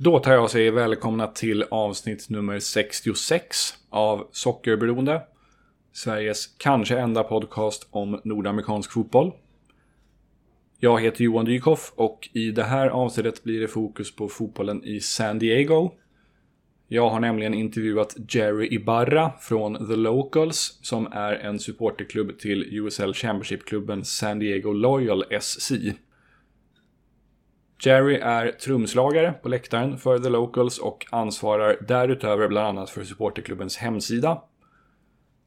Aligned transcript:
Då 0.00 0.18
tar 0.18 0.32
jag 0.32 0.42
och 0.42 0.50
säger 0.50 0.72
välkomna 0.72 1.26
till 1.26 1.64
avsnitt 1.70 2.28
nummer 2.28 2.58
66 2.58 3.56
av 3.90 4.28
Sockerberoende. 4.32 5.22
Sveriges 5.92 6.46
kanske 6.46 6.98
enda 6.98 7.22
podcast 7.22 7.88
om 7.90 8.20
nordamerikansk 8.24 8.92
fotboll. 8.92 9.32
Jag 10.78 11.00
heter 11.00 11.24
Johan 11.24 11.44
Dykhoff 11.44 11.92
och 11.96 12.28
i 12.32 12.50
det 12.50 12.62
här 12.62 12.88
avsnittet 12.88 13.44
blir 13.44 13.60
det 13.60 13.68
fokus 13.68 14.16
på 14.16 14.28
fotbollen 14.28 14.84
i 14.84 15.00
San 15.00 15.38
Diego. 15.38 15.90
Jag 16.88 17.10
har 17.10 17.20
nämligen 17.20 17.54
intervjuat 17.54 18.16
Jerry 18.28 18.68
Ibarra 18.70 19.32
från 19.40 19.88
The 19.88 19.96
Locals 19.96 20.78
som 20.82 21.06
är 21.06 21.32
en 21.32 21.58
supporterklubb 21.58 22.38
till 22.38 22.62
USL 22.62 23.14
Championship-klubben 23.14 24.04
San 24.04 24.38
Diego 24.38 24.72
Loyal 24.72 25.24
SC. 25.40 25.72
Jerry 27.80 28.14
är 28.14 28.50
trumslagare 28.50 29.32
på 29.32 29.48
läktaren 29.48 29.98
för 29.98 30.18
The 30.18 30.28
Locals 30.28 30.78
och 30.78 31.06
ansvarar 31.10 31.76
därutöver 31.88 32.48
bland 32.48 32.66
annat 32.66 32.90
för 32.90 33.04
supporterklubbens 33.04 33.76
hemsida. 33.76 34.42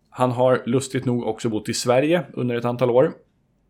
Han 0.09 0.31
har 0.31 0.63
lustigt 0.65 1.05
nog 1.05 1.23
också 1.23 1.49
bott 1.49 1.69
i 1.69 1.73
Sverige 1.73 2.25
under 2.33 2.55
ett 2.55 2.65
antal 2.65 2.89
år. 2.89 3.13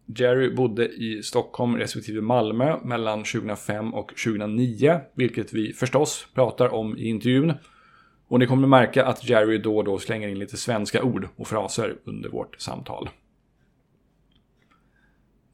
Jerry 0.05 0.55
bodde 0.55 0.87
i 0.87 1.23
Stockholm 1.23 1.77
respektive 1.77 2.21
Malmö 2.21 2.77
mellan 2.83 3.23
2005 3.23 3.93
och 3.93 4.07
2009, 4.25 4.99
vilket 5.15 5.53
vi 5.53 5.73
förstås 5.73 6.27
pratar 6.33 6.73
om 6.73 6.97
i 6.97 7.07
intervjun. 7.07 7.53
Och 8.27 8.39
ni 8.39 8.47
kommer 8.47 8.67
märka 8.67 9.05
att 9.05 9.29
Jerry 9.29 9.57
då 9.57 9.77
och 9.77 9.83
då 9.83 9.97
slänger 9.97 10.27
in 10.27 10.39
lite 10.39 10.57
svenska 10.57 11.03
ord 11.03 11.27
och 11.35 11.47
fraser 11.47 11.95
under 12.05 12.29
vårt 12.29 12.61
samtal. 12.61 13.09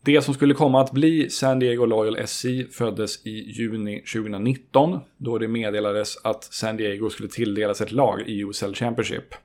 Det 0.07 0.21
som 0.21 0.33
skulle 0.33 0.53
komma 0.53 0.81
att 0.81 0.91
bli 0.91 1.29
San 1.29 1.59
Diego 1.59 1.85
Loyal 1.85 2.27
SC 2.27 2.45
föddes 2.71 3.25
i 3.25 3.51
juni 3.51 4.01
2019 4.13 4.99
då 5.17 5.37
det 5.37 5.47
meddelades 5.47 6.17
att 6.23 6.43
San 6.43 6.77
Diego 6.77 7.09
skulle 7.09 7.29
tilldelas 7.29 7.81
ett 7.81 7.91
lag 7.91 8.21
i 8.21 8.41
USL 8.41 8.75
Championship. 8.75 9.35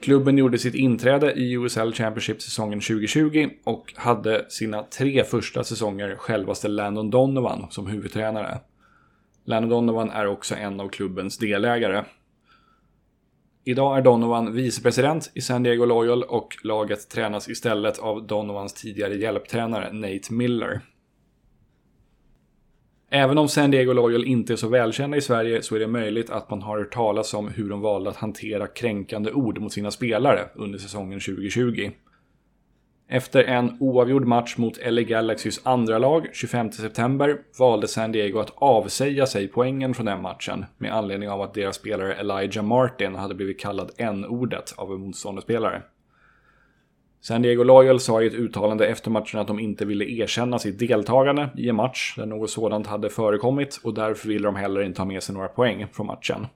Klubben 0.00 0.38
gjorde 0.38 0.58
sitt 0.58 0.74
inträde 0.74 1.32
i 1.32 1.52
USL 1.52 1.92
Championship 1.92 2.42
säsongen 2.42 2.80
2020 2.80 3.48
och 3.64 3.92
hade 3.96 4.46
sina 4.48 4.82
tre 4.82 5.24
första 5.24 5.64
säsonger 5.64 6.16
självaste 6.16 6.68
Landon 6.68 7.10
Donovan 7.10 7.66
som 7.70 7.86
huvudtränare. 7.86 8.58
Landon 9.44 9.70
Donovan 9.70 10.10
är 10.10 10.26
också 10.26 10.54
en 10.54 10.80
av 10.80 10.88
klubbens 10.88 11.38
delägare. 11.38 12.04
Idag 13.68 13.98
är 13.98 14.02
Donovan 14.02 14.52
vicepresident 14.52 15.30
i 15.34 15.40
San 15.40 15.62
Diego 15.62 15.84
Loyal 15.84 16.22
och 16.22 16.56
laget 16.62 17.08
tränas 17.08 17.48
istället 17.48 17.98
av 17.98 18.26
Donovans 18.26 18.74
tidigare 18.74 19.14
hjälptränare 19.14 19.92
Nate 19.92 20.32
Miller. 20.32 20.80
Även 23.10 23.38
om 23.38 23.48
San 23.48 23.70
Diego 23.70 23.92
Loyal 23.92 24.24
inte 24.24 24.52
är 24.52 24.56
så 24.56 24.68
välkända 24.68 25.16
i 25.16 25.20
Sverige 25.20 25.62
så 25.62 25.74
är 25.76 25.80
det 25.80 25.86
möjligt 25.86 26.30
att 26.30 26.50
man 26.50 26.62
har 26.62 26.78
hört 26.78 26.92
talas 26.92 27.34
om 27.34 27.48
hur 27.48 27.68
de 27.68 27.80
valde 27.80 28.10
att 28.10 28.16
hantera 28.16 28.66
kränkande 28.66 29.32
ord 29.32 29.58
mot 29.58 29.72
sina 29.72 29.90
spelare 29.90 30.48
under 30.54 30.78
säsongen 30.78 31.20
2020. 31.20 31.90
Efter 33.08 33.44
en 33.44 33.76
oavgjord 33.80 34.26
match 34.26 34.56
mot 34.56 34.78
LA 34.86 35.02
Galaxys 35.02 35.60
andra 35.66 35.98
lag 35.98 36.26
25 36.32 36.72
september 36.72 37.38
valde 37.58 37.88
San 37.88 38.12
Diego 38.12 38.38
att 38.38 38.52
avsäga 38.54 39.26
sig 39.26 39.48
poängen 39.48 39.94
från 39.94 40.06
den 40.06 40.22
matchen 40.22 40.64
med 40.78 40.94
anledning 40.94 41.28
av 41.28 41.42
att 41.42 41.54
deras 41.54 41.76
spelare 41.76 42.14
Elijah 42.14 42.64
Martin 42.64 43.14
hade 43.14 43.34
blivit 43.34 43.60
kallad 43.60 43.90
n-ordet 43.96 44.74
av 44.76 44.92
en 44.92 45.00
motståndarspelare. 45.00 45.82
San 47.20 47.42
Diego 47.42 47.62
Loyal 47.62 48.00
sa 48.00 48.22
i 48.22 48.26
ett 48.26 48.34
uttalande 48.34 48.86
efter 48.86 49.10
matchen 49.10 49.40
att 49.40 49.46
de 49.46 49.58
inte 49.58 49.84
ville 49.84 50.04
erkänna 50.04 50.58
sitt 50.58 50.78
deltagande 50.78 51.48
i 51.56 51.68
en 51.68 51.76
match 51.76 52.14
där 52.16 52.26
något 52.26 52.50
sådant 52.50 52.86
hade 52.86 53.10
förekommit 53.10 53.80
och 53.84 53.94
därför 53.94 54.28
ville 54.28 54.48
de 54.48 54.56
heller 54.56 54.82
inte 54.82 55.00
ha 55.00 55.06
med 55.06 55.22
sig 55.22 55.34
några 55.34 55.48
poäng 55.48 55.86
från 55.92 56.06
matchen. 56.06 56.46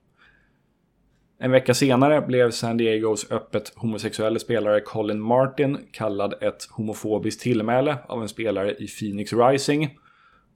En 1.42 1.50
vecka 1.50 1.74
senare 1.74 2.20
blev 2.20 2.50
San 2.50 2.76
Diegos 2.76 3.30
öppet 3.30 3.72
homosexuella 3.76 4.38
spelare 4.38 4.80
Colin 4.80 5.20
Martin 5.20 5.78
kallad 5.92 6.34
ett 6.42 6.68
homofobiskt 6.70 7.40
tillmäle 7.40 7.98
av 8.08 8.22
en 8.22 8.28
spelare 8.28 8.74
i 8.74 8.86
Phoenix 8.86 9.32
Rising. 9.32 9.98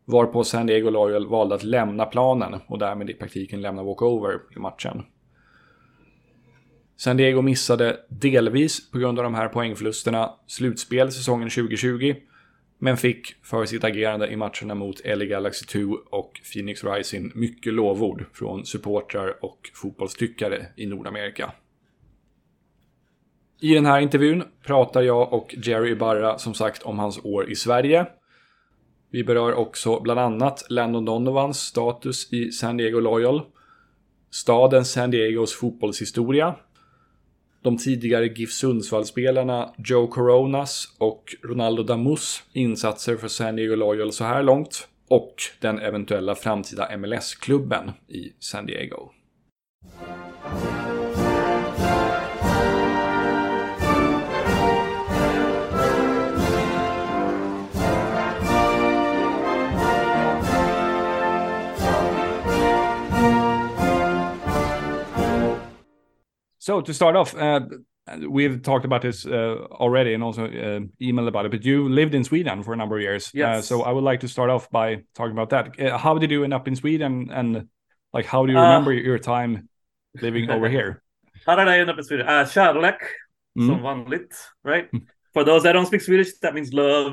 Varpå 0.04 0.44
San 0.44 0.66
Diego 0.66 0.90
Loyal 0.90 1.28
valde 1.28 1.54
att 1.54 1.62
lämna 1.62 2.04
planen 2.04 2.60
och 2.66 2.78
därmed 2.78 3.10
i 3.10 3.14
praktiken 3.14 3.60
lämna 3.60 3.82
walkover 3.82 4.40
i 4.56 4.58
matchen. 4.58 5.02
San 6.96 7.16
Diego 7.16 7.42
missade 7.42 7.96
delvis 8.08 8.90
på 8.90 8.98
grund 8.98 9.18
av 9.18 9.24
de 9.24 9.34
här 9.34 9.48
poängförlusterna 9.48 10.30
slutspel 10.46 11.12
säsongen 11.12 11.50
2020 11.50 12.14
men 12.84 12.96
fick 12.96 13.34
för 13.42 13.64
sitt 13.64 13.84
agerande 13.84 14.28
i 14.28 14.36
matcherna 14.36 14.74
mot 14.74 15.00
LA 15.04 15.24
Galaxy 15.24 15.66
2 15.66 15.98
och 16.10 16.40
Phoenix 16.52 16.84
Rising 16.84 17.32
mycket 17.34 17.74
lovord 17.74 18.24
från 18.32 18.66
supportrar 18.66 19.44
och 19.44 19.70
fotbollstyckare 19.74 20.66
i 20.76 20.86
Nordamerika. 20.86 21.52
I 23.60 23.74
den 23.74 23.86
här 23.86 24.00
intervjun 24.00 24.44
pratar 24.66 25.02
jag 25.02 25.32
och 25.32 25.54
Jerry 25.58 25.94
Barra 25.94 26.38
som 26.38 26.54
sagt 26.54 26.82
om 26.82 26.98
hans 26.98 27.24
år 27.24 27.50
i 27.50 27.54
Sverige. 27.54 28.06
Vi 29.10 29.24
berör 29.24 29.54
också 29.54 30.00
bland 30.00 30.20
annat 30.20 30.66
Landon 30.70 31.04
Donovans 31.04 31.58
status 31.58 32.32
i 32.32 32.52
San 32.52 32.76
Diego 32.76 33.00
Loyal, 33.00 33.42
staden 34.30 34.84
San 34.84 35.10
Diegos 35.10 35.54
fotbollshistoria, 35.54 36.54
de 37.64 37.76
tidigare 37.76 38.26
GIF 38.26 38.52
Sundsvall-spelarna 38.52 39.74
Joe 39.78 40.06
Coronas 40.06 40.94
och 40.98 41.36
Ronaldo 41.42 41.82
Damus 41.82 42.42
insatser 42.52 43.16
för 43.16 43.28
San 43.28 43.56
Diego 43.56 43.74
Loyal 43.74 44.12
så 44.12 44.24
här 44.24 44.42
långt 44.42 44.88
och 45.08 45.34
den 45.60 45.78
eventuella 45.78 46.34
framtida 46.34 46.96
MLS-klubben 46.96 47.90
i 48.08 48.32
San 48.38 48.66
Diego. 48.66 49.13
So 66.64 66.80
to 66.80 66.94
start 66.94 67.14
off, 67.14 67.34
uh, 67.36 67.60
we've 68.26 68.62
talked 68.62 68.86
about 68.86 69.02
this 69.02 69.26
uh, 69.26 69.66
already 69.70 70.14
and 70.14 70.22
also 70.24 70.44
uh, 70.46 70.80
emailed 70.98 71.28
about 71.28 71.44
it, 71.44 71.50
but 71.50 71.62
you 71.62 71.90
lived 71.90 72.14
in 72.14 72.24
Sweden 72.24 72.62
for 72.62 72.72
a 72.72 72.76
number 72.76 72.96
of 72.96 73.02
years. 73.02 73.26
Uh, 73.26 73.38
Yes. 73.38 73.66
so 73.68 73.82
I 73.82 73.92
would 73.92 74.04
like 74.04 74.20
to 74.20 74.28
start 74.28 74.48
off 74.48 74.70
by 74.70 75.04
talking 75.14 75.32
about 75.38 75.50
that. 75.50 75.78
Uh, 75.78 75.98
how 75.98 76.16
did 76.18 76.30
you 76.30 76.42
end 76.42 76.54
up 76.54 76.66
in 76.66 76.74
Sweden 76.74 77.28
and 77.30 77.68
like 78.14 78.24
how 78.24 78.46
do 78.46 78.52
you 78.52 78.58
Uh, 78.58 78.62
remember 78.62 78.94
your 78.94 79.18
time 79.18 79.68
living 80.22 80.50
over 80.50 80.70
here? 80.70 81.02
How 81.46 81.54
did 81.56 81.68
I 81.68 81.78
end 81.80 81.90
up 81.90 81.98
in 81.98 82.04
Sweden? 82.04 82.26
Uh, 82.26 82.46
kärlek, 82.46 82.98
Mm. 83.58 83.66
som 83.66 83.82
vanligt, 83.82 84.32
right? 84.64 84.88
For 85.34 85.44
those 85.44 85.62
that 85.64 85.72
don't 85.74 85.86
speak 85.86 86.00
Swedish, 86.00 86.38
that 86.40 86.54
means 86.54 86.72
love. 86.72 87.12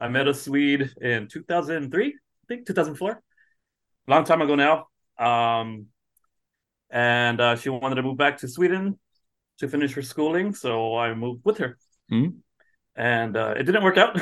I 0.00 0.08
met 0.08 0.28
a 0.28 0.34
Swede 0.34 0.90
in 1.02 1.26
2003, 1.26 2.06
I 2.06 2.46
think 2.46 2.66
2004. 2.66 3.20
Long 4.06 4.24
time 4.24 4.42
ago 4.44 4.54
now. 4.54 4.86
Um, 5.18 5.86
and 6.90 7.40
uh, 7.40 7.56
she 7.56 7.68
wanted 7.68 7.96
to 7.96 8.02
move 8.02 8.16
back 8.16 8.38
to 8.38 8.48
Sweden 8.48 8.98
to 9.58 9.68
finish 9.68 9.94
her 9.94 10.02
schooling, 10.02 10.54
so 10.54 10.96
I 10.96 11.14
moved 11.14 11.42
with 11.44 11.58
her. 11.58 11.78
Mm. 12.12 12.36
And 12.94 13.36
uh, 13.36 13.54
it 13.56 13.64
didn't 13.64 13.82
work 13.84 13.96
out. 13.98 14.18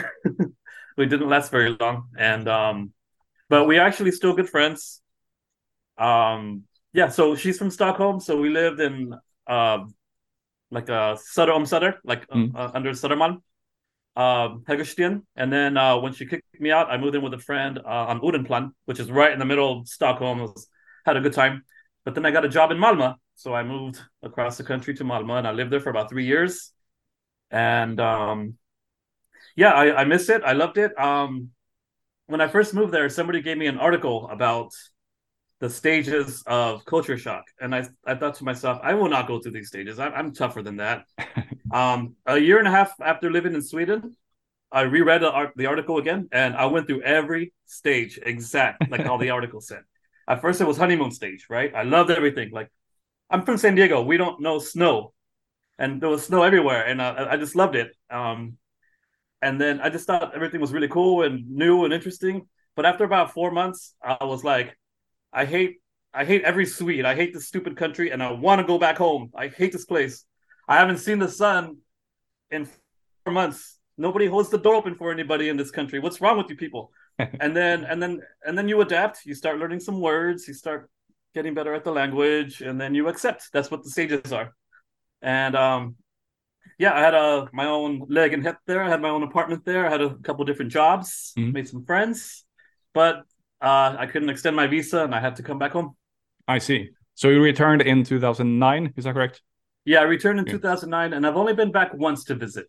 we 0.96 1.06
didn't 1.06 1.28
last 1.28 1.50
very 1.50 1.76
long, 1.78 2.08
and 2.18 2.48
um, 2.48 2.92
but 3.48 3.66
we 3.66 3.78
actually 3.78 4.12
still 4.12 4.34
good 4.34 4.48
friends. 4.48 5.00
Um, 5.98 6.64
yeah, 6.92 7.08
so 7.08 7.34
she's 7.36 7.58
from 7.58 7.70
Stockholm, 7.70 8.20
so 8.20 8.40
we 8.40 8.48
lived 8.50 8.80
in 8.80 9.14
um, 9.46 9.94
like 10.70 10.88
a 10.88 11.16
Söder 11.36 11.54
um 11.54 11.64
Söder, 11.64 11.94
like 12.04 12.26
uh, 12.30 12.36
Mm. 12.36 12.54
uh, 12.54 12.70
under 12.74 12.90
Södermalm, 12.90 13.42
um, 14.16 14.64
Hägersten. 14.68 15.22
And 15.36 15.52
then 15.52 15.76
uh, 15.76 15.98
when 15.98 16.12
she 16.12 16.26
kicked 16.26 16.60
me 16.60 16.70
out, 16.70 16.90
I 16.90 16.96
moved 16.98 17.14
in 17.14 17.22
with 17.22 17.34
a 17.34 17.38
friend 17.38 17.78
uh, 17.78 18.06
on 18.10 18.20
Odenplan, 18.20 18.72
which 18.86 19.00
is 19.00 19.10
right 19.10 19.32
in 19.32 19.38
the 19.38 19.44
middle 19.44 19.80
of 19.80 19.88
Stockholm. 19.88 20.40
Was, 20.40 20.68
had 21.06 21.16
a 21.16 21.20
good 21.20 21.32
time, 21.32 21.62
but 22.04 22.14
then 22.14 22.26
I 22.26 22.30
got 22.30 22.44
a 22.44 22.48
job 22.48 22.70
in 22.70 22.78
Malmö, 22.78 23.14
so 23.34 23.54
I 23.54 23.62
moved 23.62 24.00
across 24.22 24.56
the 24.56 24.64
country 24.64 24.94
to 24.94 25.04
Malmö, 25.04 25.38
and 25.38 25.48
I 25.48 25.52
lived 25.52 25.70
there 25.72 25.80
for 25.80 25.90
about 25.90 26.10
three 26.10 26.26
years. 26.26 26.72
And 27.50 27.98
um, 28.00 28.54
yeah, 29.56 29.72
I, 29.72 30.02
I 30.02 30.04
missed 30.04 30.28
it. 30.28 30.42
I 30.44 30.52
loved 30.52 30.78
it. 30.78 30.98
Um, 30.98 31.50
when 32.26 32.40
I 32.40 32.48
first 32.48 32.74
moved 32.74 32.92
there, 32.92 33.08
somebody 33.08 33.40
gave 33.42 33.58
me 33.58 33.66
an 33.66 33.78
article 33.78 34.28
about 34.28 34.72
the 35.60 35.70
stages 35.70 36.42
of 36.46 36.84
culture 36.84 37.16
shock, 37.16 37.44
and 37.60 37.74
I 37.74 37.86
I 38.04 38.14
thought 38.16 38.34
to 38.36 38.44
myself, 38.44 38.80
I 38.82 38.94
will 38.94 39.08
not 39.08 39.26
go 39.26 39.40
through 39.40 39.52
these 39.52 39.68
stages. 39.68 39.98
I'm, 39.98 40.12
I'm 40.12 40.32
tougher 40.34 40.62
than 40.62 40.76
that. 40.76 41.06
um, 41.72 42.16
a 42.26 42.38
year 42.38 42.58
and 42.58 42.68
a 42.68 42.70
half 42.70 42.92
after 43.00 43.30
living 43.30 43.54
in 43.54 43.62
Sweden, 43.62 44.16
I 44.72 44.82
reread 44.82 45.22
the, 45.22 45.30
art, 45.30 45.52
the 45.56 45.66
article 45.66 45.98
again, 45.98 46.28
and 46.32 46.56
I 46.56 46.66
went 46.66 46.88
through 46.88 47.02
every 47.02 47.52
stage 47.66 48.18
exact 48.20 48.90
like 48.90 49.06
all 49.06 49.18
the 49.18 49.30
article 49.38 49.60
said. 49.60 49.84
At 50.26 50.40
first, 50.40 50.60
it 50.60 50.66
was 50.66 50.76
honeymoon 50.76 51.10
stage, 51.10 51.46
right? 51.50 51.74
I 51.74 51.82
loved 51.82 52.10
everything. 52.10 52.50
Like, 52.50 52.70
I'm 53.30 53.42
from 53.42 53.58
San 53.58 53.74
Diego. 53.74 54.02
We 54.02 54.16
don't 54.16 54.40
know 54.40 54.58
snow, 54.58 55.12
and 55.78 56.00
there 56.00 56.08
was 56.08 56.24
snow 56.24 56.42
everywhere, 56.42 56.86
and 56.86 57.00
uh, 57.00 57.26
I 57.30 57.36
just 57.36 57.56
loved 57.56 57.76
it. 57.76 57.94
Um, 58.10 58.56
and 59.42 59.60
then 59.60 59.80
I 59.80 59.90
just 59.90 60.06
thought 60.06 60.34
everything 60.34 60.60
was 60.60 60.72
really 60.72 60.88
cool 60.88 61.22
and 61.22 61.50
new 61.50 61.84
and 61.84 61.92
interesting. 61.92 62.48
But 62.76 62.86
after 62.86 63.04
about 63.04 63.32
four 63.32 63.50
months, 63.50 63.94
I 64.02 64.24
was 64.24 64.42
like, 64.42 64.76
I 65.32 65.44
hate 65.44 65.76
I 66.14 66.24
hate 66.24 66.42
every 66.44 66.64
Swede. 66.64 67.04
I 67.04 67.16
hate 67.16 67.34
this 67.34 67.48
stupid 67.48 67.76
country, 67.76 68.10
and 68.10 68.22
I 68.22 68.30
want 68.30 68.60
to 68.60 68.66
go 68.66 68.78
back 68.78 68.96
home. 68.96 69.30
I 69.34 69.48
hate 69.48 69.72
this 69.72 69.84
place. 69.84 70.24
I 70.68 70.76
haven't 70.76 70.98
seen 70.98 71.18
the 71.18 71.28
sun 71.28 71.78
in 72.50 72.66
four 73.24 73.32
months. 73.32 73.78
Nobody 73.98 74.26
holds 74.26 74.48
the 74.48 74.58
door 74.58 74.76
open 74.76 74.94
for 74.94 75.10
anybody 75.12 75.48
in 75.48 75.56
this 75.56 75.72
country. 75.72 75.98
What's 75.98 76.20
wrong 76.20 76.38
with 76.38 76.48
you 76.48 76.56
people? 76.56 76.92
And 77.18 77.56
then 77.56 77.84
and 77.84 78.02
then 78.02 78.20
and 78.46 78.56
then 78.56 78.68
you 78.68 78.80
adapt. 78.80 79.24
You 79.26 79.34
start 79.34 79.58
learning 79.58 79.80
some 79.80 80.00
words. 80.00 80.46
You 80.48 80.54
start 80.54 80.90
getting 81.34 81.54
better 81.54 81.74
at 81.74 81.84
the 81.84 81.92
language, 81.92 82.60
and 82.60 82.80
then 82.80 82.94
you 82.94 83.08
accept. 83.08 83.50
That's 83.52 83.70
what 83.70 83.82
the 83.82 83.90
stages 83.90 84.32
are. 84.32 84.54
And 85.22 85.54
um, 85.56 85.96
yeah, 86.78 86.94
I 86.94 87.00
had 87.00 87.14
a 87.14 87.48
my 87.52 87.66
own 87.66 88.06
leg 88.08 88.32
and 88.32 88.42
hip 88.42 88.56
there. 88.66 88.82
I 88.82 88.88
had 88.88 89.00
my 89.00 89.10
own 89.10 89.22
apartment 89.22 89.64
there. 89.64 89.86
I 89.86 89.90
had 89.90 90.00
a 90.02 90.14
couple 90.16 90.44
different 90.44 90.72
jobs, 90.72 91.32
Mhm. 91.36 91.52
made 91.52 91.68
some 91.68 91.84
friends, 91.84 92.44
but 92.92 93.24
uh, 93.60 93.96
I 93.98 94.06
couldn't 94.06 94.28
extend 94.30 94.56
my 94.56 94.66
visa, 94.66 95.04
and 95.04 95.14
I 95.14 95.20
had 95.20 95.36
to 95.36 95.42
come 95.42 95.58
back 95.58 95.72
home. 95.72 95.96
I 96.46 96.58
see. 96.58 96.90
So 97.14 97.28
you 97.28 97.40
returned 97.40 97.82
in 97.82 98.04
2009, 98.04 98.92
is 98.96 99.04
that 99.04 99.14
correct? 99.14 99.40
Yeah, 99.84 100.00
I 100.00 100.04
returned 100.04 100.40
in 100.40 100.46
Yeah. 100.46 100.52
2009, 100.52 101.12
and 101.12 101.26
I've 101.26 101.36
only 101.36 101.54
been 101.54 101.70
back 101.70 101.94
once 101.94 102.24
to 102.24 102.34
visit, 102.34 102.68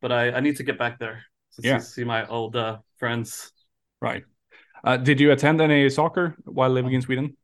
but 0.00 0.10
I, 0.10 0.30
I 0.32 0.40
need 0.40 0.56
to 0.56 0.62
get 0.62 0.78
back 0.78 0.98
there 0.98 1.24
to 1.56 1.62
Yeah. 1.62 1.78
see, 1.78 2.02
see 2.02 2.04
my 2.04 2.26
old 2.26 2.56
uh, 2.56 2.78
friends. 2.98 3.52
Right. 4.04 4.24
Uh, 4.84 4.96
did 4.98 5.18
you 5.18 5.32
attend 5.32 5.60
any 5.62 5.88
soccer 5.88 6.36
while 6.44 6.70
living 6.70 6.92
in 6.92 7.00
Sweden? 7.00 7.36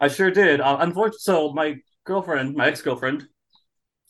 I 0.00 0.08
sure 0.08 0.30
did. 0.30 0.60
Uh, 0.60 0.78
unfortunately, 0.80 1.18
so 1.20 1.52
my 1.52 1.76
girlfriend, 2.04 2.56
my 2.56 2.66
ex 2.68 2.80
girlfriend, 2.82 3.28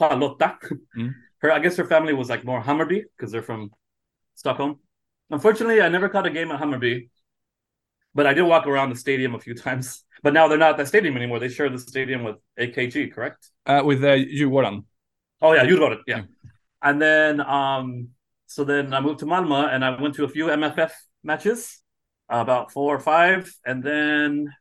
Mm. 0.00 1.14
her 1.42 1.50
I 1.50 1.58
guess 1.58 1.76
her 1.76 1.84
family 1.84 2.14
was 2.14 2.28
like 2.28 2.44
more 2.44 2.62
Hammarby 2.62 3.02
because 3.16 3.32
they're 3.32 3.42
from 3.42 3.70
Stockholm. 4.36 4.78
Unfortunately, 5.28 5.82
I 5.82 5.88
never 5.88 6.08
caught 6.08 6.26
a 6.26 6.30
game 6.30 6.52
at 6.52 6.60
Hammarby, 6.60 7.10
but 8.14 8.24
I 8.26 8.32
did 8.32 8.42
walk 8.42 8.68
around 8.68 8.90
the 8.90 8.96
stadium 8.96 9.34
a 9.34 9.40
few 9.40 9.54
times. 9.54 10.04
But 10.24 10.34
now 10.34 10.48
they're 10.48 10.58
not 10.58 10.70
at 10.70 10.78
that 10.78 10.88
stadium 10.88 11.16
anymore. 11.16 11.38
They 11.38 11.48
share 11.48 11.70
the 11.70 11.78
stadium 11.78 12.24
with 12.24 12.36
AKG, 12.58 13.12
correct? 13.14 13.50
Uh, 13.66 13.82
with 13.84 14.02
uh, 14.02 14.16
Djurgården. 14.16 14.84
Oh 15.40 15.52
yeah, 15.52 15.62
you 15.62 15.78
got. 15.78 15.98
Yeah. 16.06 16.16
Yeah. 16.18 16.22
And 16.82 17.00
then 17.00 17.40
um 17.40 18.08
so 18.46 18.64
then 18.64 18.94
I 18.96 19.00
moved 19.00 19.20
to 19.20 19.26
Malmö 19.26 19.72
and 19.72 19.84
I 19.84 20.00
went 20.02 20.14
to 20.16 20.24
a 20.24 20.28
few 20.28 20.46
MFF 20.46 20.92
matches, 21.22 21.82
about 22.28 22.72
four 22.72 22.94
or 22.94 23.00
five, 23.00 23.52
and 23.64 23.82
then 23.82 24.52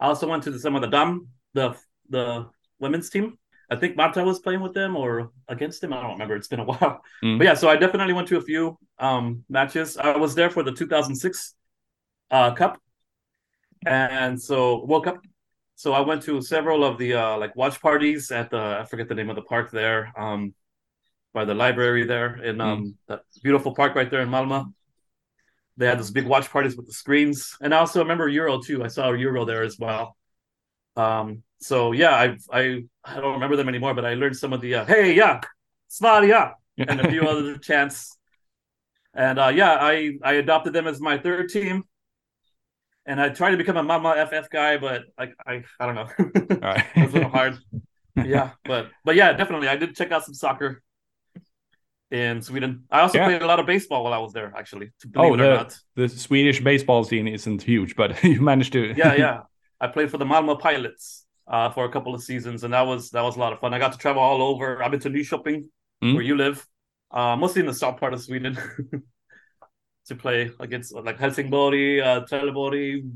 I 0.00 0.06
also 0.06 0.28
went 0.28 0.42
to 0.44 0.50
the, 0.50 0.58
some 0.58 0.76
of 0.76 0.82
the 0.82 0.88
Dam, 0.88 1.28
the 1.54 1.76
the 2.08 2.46
women's 2.78 3.10
team. 3.10 3.38
I 3.70 3.76
think 3.76 3.96
Marta 3.96 4.22
was 4.22 4.38
playing 4.38 4.60
with 4.60 4.74
them 4.74 4.94
or 4.96 5.32
against 5.48 5.80
them. 5.80 5.92
I 5.92 6.00
don't 6.00 6.12
remember. 6.12 6.36
It's 6.36 6.48
been 6.48 6.60
a 6.60 6.64
while. 6.70 7.00
Mm. 7.24 7.38
But 7.38 7.44
yeah, 7.44 7.54
so 7.54 7.68
I 7.68 7.76
definitely 7.76 8.12
went 8.12 8.28
to 8.28 8.36
a 8.36 8.40
few 8.40 8.78
um 8.98 9.44
matches. 9.48 9.96
I 9.96 10.16
was 10.16 10.34
there 10.34 10.50
for 10.50 10.62
the 10.62 10.72
2006 10.72 11.54
uh 12.30 12.54
cup. 12.54 12.80
And 13.84 14.40
so 14.40 14.84
World 14.84 15.04
Cup. 15.04 15.18
So 15.74 15.92
I 15.92 16.00
went 16.00 16.22
to 16.22 16.40
several 16.40 16.84
of 16.84 16.98
the 16.98 17.14
uh 17.14 17.38
like 17.38 17.54
watch 17.56 17.80
parties 17.80 18.30
at 18.30 18.50
the 18.50 18.78
I 18.80 18.84
forget 18.84 19.08
the 19.08 19.14
name 19.14 19.30
of 19.30 19.36
the 19.36 19.42
park 19.42 19.70
there. 19.70 20.12
Um 20.16 20.54
by 21.32 21.44
the 21.44 21.54
library 21.54 22.04
there 22.04 22.42
in 22.42 22.60
um 22.60 22.96
that 23.08 23.22
beautiful 23.42 23.74
park 23.74 23.94
right 23.94 24.10
there 24.10 24.22
in 24.22 24.28
Malmö. 24.28 24.72
They 25.76 25.86
had 25.86 25.98
those 25.98 26.10
big 26.10 26.26
watch 26.26 26.50
parties 26.50 26.76
with 26.76 26.86
the 26.86 26.92
screens. 26.92 27.56
And 27.60 27.74
I 27.74 27.78
also 27.78 28.00
remember 28.00 28.28
Euro 28.28 28.60
too. 28.60 28.82
I 28.82 28.88
saw 28.88 29.12
Euro 29.12 29.44
there 29.44 29.62
as 29.62 29.78
well. 29.78 30.16
Um 30.96 31.42
so 31.60 31.92
yeah, 31.92 32.14
I 32.14 32.36
I 32.52 32.84
I 33.04 33.20
don't 33.20 33.34
remember 33.34 33.56
them 33.56 33.68
anymore, 33.68 33.94
but 33.94 34.04
I 34.04 34.14
learned 34.14 34.36
some 34.36 34.52
of 34.52 34.60
the 34.60 34.74
uh, 34.76 34.84
hey 34.84 35.14
yeah, 35.14 35.40
Svalia 35.90 36.54
and 36.78 37.00
a 37.00 37.10
few 37.10 37.22
other 37.28 37.58
chants. 37.58 38.16
And 39.14 39.38
uh, 39.38 39.48
yeah, 39.48 39.78
I 39.80 40.18
I 40.22 40.34
adopted 40.34 40.72
them 40.72 40.86
as 40.86 41.00
my 41.00 41.18
third 41.18 41.48
team. 41.48 41.84
And 43.06 43.20
I 43.20 43.28
tried 43.28 43.52
to 43.52 43.56
become 43.56 43.76
a 43.76 43.82
Malmö 43.82 44.28
FF 44.28 44.50
guy, 44.50 44.76
but 44.78 45.04
like 45.18 45.34
I 45.46 45.64
I 45.80 45.86
don't 45.86 45.94
know. 45.94 46.08
All 46.62 46.72
right. 46.74 46.84
it 46.94 47.02
was 47.02 47.10
a 47.12 47.14
little 47.14 47.30
hard. 47.30 47.58
yeah, 48.16 48.50
but 48.64 48.90
but 49.04 49.14
yeah, 49.14 49.32
definitely. 49.32 49.68
I 49.68 49.76
did 49.76 49.94
check 49.96 50.12
out 50.12 50.24
some 50.24 50.34
soccer 50.34 50.82
in 52.10 52.40
Sweden. 52.40 52.84
I 52.90 53.00
also 53.00 53.18
Yeah. 53.18 53.26
played 53.26 53.42
a 53.42 53.46
lot 53.46 53.58
of 53.60 53.66
baseball 53.66 54.04
while 54.04 54.12
I 54.12 54.18
was 54.18 54.32
there, 54.32 54.52
actually. 54.56 54.92
To 55.00 55.08
believe 55.08 55.30
Oh, 55.30 55.34
it 55.34 55.40
or 55.40 55.44
the- 55.44 55.56
not. 55.56 55.78
the 55.96 56.08
Swedish 56.08 56.60
baseball 56.60 57.02
scene 57.04 57.26
isn't 57.28 57.62
huge, 57.62 57.96
but 57.96 58.10
you 58.24 58.40
managed 58.40 58.72
to. 58.74 58.94
Yeah, 58.96 59.14
yeah. 59.24 59.40
I 59.80 59.88
played 59.88 60.10
for 60.10 60.18
the 60.18 60.24
Malmö 60.24 60.58
Pilots 60.60 61.26
uh, 61.48 61.70
for 61.70 61.84
a 61.84 61.88
couple 61.90 62.14
of 62.14 62.22
seasons, 62.22 62.64
and 62.64 62.72
that 62.74 62.82
was 62.86 63.10
that 63.10 63.22
was 63.22 63.36
a 63.36 63.40
lot 63.40 63.52
of 63.52 63.58
fun. 63.60 63.74
I 63.74 63.78
got 63.78 63.92
to 63.92 63.98
travel 63.98 64.22
all 64.22 64.40
over. 64.42 64.82
I've 64.82 64.90
been 64.90 65.00
to 65.00 65.10
Nyköping, 65.10 65.64
Mm. 66.02 66.14
where 66.14 66.22
you 66.22 66.36
live, 66.36 66.66
uh, 67.10 67.36
mostly 67.36 67.60
in 67.60 67.66
the 67.66 67.74
south 67.74 67.98
part 67.98 68.12
of 68.14 68.20
Sweden, 68.22 68.56
to 70.06 70.14
play 70.14 70.50
against 70.60 70.94
like 70.94 71.18
Helsingborg, 71.18 71.74
uh, 72.00 72.20
Trelleborg. 72.30 73.10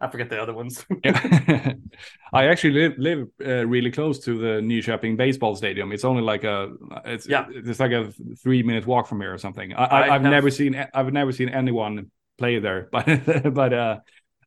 I 0.00 0.08
forget 0.08 0.28
the 0.30 0.40
other 0.40 0.54
ones. 0.54 0.84
Yeah. 1.04 1.72
I 2.32 2.46
actually 2.46 2.74
live 2.74 2.94
live 2.98 3.26
uh, 3.44 3.66
really 3.66 3.90
close 3.90 4.18
to 4.26 4.38
the 4.38 4.60
Nyköping 4.60 5.16
baseball 5.16 5.56
stadium. 5.56 5.92
It's 5.92 6.04
only 6.04 6.22
like 6.22 6.44
a 6.44 6.70
it's 7.04 7.26
Yeah. 7.28 7.46
it's 7.50 7.80
like 7.80 7.92
a 7.92 8.12
three 8.42 8.62
minute 8.62 8.86
walk 8.86 9.06
from 9.08 9.20
here 9.20 9.32
or 9.32 9.38
something. 9.38 9.72
I, 9.74 9.84
I, 9.84 9.84
I 9.84 10.02
I've 10.14 10.22
have- 10.22 10.30
never 10.30 10.50
seen 10.50 10.86
I've 10.94 11.12
never 11.12 11.32
seen 11.32 11.48
anyone 11.48 12.10
play 12.38 12.58
there, 12.60 12.88
but 12.92 13.06
but 13.54 13.72
uh, 13.72 13.98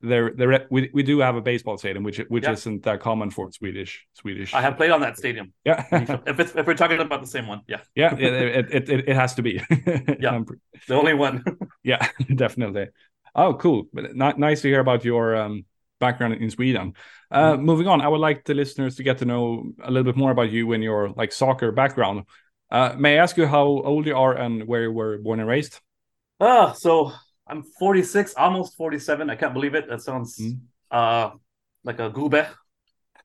there 0.02 0.32
there 0.36 0.68
we 0.72 0.90
we 0.94 1.04
do 1.04 1.20
have 1.20 1.36
a 1.36 1.42
baseball 1.42 1.78
stadium 1.78 2.04
which 2.04 2.20
which 2.30 2.44
Yeah. 2.46 2.54
isn't 2.54 2.84
that 2.84 3.00
common 3.02 3.30
for 3.30 3.52
Swedish 3.52 4.08
Swedish. 4.14 4.54
I 4.54 4.62
have 4.62 4.78
played 4.78 4.92
on 4.92 5.02
that 5.02 5.18
stadium. 5.18 5.54
yeah 5.66 5.86
if 6.26 6.40
it's 6.40 6.56
if 6.56 6.66
we're 6.68 6.76
talking 6.84 7.00
about 7.00 7.22
the 7.22 7.28
same 7.28 7.48
one, 7.48 7.62
yeah, 7.68 7.82
yeah 7.96 8.16
it, 8.16 8.34
it, 8.74 8.90
it 8.90 9.10
it 9.10 9.16
has 9.16 9.34
to 9.36 9.42
be 9.42 9.62
Yeah. 10.20 10.40
The 10.88 10.96
only 10.96 11.14
one. 11.14 11.44
yeah 11.84 12.08
definitely. 12.36 12.88
Oh, 13.36 13.54
cool! 13.54 13.86
But 13.94 14.16
ni- 14.16 14.34
nice 14.38 14.62
to 14.62 14.68
hear 14.68 14.80
about 14.82 15.06
your 15.06 15.36
um, 15.36 15.66
background 16.00 16.34
in 16.36 16.50
Sweden. 16.50 16.94
Uh, 17.30 17.56
Moving 17.56 17.88
on, 17.88 18.02
I 18.02 18.08
would 18.08 18.20
like 18.20 18.44
the 18.44 18.54
listeners 18.54 18.96
to 18.96 19.04
get 19.04 19.20
to 19.20 19.26
know 19.26 19.72
a 19.82 19.90
little 19.90 20.04
bit 20.12 20.18
more 20.18 20.32
about 20.32 20.52
you 20.52 20.74
and 20.74 20.84
your 20.84 21.10
like 21.10 21.32
soccer 21.32 21.72
background. 21.72 22.26
Uh, 22.70 22.96
may 22.98 23.18
I 23.18 23.24
ask 23.24 23.38
you 23.38 23.48
how 23.48 23.64
old 23.64 24.06
you 24.06 24.16
are 24.18 24.34
and 24.34 24.68
where 24.68 24.84
you 24.84 24.92
were 24.92 25.18
born 25.18 25.40
and 25.40 25.48
raised? 25.48 25.80
Ah, 26.40 26.74
so 26.74 27.12
I'm 27.48 27.64
46, 27.80 28.34
almost 28.36 28.76
47. 28.76 29.30
I 29.30 29.36
can't 29.36 29.54
believe 29.54 29.76
it. 29.76 29.88
That 29.88 30.02
sounds 30.02 30.38
Mm. 30.40 30.60
uh 30.92 31.32
like 31.84 32.00
a 32.00 32.10
gube, 32.10 32.46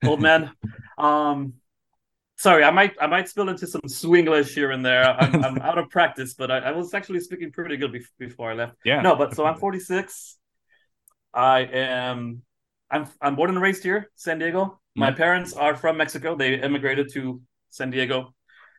old 0.05 0.21
man. 0.21 0.51
um, 0.97 1.53
sorry, 2.37 2.63
I 2.63 2.71
might 2.71 2.95
I 3.01 3.07
might 3.07 3.27
spill 3.27 3.49
into 3.49 3.67
some 3.67 3.81
Swinglish 3.81 4.53
here 4.53 4.71
and 4.71 4.85
there. 4.85 5.03
I'm, 5.03 5.43
I'm 5.43 5.57
out 5.61 5.77
of 5.77 5.89
practice, 5.89 6.33
but 6.33 6.49
I, 6.49 6.59
I 6.59 6.71
was 6.71 6.93
actually 6.93 7.19
speaking 7.19 7.51
pretty 7.51 7.77
good 7.77 7.91
bef- 7.91 8.17
before 8.17 8.51
I 8.51 8.53
left. 8.53 8.77
Yeah. 8.85 9.01
No, 9.01 9.15
but 9.15 9.35
so 9.35 9.45
I'm 9.45 9.57
46. 9.57 10.37
I 11.33 11.59
am 11.61 12.41
I'm 12.89 13.07
I'm 13.21 13.35
born 13.35 13.49
and 13.49 13.61
raised 13.61 13.83
here, 13.83 14.09
San 14.15 14.39
Diego. 14.39 14.79
My 14.95 15.11
parents 15.11 15.53
are 15.53 15.75
from 15.75 15.97
Mexico. 15.97 16.35
They 16.35 16.59
immigrated 16.59 17.13
to 17.13 17.39
San 17.69 17.91
Diego. 17.91 18.33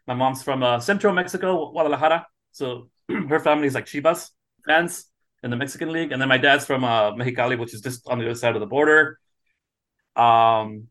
My 0.08 0.14
mom's 0.14 0.42
from 0.42 0.64
uh, 0.64 0.80
Central 0.80 1.12
Mexico, 1.14 1.70
Guadalajara. 1.70 2.26
So 2.50 2.88
her 3.28 3.38
family 3.38 3.68
is 3.68 3.74
like 3.74 3.86
Chivas 3.86 4.30
fans 4.66 5.04
in 5.44 5.50
the 5.50 5.56
Mexican 5.56 5.92
League, 5.92 6.10
and 6.10 6.20
then 6.20 6.28
my 6.28 6.38
dad's 6.38 6.64
from 6.64 6.82
uh, 6.82 7.12
Mexicali, 7.12 7.56
which 7.56 7.72
is 7.72 7.82
just 7.82 8.08
on 8.08 8.18
the 8.18 8.24
other 8.24 8.34
side 8.34 8.56
of 8.56 8.60
the 8.60 8.66
border. 8.66 9.20
Um, 10.16 10.88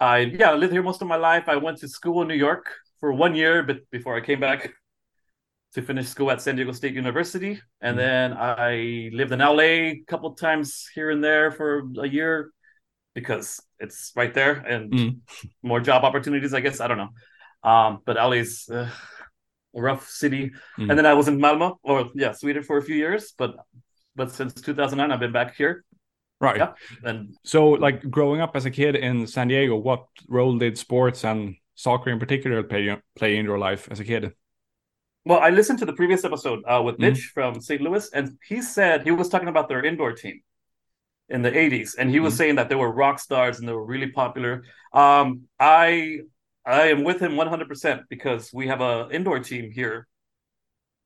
I 0.00 0.18
yeah, 0.20 0.50
I 0.50 0.54
lived 0.54 0.72
here 0.72 0.82
most 0.82 1.02
of 1.02 1.08
my 1.08 1.16
life. 1.16 1.48
I 1.48 1.56
went 1.56 1.78
to 1.78 1.88
school 1.88 2.22
in 2.22 2.28
New 2.28 2.34
York 2.34 2.72
for 3.00 3.12
one 3.12 3.34
year, 3.34 3.62
but 3.62 3.78
before 3.90 4.16
I 4.16 4.20
came 4.20 4.40
back 4.40 4.72
to 5.74 5.82
finish 5.82 6.08
school 6.08 6.30
at 6.30 6.40
San 6.42 6.56
Diego 6.56 6.72
State 6.72 6.94
University, 6.94 7.60
and 7.80 7.96
Mhm. 7.96 8.00
then 8.00 8.32
I 8.36 9.10
lived 9.12 9.32
in 9.32 9.40
LA 9.40 9.90
a 9.92 10.02
couple 10.06 10.34
times 10.34 10.88
here 10.94 11.10
and 11.10 11.22
there 11.22 11.50
for 11.52 11.84
a 11.98 12.08
year 12.08 12.50
because 13.14 13.60
it's 13.78 14.12
right 14.16 14.34
there 14.34 14.54
and 14.66 14.90
Mm. 14.92 15.20
more 15.62 15.80
job 15.80 16.04
opportunities. 16.04 16.54
I 16.54 16.60
guess 16.60 16.80
I 16.80 16.88
don't 16.88 16.98
know, 16.98 17.12
um, 17.62 18.00
but 18.06 18.16
LA's 18.16 18.68
uh, 18.68 18.88
a 19.76 19.80
rough 19.82 20.08
city. 20.08 20.50
Mm. 20.78 20.90
And 20.90 20.98
then 20.98 21.06
I 21.06 21.14
was 21.14 21.28
in 21.28 21.38
Malmo, 21.40 21.78
or 21.82 22.10
yeah, 22.14 22.32
Sweden 22.32 22.62
for 22.62 22.78
a 22.78 22.82
few 22.82 22.96
years, 22.96 23.32
but 23.38 23.56
but 24.16 24.32
since 24.32 24.54
2009 24.54 25.12
I've 25.12 25.20
been 25.20 25.32
back 25.32 25.54
here. 25.56 25.84
Right. 26.40 26.56
Yeah. 26.56 26.72
And 27.04 27.36
So, 27.44 27.68
like 27.68 28.10
growing 28.10 28.40
up 28.40 28.56
as 28.56 28.64
a 28.64 28.70
kid 28.70 28.96
in 28.96 29.26
San 29.26 29.48
Diego, 29.48 29.76
what 29.76 30.06
role 30.28 30.56
did 30.58 30.78
sports 30.78 31.24
and 31.24 31.56
soccer 31.74 32.10
in 32.10 32.18
particular 32.18 32.62
play 32.62 32.96
play 33.14 33.36
in 33.36 33.44
your 33.44 33.58
life 33.58 33.88
as 33.90 34.00
a 34.00 34.04
kid? 34.04 34.32
Well, 35.26 35.38
I 35.40 35.50
listened 35.50 35.78
to 35.80 35.84
the 35.86 35.92
previous 35.92 36.24
episode 36.24 36.62
uh, 36.66 36.82
with 36.82 36.96
Mhm. 36.96 37.00
Mitch 37.00 37.22
from 37.34 37.60
St. 37.60 37.80
Louis, 37.82 38.08
and 38.14 38.38
he 38.48 38.62
said 38.62 39.02
he 39.04 39.10
was 39.10 39.28
talking 39.28 39.48
about 39.48 39.68
their 39.68 39.84
indoor 39.84 40.12
team 40.12 40.40
in 41.28 41.42
the 41.42 41.56
80s, 41.56 41.94
and 41.94 42.10
he 42.10 42.20
was 42.20 42.34
Mhm. 42.34 42.38
saying 42.38 42.54
that 42.56 42.68
they 42.70 42.74
were 42.74 42.90
rock 42.90 43.18
stars 43.18 43.58
and 43.58 43.68
they 43.68 43.72
were 43.74 43.84
really 43.84 44.10
popular. 44.10 44.64
Um, 44.92 45.42
I 45.58 46.20
I 46.64 46.88
am 46.88 47.04
with 47.04 47.20
him 47.20 47.36
100% 47.36 48.02
because 48.08 48.52
we 48.52 48.68
have 48.68 48.80
a 48.80 49.08
indoor 49.10 49.40
team 49.40 49.70
here 49.70 50.06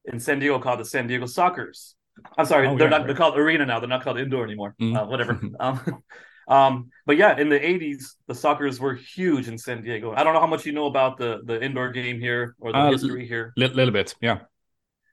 in 0.05 0.21
San 0.21 0.39
Diego 0.39 0.59
called 0.59 0.81
the 0.81 0.85
San 0.85 1.07
Diego 1.07 1.27
Sockers. 1.27 1.95
I'm 2.39 2.47
sorry, 2.47 2.69
Oh, 2.69 2.77
they're 2.77 2.87
yeah, 2.87 2.91
not 2.91 2.99
right. 2.99 3.07
they're 3.07 3.17
called 3.17 3.37
arena 3.39 3.67
now. 3.67 3.81
They're 3.81 3.89
not 3.89 4.03
called 4.05 4.19
indoor 4.19 4.45
anymore. 4.45 4.75
Mhm. 4.81 4.97
Uh, 4.97 5.07
whatever. 5.07 5.41
um, 5.61 5.81
um, 6.49 6.91
but 7.07 7.17
yeah, 7.17 7.39
in 7.39 7.49
the 7.49 7.59
80s, 7.59 8.17
the 8.27 8.35
Sockers 8.35 8.79
were 8.81 8.95
huge 8.95 9.49
in 9.49 9.57
San 9.59 9.83
Diego. 9.83 10.13
I 10.13 10.25
don't 10.25 10.35
know 10.35 10.41
how 10.41 10.47
much 10.47 10.67
you 10.67 10.73
know 10.73 10.87
about 10.87 11.17
the 11.19 11.41
the 11.45 11.63
indoor 11.63 11.91
game 11.91 12.21
here 12.21 12.55
or 12.61 12.73
the 12.73 12.79
Uh, 12.79 12.91
history 12.93 13.27
here. 13.27 13.53
Little, 13.57 13.77
little 13.77 13.93
bit, 13.93 14.15
yeah. 14.21 14.39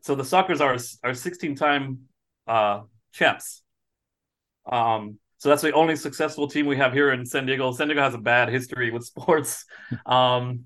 So 0.01 0.15
the 0.15 0.23
Sockers 0.23 0.61
are 0.61 0.77
are 1.07 1.13
16 1.13 1.55
time 1.55 2.07
uh 2.47 2.81
champs. 3.13 3.63
Um 4.65 5.17
So 5.37 5.49
that's 5.49 5.61
the 5.63 5.73
only 5.73 5.95
successful 5.95 6.47
team 6.47 6.65
we 6.67 6.77
have 6.77 6.93
here 6.93 7.11
in 7.11 7.25
San 7.25 7.45
Diego. 7.47 7.71
San 7.71 7.87
Diego 7.87 8.01
has 8.01 8.13
a 8.13 8.19
bad 8.33 8.49
history 8.49 8.91
with 8.91 9.03
sports. 9.11 9.65
um, 10.05 10.65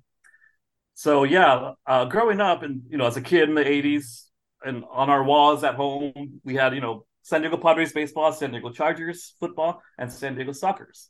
so 0.94 1.24
yeah, 1.24 1.74
uh, 1.88 2.06
growing 2.06 2.42
up 2.42 2.64
and 2.64 2.82
you 2.90 2.98
know 2.98 3.06
as 3.08 3.18
a 3.18 3.22
kid 3.22 3.50
in 3.50 3.56
the 3.56 3.64
'80s, 3.64 4.30
and 4.66 4.84
on 4.92 5.10
our 5.10 5.24
walls 5.24 5.64
at 5.64 5.76
home, 5.76 6.42
we 6.44 6.56
had 6.56 6.74
you 6.74 6.82
know 6.82 7.06
San 7.22 7.42
Diego 7.42 7.58
Padres 7.58 7.94
baseball, 7.94 8.32
San 8.32 8.52
Diego 8.52 8.72
Chargers 8.72 9.36
football, 9.40 9.82
and 9.98 10.12
San 10.12 10.36
Diego 10.36 10.52
Sockers. 10.52 11.10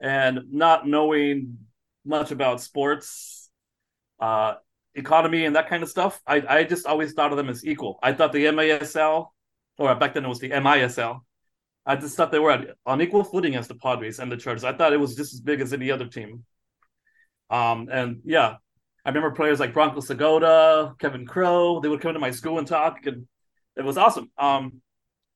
And 0.00 0.40
not 0.50 0.86
knowing 0.86 1.58
much 2.04 2.30
about 2.30 2.60
sports, 2.60 3.50
uh, 4.20 4.54
economy, 4.94 5.44
and 5.44 5.56
that 5.56 5.68
kind 5.68 5.82
of 5.82 5.88
stuff, 5.88 6.20
I, 6.26 6.42
I 6.48 6.64
just 6.64 6.86
always 6.86 7.12
thought 7.12 7.30
of 7.30 7.36
them 7.36 7.48
as 7.48 7.64
equal. 7.64 7.98
I 8.02 8.12
thought 8.12 8.32
the 8.32 8.44
MASL, 8.44 9.28
or 9.78 9.94
back 9.94 10.14
then 10.14 10.24
it 10.24 10.28
was 10.28 10.40
the 10.40 10.50
MISL, 10.50 11.20
I 11.86 11.96
just 11.96 12.16
thought 12.16 12.32
they 12.32 12.38
were 12.38 12.74
on 12.86 13.02
equal 13.02 13.24
footing 13.24 13.56
as 13.56 13.68
the 13.68 13.74
Padres 13.74 14.18
and 14.18 14.32
the 14.32 14.36
Chargers. 14.36 14.64
I 14.64 14.72
thought 14.72 14.92
it 14.92 15.00
was 15.00 15.16
just 15.16 15.34
as 15.34 15.40
big 15.40 15.60
as 15.60 15.72
any 15.72 15.90
other 15.90 16.06
team. 16.06 16.44
Um, 17.50 17.88
and 17.90 18.20
yeah, 18.24 18.56
I 19.04 19.10
remember 19.10 19.32
players 19.32 19.60
like 19.60 19.74
Branko 19.74 19.96
Segota, 19.96 20.98
Kevin 20.98 21.26
Crow. 21.26 21.80
They 21.80 21.88
would 21.88 22.00
come 22.00 22.14
to 22.14 22.18
my 22.18 22.30
school 22.30 22.58
and 22.58 22.66
talk, 22.66 23.04
and 23.06 23.26
it 23.76 23.84
was 23.84 23.98
awesome. 23.98 24.30
Um, 24.38 24.80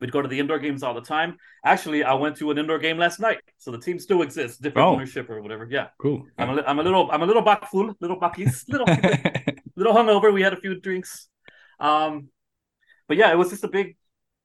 we'd 0.01 0.11
go 0.11 0.23
to 0.23 0.29
the 0.29 0.41
indoor 0.41 0.59
games 0.59 0.83
all 0.83 0.95
the 0.95 1.03
time. 1.03 1.37
Actually, 1.65 2.03
I 2.03 2.15
went 2.15 2.37
to 2.37 2.51
an 2.51 2.57
indoor 2.57 2.79
game 2.79 2.97
last 2.97 3.21
night, 3.21 3.41
so 3.59 3.71
the 3.71 3.79
team 3.79 3.99
still 3.99 4.23
exists, 4.23 4.57
different 4.59 4.87
oh. 4.87 4.93
ownership 4.93 5.29
or 5.29 5.43
whatever. 5.43 5.67
Yeah, 5.71 5.89
cool. 6.01 6.27
I'm 6.39 6.59
a, 6.59 6.63
I'm 6.63 6.79
a 6.79 6.83
little 6.83 7.11
I'm 7.11 7.23
a 7.23 7.27
little 7.27 7.43
back 7.43 7.71
full, 7.71 7.95
little 8.01 8.19
buckies, 8.19 8.67
little 8.69 8.87
little 9.77 9.93
hungover. 9.93 10.33
We 10.33 10.43
had 10.43 10.55
a 10.55 10.61
few 10.61 10.81
drinks, 10.81 11.29
um, 11.79 12.29
but 13.07 13.19
yeah, 13.19 13.31
it 13.31 13.37
was 13.37 13.51
just 13.51 13.65
a 13.65 13.69
big 13.69 13.97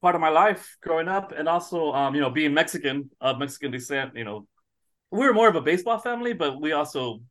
part 0.02 0.16
of 0.16 0.22
my 0.22 0.30
life 0.30 0.76
growing 0.82 1.08
up, 1.08 1.32
and 1.32 1.48
also 1.48 1.94
um, 1.94 2.14
you 2.14 2.20
know 2.20 2.30
being 2.30 2.54
Mexican 2.54 3.10
of 3.22 3.40
Mexican 3.40 3.72
descent. 3.72 4.18
You 4.18 4.26
know, 4.26 4.48
we 5.12 5.26
were 5.26 5.34
more 5.34 5.48
of 5.48 5.56
a 5.56 5.62
baseball 5.62 6.00
family, 6.00 6.34
but 6.34 6.60
we 6.60 6.74
also 6.74 7.22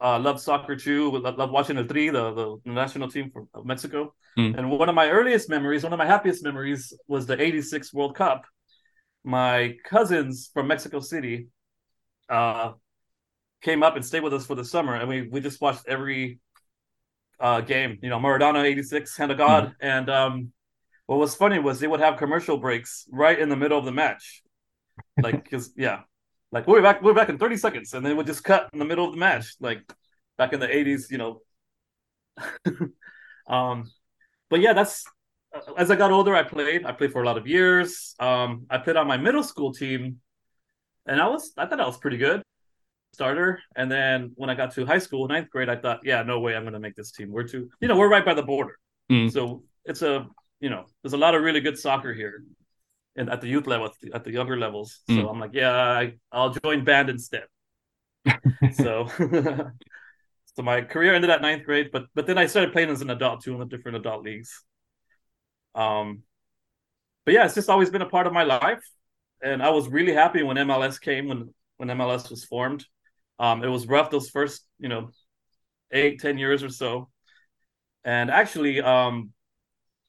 uh, 0.00 0.18
love 0.18 0.40
soccer 0.40 0.76
too. 0.76 1.10
Love, 1.10 1.38
love 1.38 1.50
watching 1.50 1.76
the 1.76 1.84
Tri, 1.84 2.10
the, 2.10 2.58
the 2.64 2.70
national 2.70 3.10
team 3.10 3.30
from 3.30 3.48
Mexico. 3.64 4.14
Mm. 4.38 4.58
And 4.58 4.70
one 4.70 4.88
of 4.88 4.94
my 4.94 5.10
earliest 5.10 5.48
memories, 5.48 5.82
one 5.82 5.92
of 5.92 5.98
my 5.98 6.06
happiest 6.06 6.44
memories, 6.44 6.92
was 7.08 7.26
the 7.26 7.40
'86 7.40 7.92
World 7.92 8.14
Cup. 8.14 8.44
My 9.24 9.76
cousins 9.84 10.50
from 10.54 10.68
Mexico 10.68 11.00
City 11.00 11.48
uh, 12.28 12.72
came 13.62 13.82
up 13.82 13.96
and 13.96 14.04
stayed 14.04 14.22
with 14.22 14.34
us 14.34 14.46
for 14.46 14.54
the 14.54 14.64
summer, 14.64 14.94
and 14.94 15.08
we 15.08 15.22
we 15.22 15.40
just 15.40 15.60
watched 15.60 15.86
every 15.88 16.38
uh, 17.40 17.60
game. 17.60 17.98
You 18.02 18.10
know, 18.10 18.20
Maradona 18.20 18.64
'86, 18.64 19.16
Hand 19.16 19.32
of 19.32 19.38
God, 19.38 19.68
mm. 19.68 19.74
and 19.80 20.08
um, 20.08 20.52
what 21.06 21.18
was 21.18 21.34
funny 21.34 21.58
was 21.58 21.80
they 21.80 21.88
would 21.88 22.00
have 22.00 22.18
commercial 22.18 22.58
breaks 22.58 23.06
right 23.10 23.38
in 23.38 23.48
the 23.48 23.56
middle 23.56 23.78
of 23.78 23.84
the 23.84 23.92
match, 23.92 24.42
like 25.20 25.42
because 25.42 25.72
yeah, 25.76 26.00
like 26.52 26.66
we're 26.66 26.82
back 26.82 27.02
we're 27.02 27.14
back 27.14 27.28
in 27.28 27.38
30 27.38 27.56
seconds 27.56 27.92
and 27.94 28.04
then 28.04 28.16
we 28.16 28.24
just 28.24 28.44
cut 28.44 28.68
in 28.72 28.78
the 28.78 28.84
middle 28.84 29.06
of 29.06 29.12
the 29.12 29.18
match 29.18 29.54
like 29.60 29.82
back 30.36 30.52
in 30.52 30.60
the 30.60 30.66
80s 30.66 31.10
you 31.10 31.18
know. 31.18 31.40
Um 33.48 33.90
but 34.50 34.60
yeah 34.60 34.74
that's 34.74 35.06
as 35.78 35.90
i 35.90 35.96
got 35.96 36.12
older 36.12 36.34
i 36.36 36.42
played 36.42 36.84
i 36.84 36.92
played 36.92 37.12
for 37.12 37.22
a 37.22 37.26
lot 37.26 37.38
of 37.38 37.46
years. 37.46 38.14
Um 38.20 38.66
i 38.68 38.76
played 38.76 38.96
on 38.96 39.06
my 39.06 39.16
middle 39.16 39.42
school 39.42 39.72
team 39.72 40.20
and 41.06 41.18
i 41.18 41.26
was 41.26 41.52
i 41.56 41.64
thought 41.64 41.80
i 41.80 41.86
was 41.86 41.96
pretty 41.96 42.18
good 42.18 42.42
starter. 43.14 43.60
And 43.74 43.90
then 43.90 44.32
when 44.34 44.50
i 44.50 44.54
got 44.54 44.74
to 44.74 44.84
high 44.84 44.98
school 44.98 45.26
ninth 45.28 45.48
grade 45.48 45.70
i 45.70 45.76
thought 45.76 46.00
yeah 46.04 46.22
no 46.22 46.40
way 46.40 46.54
i'm 46.54 46.64
gonna 46.64 46.78
make 46.78 46.94
this 46.94 47.10
team. 47.10 47.32
We're 47.32 47.48
too 47.48 47.70
you 47.80 47.88
know 47.88 47.96
we're 47.96 48.10
right 48.10 48.24
by 48.24 48.34
the 48.34 48.42
border. 48.42 48.76
Mm. 49.10 49.32
so 49.32 49.62
it's 49.86 50.02
a 50.02 50.28
you 50.60 50.68
know 50.68 50.84
there's 51.02 51.14
a 51.14 51.18
lot 51.24 51.34
of 51.34 51.42
really 51.42 51.60
good 51.60 51.78
soccer 51.78 52.12
here 52.12 52.44
and 53.16 53.30
at 53.30 53.40
the 53.40 53.48
youth 53.48 53.66
level, 53.66 53.90
at 54.14 54.24
the 54.24 54.32
younger 54.32 54.56
levels. 54.56 55.00
Mm. 55.08 55.22
So 55.22 55.28
I'm 55.28 55.40
like, 55.40 55.50
yeah, 55.52 55.72
I, 55.72 56.14
I'll 56.30 56.50
join 56.50 56.84
band 56.84 57.10
instead. 57.10 57.44
so, 58.72 59.08
so 60.56 60.62
my 60.62 60.82
career 60.82 61.14
ended 61.14 61.30
at 61.30 61.42
ninth 61.42 61.64
grade, 61.64 61.90
but 61.92 62.06
but 62.14 62.26
then 62.26 62.38
I 62.38 62.46
started 62.46 62.72
playing 62.72 62.90
as 62.90 63.02
an 63.02 63.10
adult 63.10 63.42
too 63.42 63.54
in 63.54 63.58
the 63.58 63.66
different 63.66 63.96
adult 63.96 64.22
leagues. 64.22 64.64
Um, 65.74 66.22
but 67.24 67.34
yeah, 67.34 67.44
it's 67.44 67.54
just 67.54 67.68
always 67.68 67.90
been 67.90 68.02
a 68.02 68.08
part 68.08 68.26
of 68.26 68.32
my 68.32 68.44
life, 68.44 68.82
and 69.42 69.62
I 69.62 69.70
was 69.70 69.88
really 69.88 70.12
happy 70.12 70.42
when 70.42 70.56
MLS 70.56 71.00
came 71.00 71.28
when 71.28 71.52
when 71.76 71.88
MLS 71.88 72.30
was 72.30 72.44
formed. 72.44 72.84
Um, 73.38 73.62
it 73.62 73.68
was 73.68 73.86
rough 73.86 74.10
those 74.10 74.30
first 74.30 74.66
you 74.78 74.88
know 74.88 75.10
eight 75.90 76.20
ten 76.20 76.38
years 76.38 76.62
or 76.62 76.68
so, 76.68 77.10
and 78.04 78.30
actually, 78.30 78.80
um, 78.80 79.32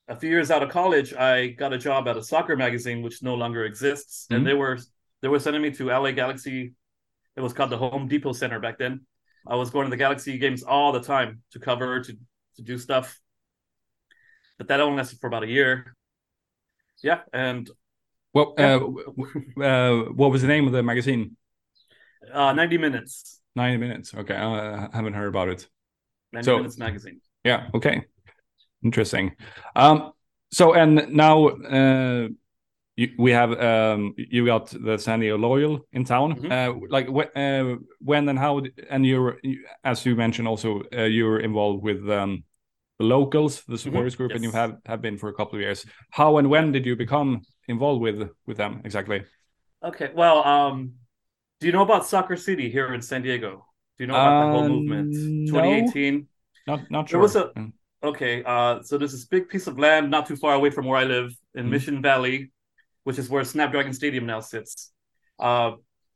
a 0.09 0.15
few 0.15 0.29
years 0.29 0.51
out 0.51 0.63
of 0.63 0.69
college, 0.69 1.13
I 1.13 1.47
got 1.47 1.71
a 1.71 1.77
job 1.77 2.07
at 2.07 2.17
a 2.17 2.23
soccer 2.23 2.57
magazine, 2.57 3.01
which 3.01 3.21
no 3.21 3.35
longer 3.35 3.63
exists, 3.65 4.25
mm-hmm. 4.25 4.35
and 4.35 4.47
they 4.47 4.53
were 4.53 4.79
they 5.21 5.27
were 5.27 5.39
sending 5.39 5.61
me 5.61 5.71
to 5.71 5.87
LA 5.87 6.11
Galaxy. 6.11 6.73
It 7.35 7.41
was 7.41 7.53
called 7.53 7.69
the 7.69 7.77
Home 7.77 8.07
Depot 8.07 8.33
Center 8.33 8.59
back 8.59 8.79
then. 8.79 9.01
I 9.47 9.55
was 9.55 9.69
going 9.69 9.85
to 9.85 9.89
the 9.89 9.97
Galaxy 9.97 10.37
games 10.37 10.63
all 10.63 10.91
the 10.91 11.01
time 11.01 11.41
to 11.51 11.59
cover 11.59 12.01
to 12.01 12.13
to 12.55 12.61
do 12.61 12.77
stuff, 12.77 13.19
but 14.57 14.67
that 14.67 14.81
only 14.81 14.97
lasted 14.97 15.19
for 15.19 15.27
about 15.27 15.43
a 15.43 15.47
year. 15.47 15.95
Yeah, 17.03 17.21
and 17.31 17.69
well, 18.33 18.55
yeah. 18.57 18.79
Uh, 19.57 19.61
uh, 19.63 19.95
what 20.11 20.31
was 20.31 20.41
the 20.41 20.47
name 20.47 20.65
of 20.65 20.73
the 20.73 20.83
magazine? 20.83 21.37
Uh, 22.33 22.51
ninety 22.53 22.77
minutes. 22.77 23.39
Ninety 23.55 23.77
minutes. 23.77 24.13
Okay, 24.13 24.35
I 24.35 24.89
haven't 24.91 25.13
heard 25.13 25.27
about 25.27 25.49
it. 25.49 25.67
Ninety 26.33 26.45
so, 26.45 26.57
minutes 26.57 26.77
magazine. 26.77 27.21
Yeah. 27.43 27.69
Okay. 27.73 28.05
Interesting. 28.83 29.35
Um, 29.75 30.11
so 30.51 30.73
and 30.73 31.07
now 31.09 31.47
uh, 31.47 32.27
you, 32.95 33.09
we 33.17 33.31
have 33.31 33.51
um, 33.59 34.13
you 34.17 34.45
got 34.45 34.67
the 34.67 34.97
San 34.97 35.19
Diego 35.19 35.37
Loyal 35.37 35.79
in 35.91 36.03
town. 36.05 36.31
Mm 36.31 36.39
-hmm. 36.39 36.51
uh, 36.51 36.97
like 36.97 37.07
wh 37.11 37.25
uh, 37.35 37.77
when 37.99 38.29
and 38.29 38.39
how? 38.39 38.61
And 38.89 39.05
you're 39.05 39.39
as 39.83 40.05
you 40.05 40.15
mentioned 40.15 40.47
also 40.47 40.69
uh, 40.93 41.09
you're 41.15 41.43
involved 41.43 41.83
with 41.83 42.09
um, 42.09 42.43
the 42.97 43.05
locals, 43.05 43.63
the 43.65 43.77
supporters 43.77 44.13
mm 44.13 44.15
-hmm. 44.15 44.17
group, 44.17 44.31
yes. 44.31 44.35
and 44.35 44.43
you 44.43 44.51
have 44.51 44.77
have 44.85 45.01
been 45.01 45.17
for 45.17 45.29
a 45.29 45.33
couple 45.33 45.57
of 45.57 45.61
years. 45.61 45.85
How 46.09 46.37
and 46.37 46.47
when 46.47 46.71
did 46.71 46.85
you 46.85 46.95
become 46.95 47.39
involved 47.67 48.01
with 48.01 48.29
with 48.47 48.57
them 48.57 48.81
exactly? 48.83 49.23
Okay, 49.81 50.11
well, 50.13 50.37
um, 50.43 50.93
do 51.59 51.67
you 51.67 51.71
know 51.71 51.83
about 51.83 52.05
Soccer 52.05 52.37
City 52.37 52.69
here 52.69 52.93
in 52.93 53.01
San 53.01 53.21
Diego? 53.21 53.51
Do 53.97 54.03
you 54.03 54.07
know 54.07 54.15
about 54.15 54.41
the 54.41 54.51
whole 54.57 54.69
movement? 54.69 55.13
2018. 55.47 56.13
No. 56.13 56.75
Not 56.75 56.91
not 56.91 57.09
sure. 57.09 57.19
There 57.19 57.21
was 57.21 57.35
a 57.35 57.51
mm. 57.55 57.71
Okay, 58.01 58.43
uh, 58.45 58.81
so 58.81 58.97
there's 58.97 59.11
this 59.11 59.25
big 59.25 59.49
piece 59.49 59.67
of 59.67 59.77
land 59.77 60.09
not 60.09 60.25
too 60.25 60.37
far 60.37 60.53
away 60.53 60.69
from 60.69 60.85
where 60.85 60.97
I 60.97 61.03
live 61.03 61.35
in 61.53 61.63
mm-hmm. 61.63 61.71
Mission 61.71 62.01
Valley, 62.01 62.51
which 63.03 63.19
is 63.19 63.29
where 63.29 63.43
Snapdragon 63.43 63.93
Stadium 63.93 64.25
now 64.25 64.39
sits. 64.39 64.91
Uh, 65.37 65.71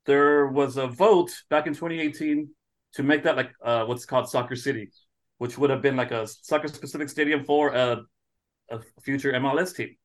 there 0.05 0.47
was 0.47 0.77
a 0.77 0.87
vote 0.87 1.31
back 1.49 1.67
in 1.67 1.73
2018 1.73 2.49
to 2.93 3.03
make 3.03 3.23
that 3.23 3.35
like 3.35 3.51
uh, 3.63 3.83
what's 3.85 4.05
called 4.05 4.29
Soccer 4.29 4.55
City, 4.55 4.91
which 5.39 5.57
would 5.57 5.69
have 5.69 5.81
been 5.81 5.97
like 5.97 6.11
a 6.11 6.25
soccer 6.27 6.69
specific 6.69 7.09
stadium 7.09 7.43
for 7.43 7.73
a, 7.73 8.01
a 8.69 8.79
future 9.01 9.33
MLS 9.33 9.75
team. 9.75 9.95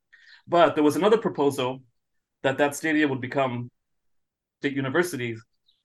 But 0.49 0.75
there 0.75 0.85
was 0.85 0.97
another 0.97 1.19
proposal 1.19 1.83
that 2.43 2.59
that 2.59 2.75
stadium 2.75 3.11
would 3.11 3.21
become 3.21 3.71
state 4.61 4.75
university, 4.75 5.37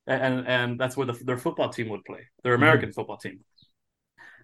and 0.08 0.48
and 0.48 0.80
that's 0.80 0.98
where 0.98 1.06
the, 1.06 1.14
their 1.24 1.38
football 1.38 1.70
team 1.70 1.90
would 1.90 2.04
play, 2.06 2.22
their 2.44 2.54
mm-hmm. 2.54 2.64
American 2.64 2.90
mm-hmm. 2.90 2.96
football 2.96 3.18
team. 3.18 3.42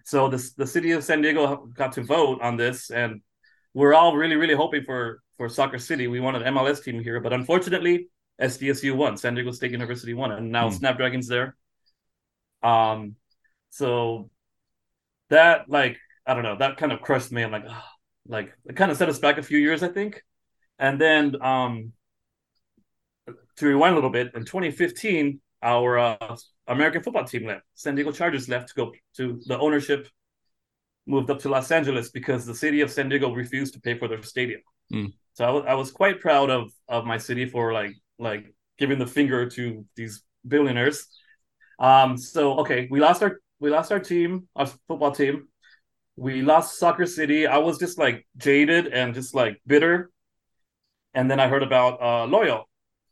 So 0.04 0.28
the 0.28 0.50
the 0.56 0.66
city 0.66 0.92
of 0.92 1.04
San 1.04 1.22
Diego 1.22 1.66
got 1.74 1.92
to 1.92 2.02
vote 2.02 2.40
on 2.42 2.56
this, 2.56 2.90
and 2.90 3.20
we're 3.74 3.94
all 3.94 4.16
really 4.16 4.36
really 4.36 4.54
hoping 4.54 4.84
for 4.84 5.22
for 5.36 5.48
Soccer 5.48 5.78
City. 5.78 6.06
We 6.06 6.20
want 6.20 6.36
an 6.36 6.54
MLS 6.54 6.82
team 6.82 7.02
here, 7.02 7.20
but 7.20 7.32
unfortunately, 7.32 8.08
SDSU 8.40 8.96
won, 8.96 9.16
San 9.16 9.34
Diego 9.34 9.50
State 9.50 9.72
University 9.72 10.14
won, 10.14 10.32
and 10.32 10.50
now 10.50 10.68
mm. 10.68 10.72
Snapdragon's 10.72 11.28
there. 11.28 11.56
Um, 12.62 13.16
so 13.70 14.30
that 15.28 15.68
like 15.68 15.98
I 16.26 16.34
don't 16.34 16.42
know, 16.42 16.56
that 16.56 16.76
kind 16.76 16.92
of 16.92 17.00
crushed 17.00 17.32
me. 17.32 17.42
I'm 17.42 17.52
like, 17.52 17.64
oh, 17.68 17.82
like 18.26 18.52
it 18.66 18.76
kind 18.76 18.90
of 18.90 18.96
set 18.96 19.08
us 19.08 19.18
back 19.18 19.38
a 19.38 19.42
few 19.42 19.58
years, 19.58 19.82
I 19.82 19.88
think. 19.88 20.22
And 20.78 21.00
then 21.00 21.40
um, 21.42 21.92
to 23.56 23.66
rewind 23.66 23.92
a 23.92 23.96
little 23.96 24.10
bit, 24.10 24.34
in 24.34 24.44
2015, 24.44 25.40
our 25.62 25.98
uh, 25.98 26.36
American 26.66 27.02
football 27.02 27.24
team 27.24 27.46
left. 27.46 27.64
San 27.74 27.94
Diego 27.94 28.12
Chargers 28.12 28.48
left 28.48 28.68
to 28.68 28.74
go 28.74 28.92
to 29.16 29.40
the 29.46 29.58
ownership 29.58 30.08
moved 31.06 31.30
up 31.30 31.40
to 31.40 31.48
Los 31.48 31.70
Angeles 31.70 32.10
because 32.10 32.46
the 32.46 32.54
city 32.54 32.80
of 32.80 32.90
San 32.90 33.08
Diego 33.08 33.32
refused 33.32 33.74
to 33.74 33.80
pay 33.80 33.98
for 33.98 34.08
their 34.08 34.22
stadium. 34.22 34.60
Mm. 34.92 35.12
So 35.34 35.44
I, 35.44 35.46
w- 35.48 35.66
I 35.66 35.74
was 35.74 35.90
quite 35.90 36.20
proud 36.20 36.50
of 36.50 36.72
of 36.88 37.04
my 37.04 37.18
city 37.18 37.46
for 37.46 37.72
like 37.72 37.94
like 38.18 38.52
giving 38.78 38.98
the 38.98 39.06
finger 39.06 39.48
to 39.50 39.84
these 39.96 40.22
billionaires. 40.46 41.06
Um, 41.78 42.16
so 42.16 42.58
okay, 42.60 42.88
we 42.90 43.00
lost 43.00 43.22
our 43.22 43.40
we 43.58 43.70
lost 43.70 43.92
our 43.92 44.00
team, 44.00 44.48
our 44.56 44.66
football 44.88 45.12
team. 45.12 45.48
We 46.16 46.42
lost 46.42 46.78
Soccer 46.78 47.06
City. 47.06 47.46
I 47.46 47.58
was 47.58 47.78
just 47.78 47.98
like 47.98 48.26
jaded 48.36 48.88
and 48.88 49.14
just 49.14 49.34
like 49.34 49.60
bitter. 49.66 50.10
And 51.14 51.30
then 51.30 51.40
I 51.40 51.48
heard 51.48 51.62
about 51.62 52.00
uh, 52.00 52.26
Loyal, 52.26 52.68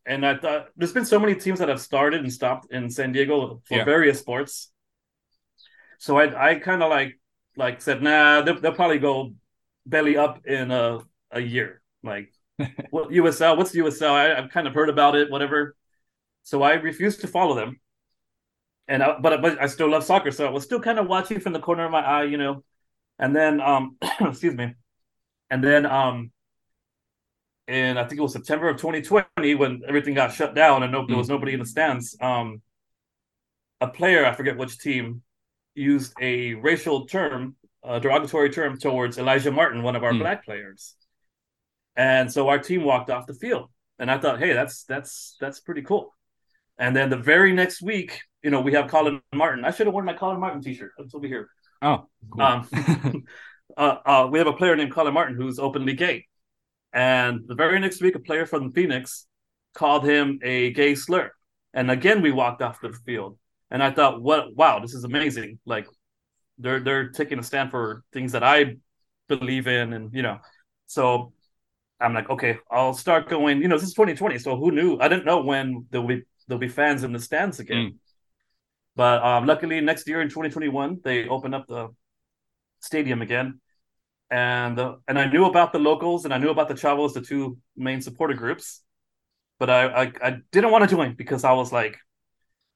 and 0.09 0.25
I 0.27 0.37
thought 0.37 0.69
there's 0.77 0.93
been 0.93 1.05
so 1.05 1.21
many 1.21 1.35
teams 1.35 1.59
that 1.59 1.69
have 1.69 1.81
started 1.81 2.23
and 2.23 2.33
stopped 2.33 2.73
in 2.73 2.91
San 2.91 3.13
Diego 3.13 3.61
for 3.67 3.77
yeah. 3.77 3.85
various 3.85 4.19
sports. 4.19 4.73
So 5.99 6.17
I 6.19 6.51
I 6.51 6.55
kind 6.57 6.83
of 6.83 6.89
like 6.91 7.21
like 7.57 7.83
said, 7.83 8.03
nah, 8.03 8.41
they'll, 8.41 8.59
they'll, 8.61 8.73
probably 8.73 8.99
go 8.99 9.35
belly 9.85 10.17
up 10.17 10.47
in 10.47 10.71
a 10.71 11.01
a 11.31 11.41
year. 11.41 11.83
Like 12.03 12.33
what 12.91 13.11
USL? 13.11 13.57
What's 13.57 13.75
USL? 13.75 14.11
I, 14.11 14.39
I've 14.39 14.51
kind 14.51 14.67
of 14.67 14.75
heard 14.75 14.89
about 14.89 15.15
it, 15.15 15.31
whatever. 15.31 15.77
So 16.43 16.63
I 16.63 16.75
refused 16.75 17.21
to 17.21 17.29
follow 17.29 17.55
them. 17.55 17.79
And 18.87 19.03
I, 19.03 19.19
but 19.21 19.43
but 19.43 19.61
I 19.61 19.67
still 19.67 19.91
love 19.91 20.05
soccer, 20.05 20.31
so 20.31 20.47
I 20.47 20.51
was 20.51 20.65
still 20.65 20.81
kind 20.81 20.99
of 20.99 21.07
watching 21.07 21.41
from 21.41 21.53
the 21.53 21.61
corner 21.61 21.85
of 21.85 21.91
my 21.91 22.01
eye, 22.01 22.25
you 22.25 22.39
know. 22.39 22.65
And 23.19 23.37
then 23.37 23.61
um, 23.61 23.99
excuse 24.21 24.55
me, 24.55 24.75
and 25.51 25.63
then 25.63 25.85
um, 25.85 26.31
in 27.69 27.99
I 27.99 28.05
think 28.05 28.19
it 28.19 28.23
was 28.23 28.33
September 28.33 28.69
of 28.69 28.79
2020 28.79 29.55
when 29.55 29.83
everything 29.87 30.15
got 30.15 30.33
shut 30.33 30.55
down 30.55 30.83
and 30.83 30.91
no, 30.91 31.07
there 31.07 31.17
was 31.17 31.29
nobody 31.29 31.53
in 31.53 31.61
the 31.61 31.67
stands. 31.67 32.17
Um, 32.21 32.63
a 33.81 33.87
player, 33.87 34.27
I 34.27 34.33
forget 34.33 34.57
which 34.57 34.79
team, 34.79 35.23
used 35.75 36.15
a 36.21 36.55
racial 36.55 37.07
term, 37.07 37.55
a 37.85 38.01
derogatory 38.01 38.51
term 38.51 38.79
towards 38.79 39.19
Elijah 39.19 39.53
Martin, 39.53 39.83
one 39.83 39.95
of 39.95 40.03
our 40.03 40.13
mm. 40.13 40.19
black 40.19 40.45
players. 40.45 40.97
And 41.95 42.33
so 42.33 42.49
our 42.49 42.59
team 42.59 42.85
walked 42.85 43.11
off 43.11 43.27
the 43.27 43.35
field. 43.35 43.71
And 43.99 44.11
I 44.11 44.19
thought, 44.19 44.39
hey, 44.39 44.53
that's 44.53 44.85
that's 44.85 45.37
that's 45.41 45.61
pretty 45.61 45.83
cool. 45.83 46.15
And 46.79 46.95
then 46.95 47.11
the 47.11 47.17
very 47.17 47.53
next 47.53 47.83
week, 47.83 48.21
you 48.43 48.51
know, 48.51 48.61
we 48.61 48.73
have 48.75 48.89
Colin 48.89 49.21
Martin. 49.35 49.65
I 49.65 49.73
should 49.73 49.87
have 49.87 49.95
worn 49.95 50.05
my 50.05 50.15
Colin 50.15 50.39
Martin 50.39 50.63
t-shirt. 50.63 50.93
It's 50.99 51.15
over 51.15 51.27
here. 51.27 51.49
Oh, 51.83 52.07
cool. 52.31 52.43
um, 52.43 52.69
uh, 53.77 53.97
uh, 54.07 54.29
we 54.31 54.39
have 54.39 54.47
a 54.47 54.53
player 54.53 54.77
named 54.77 54.93
Colin 54.93 55.13
Martin 55.13 55.37
who's 55.37 55.59
openly 55.59 55.95
gay. 55.95 56.27
And 56.93 57.47
the 57.47 57.55
very 57.55 57.79
next 57.79 58.01
week, 58.01 58.15
a 58.15 58.21
player 58.21 58.47
from 58.47 58.73
Phoenix 58.73 59.27
called 59.75 60.05
him 60.05 60.39
a 60.43 60.73
gay 60.73 60.95
slur. 60.95 61.31
And 61.75 61.91
again, 61.91 62.23
we 62.23 62.33
walked 62.33 62.63
off 62.63 62.81
the 62.81 62.93
field. 63.05 63.39
And 63.71 63.83
I 63.83 63.91
thought, 63.91 64.23
what? 64.23 64.57
Wow, 64.57 64.79
this 64.81 64.95
is 64.95 65.05
amazing. 65.05 65.59
Like, 65.67 65.87
they're 66.59 66.81
they're 66.81 67.11
taking 67.11 67.39
a 67.39 67.43
stand 67.43 67.71
for 67.71 68.03
things 68.13 68.33
that 68.33 68.43
I 68.43 68.77
believe 69.29 69.67
in, 69.67 69.93
and 69.93 70.13
you 70.13 70.23
know, 70.23 70.39
so 70.87 71.33
I'm 72.01 72.15
like, 72.15 72.31
okay, 72.31 72.59
I'll 72.71 72.95
start 72.95 73.29
going. 73.29 73.63
You 73.63 73.69
know, 73.69 73.77
this 73.77 73.89
is 73.89 73.95
2020, 73.95 74.39
so 74.39 74.57
who 74.57 74.73
knew? 74.73 74.99
I 74.99 75.09
didn't 75.09 75.27
know 75.27 75.43
when 75.43 75.87
there'll 75.91 76.07
be 76.07 76.23
there'll 76.47 76.59
be 76.59 76.69
fans 76.69 77.05
in 77.05 77.13
the 77.13 77.21
stands 77.21 77.61
again. 77.61 77.77
Mm. 77.77 77.95
But 78.97 79.23
um, 79.23 79.47
luckily, 79.47 79.81
next 79.81 80.09
year 80.09 80.21
in 80.21 80.29
2021, 80.29 81.01
they 81.05 81.29
open 81.29 81.55
up 81.55 81.67
the 81.69 81.89
stadium 82.81 83.23
again, 83.23 83.61
and 84.31 84.79
uh, 84.79 84.97
and 85.07 85.19
I 85.19 85.27
knew 85.31 85.47
about 85.47 85.73
the 85.73 85.79
locals 85.79 86.25
and 86.25 86.35
I 86.35 86.39
knew 86.39 86.51
about 86.51 86.69
the 86.69 86.75
Chavos, 86.75 87.15
the 87.15 87.21
two 87.21 87.59
main 87.77 88.01
supporter 88.01 88.35
groups, 88.35 88.83
but 89.59 89.71
I 89.71 89.87
I, 89.87 90.13
I 90.23 90.37
didn't 90.53 90.71
want 90.71 90.89
to 90.89 90.95
join 90.95 91.15
because 91.15 91.45
I 91.45 91.53
was 91.53 91.73
like, 91.73 91.97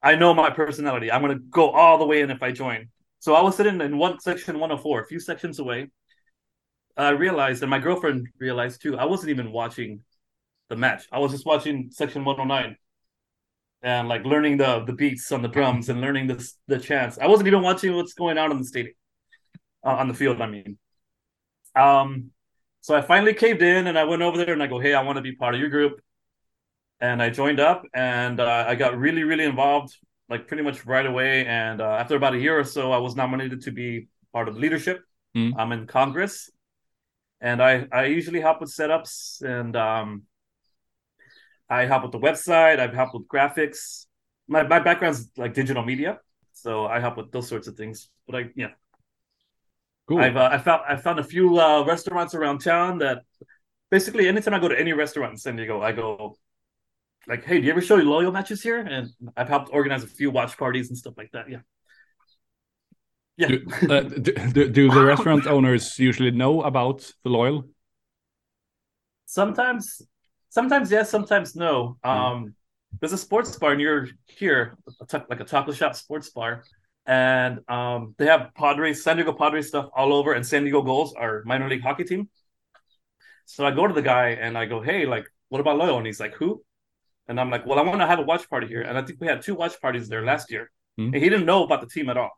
I 0.03 0.17
know 0.17 0.35
my 0.35 0.51
personality. 0.51 1.13
I'm 1.13 1.21
gonna 1.21 1.39
go 1.39 1.71
all 1.71 1.99
the 1.99 2.07
way 2.07 2.23
in 2.23 2.31
if 2.31 2.43
I 2.43 2.53
join. 2.53 2.89
So 3.19 3.35
I 3.35 3.43
was 3.43 3.57
sitting 3.57 3.81
in 3.81 3.99
one 3.99 4.19
section 4.21 4.59
104, 4.59 5.01
a 5.03 5.07
few 5.07 5.21
sections 5.21 5.59
away. 5.59 5.91
I 6.97 7.11
realized, 7.11 7.63
and 7.63 7.71
my 7.71 7.79
girlfriend 7.79 8.29
realized 8.39 8.83
too, 8.83 8.99
I 8.99 9.05
wasn't 9.05 9.31
even 9.31 9.53
watching 9.53 10.03
the 10.69 10.77
match. 10.77 11.07
I 11.13 11.19
was 11.19 11.33
just 11.33 11.47
watching 11.47 11.91
section 11.91 12.25
109 12.25 12.77
and 13.83 14.09
like 14.09 14.25
learning 14.25 14.57
the 14.57 14.85
the 14.85 14.93
beats 14.93 15.31
on 15.33 15.43
the 15.43 15.49
drums 15.49 15.89
and 15.89 16.01
learning 16.01 16.29
the 16.29 16.53
the 16.69 16.79
chants. 16.79 17.19
I 17.19 17.27
wasn't 17.27 17.49
even 17.49 17.63
watching 17.63 17.95
what's 17.95 18.15
going 18.15 18.39
on 18.39 18.51
in 18.53 18.59
the 18.59 18.65
stadium, 18.65 18.95
uh, 19.85 19.91
on 19.91 20.09
the 20.09 20.15
field. 20.15 20.41
I 20.41 20.47
mean, 20.47 20.79
um, 21.75 22.31
so 22.81 22.95
I 22.97 23.01
finally 23.01 23.35
caved 23.35 23.63
in 23.63 23.87
and 23.87 23.99
I 23.99 24.05
went 24.05 24.23
over 24.23 24.37
there 24.37 24.53
and 24.53 24.63
I 24.63 24.67
go, 24.67 24.79
hey, 24.79 24.95
I 24.95 25.03
want 25.03 25.17
to 25.17 25.23
be 25.23 25.33
part 25.33 25.55
of 25.55 25.61
your 25.61 25.71
group, 25.71 26.01
and 27.01 27.23
I 27.23 27.31
joined 27.31 27.61
up 27.61 27.85
and 27.95 28.41
uh, 28.41 28.65
I 28.67 28.75
got 28.75 28.97
really 28.99 29.25
really 29.25 29.45
involved 29.45 29.97
like 30.29 30.49
pretty 30.49 30.63
much 30.63 30.85
right 30.87 31.07
away. 31.07 31.47
And 31.47 31.81
uh, 31.81 31.97
after 32.01 32.17
about 32.17 32.35
a 32.35 32.39
year 32.39 32.59
or 32.59 32.65
so, 32.65 32.93
I 32.93 32.99
was 32.99 33.15
nominated 33.15 33.63
to 33.63 33.71
be 33.71 34.09
part 34.33 34.49
of 34.49 34.57
leadership. 34.57 35.03
Mm. 35.37 35.53
I'm 35.57 35.73
in 35.73 35.87
Congress, 35.87 36.51
and 37.41 37.63
I 37.63 37.87
I 37.93 38.05
usually 38.07 38.41
help 38.41 38.61
with 38.61 38.71
setups 38.71 39.43
and 39.43 39.77
um, 39.77 40.23
I 41.69 41.87
help 41.87 42.03
with 42.03 42.13
the 42.13 42.19
website. 42.19 42.79
I 42.81 42.95
help 42.95 43.15
with 43.15 43.29
graphics. 43.29 44.07
My 44.49 44.63
my 44.65 44.81
background's 44.81 45.31
like 45.37 45.55
digital 45.55 45.85
media, 45.85 46.19
so 46.53 46.87
I 46.87 47.01
help 47.01 47.17
with 47.17 47.31
those 47.31 47.49
sorts 47.49 47.69
of 47.69 47.77
things. 47.77 48.11
But 48.27 48.37
I 48.37 48.51
yeah. 48.57 48.73
Cool. 50.13 50.21
I've 50.21 50.37
uh, 50.37 50.51
I 50.53 50.59
found 50.59 50.83
I 50.87 50.97
found 50.97 51.19
a 51.21 51.25
few 51.25 51.59
uh, 51.59 51.85
restaurants 51.85 52.35
around 52.35 52.59
town 52.59 52.99
that 52.99 53.23
basically 53.91 54.29
anytime 54.29 54.53
I 54.53 54.59
go 54.59 54.69
to 54.69 54.79
any 54.79 54.93
restaurant 54.93 55.33
in 55.33 55.39
San 55.39 55.57
Diego, 55.57 55.81
I 55.81 55.93
go 55.93 56.37
like, 57.27 57.45
hey, 57.45 57.59
do 57.59 57.65
you 57.65 57.73
ever 57.73 57.81
show 57.81 57.97
your 57.97 58.05
loyal 58.05 58.31
matches 58.31 58.63
here? 58.63 58.79
And 58.79 59.09
I've 59.39 59.49
helped 59.49 59.71
organize 59.73 60.05
a 60.05 60.07
few 60.07 60.31
watch 60.31 60.59
parties 60.59 60.91
and 60.91 60.99
stuff 60.99 61.15
like 61.17 61.31
that. 61.33 61.49
Yeah. 61.49 61.61
Yeah. 63.39 63.49
Do, 63.49 63.65
uh, 63.89 64.01
do, 64.01 64.69
do, 64.69 64.91
the 64.91 65.05
restaurant 65.13 65.47
owners 65.47 65.99
usually 65.99 66.31
know 66.31 66.61
about 66.61 67.11
the 67.25 67.31
loyal? 67.31 67.65
Sometimes, 69.25 70.03
sometimes 70.51 70.91
yes, 70.91 71.09
sometimes 71.09 71.57
no. 71.57 71.97
Hmm. 72.05 72.11
Um, 72.11 72.55
there's 73.01 73.15
a 73.15 73.19
sports 73.19 73.57
bar 73.57 73.77
near 73.77 74.11
here, 74.27 74.77
like 75.31 75.41
a 75.41 75.45
taco 75.45 75.73
shop 75.73 75.97
sports 75.97 76.29
bar, 76.29 76.65
and 77.07 77.61
um, 77.69 78.15
they 78.19 78.27
have 78.27 78.51
Padres, 78.55 79.03
San 79.03 79.17
Diego 79.17 79.33
Padres 79.33 79.69
stuff 79.69 79.89
all 79.97 80.13
over, 80.13 80.33
and 80.33 80.47
San 80.47 80.63
Diego 80.63 80.83
Gulls, 80.83 81.15
our 81.15 81.43
minor 81.45 81.69
league 81.69 81.83
hockey 81.83 82.05
team. 82.05 82.29
So 83.47 83.67
I 83.67 83.71
go 83.73 83.87
to 83.87 83.95
the 83.95 84.03
guy 84.03 84.31
and 84.31 84.57
I 84.57 84.67
go, 84.67 84.81
"Hey, 84.81 85.07
like, 85.07 85.27
what 85.49 85.61
about 85.61 85.77
loyal?" 85.77 85.99
And 85.99 86.07
he's 86.07 86.21
like, 86.21 86.35
"Who?" 86.35 86.63
And 87.29 87.41
I'm 87.41 87.51
like, 87.51 87.67
well, 87.67 87.79
I 87.79 87.83
want 87.83 88.01
to 88.01 88.07
have 88.07 88.19
a 88.19 88.23
watch 88.23 88.49
party 88.49 88.67
here. 88.67 88.83
And 88.83 88.99
I 88.99 89.03
think 89.03 89.21
we 89.21 89.27
had 89.27 89.43
two 89.43 89.55
watch 89.55 89.81
parties 89.81 90.09
there 90.09 90.25
last 90.25 90.51
year. 90.51 90.71
Mm-hmm. 90.99 91.15
And 91.15 91.23
he 91.23 91.29
didn't 91.29 91.47
know 91.47 91.65
about 91.65 91.81
the 91.81 91.87
team 91.87 92.09
at 92.11 92.17
all. 92.17 92.31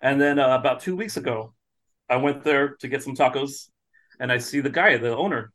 And 0.00 0.20
then 0.20 0.38
uh, 0.38 0.56
about 0.56 0.80
two 0.80 0.96
weeks 0.96 1.16
ago, 1.16 1.54
I 2.08 2.16
went 2.16 2.44
there 2.44 2.76
to 2.80 2.88
get 2.88 3.02
some 3.02 3.14
tacos 3.14 3.68
and 4.20 4.30
I 4.30 4.38
see 4.38 4.60
the 4.60 4.70
guy, 4.70 4.96
the 4.96 5.16
owner. 5.16 5.52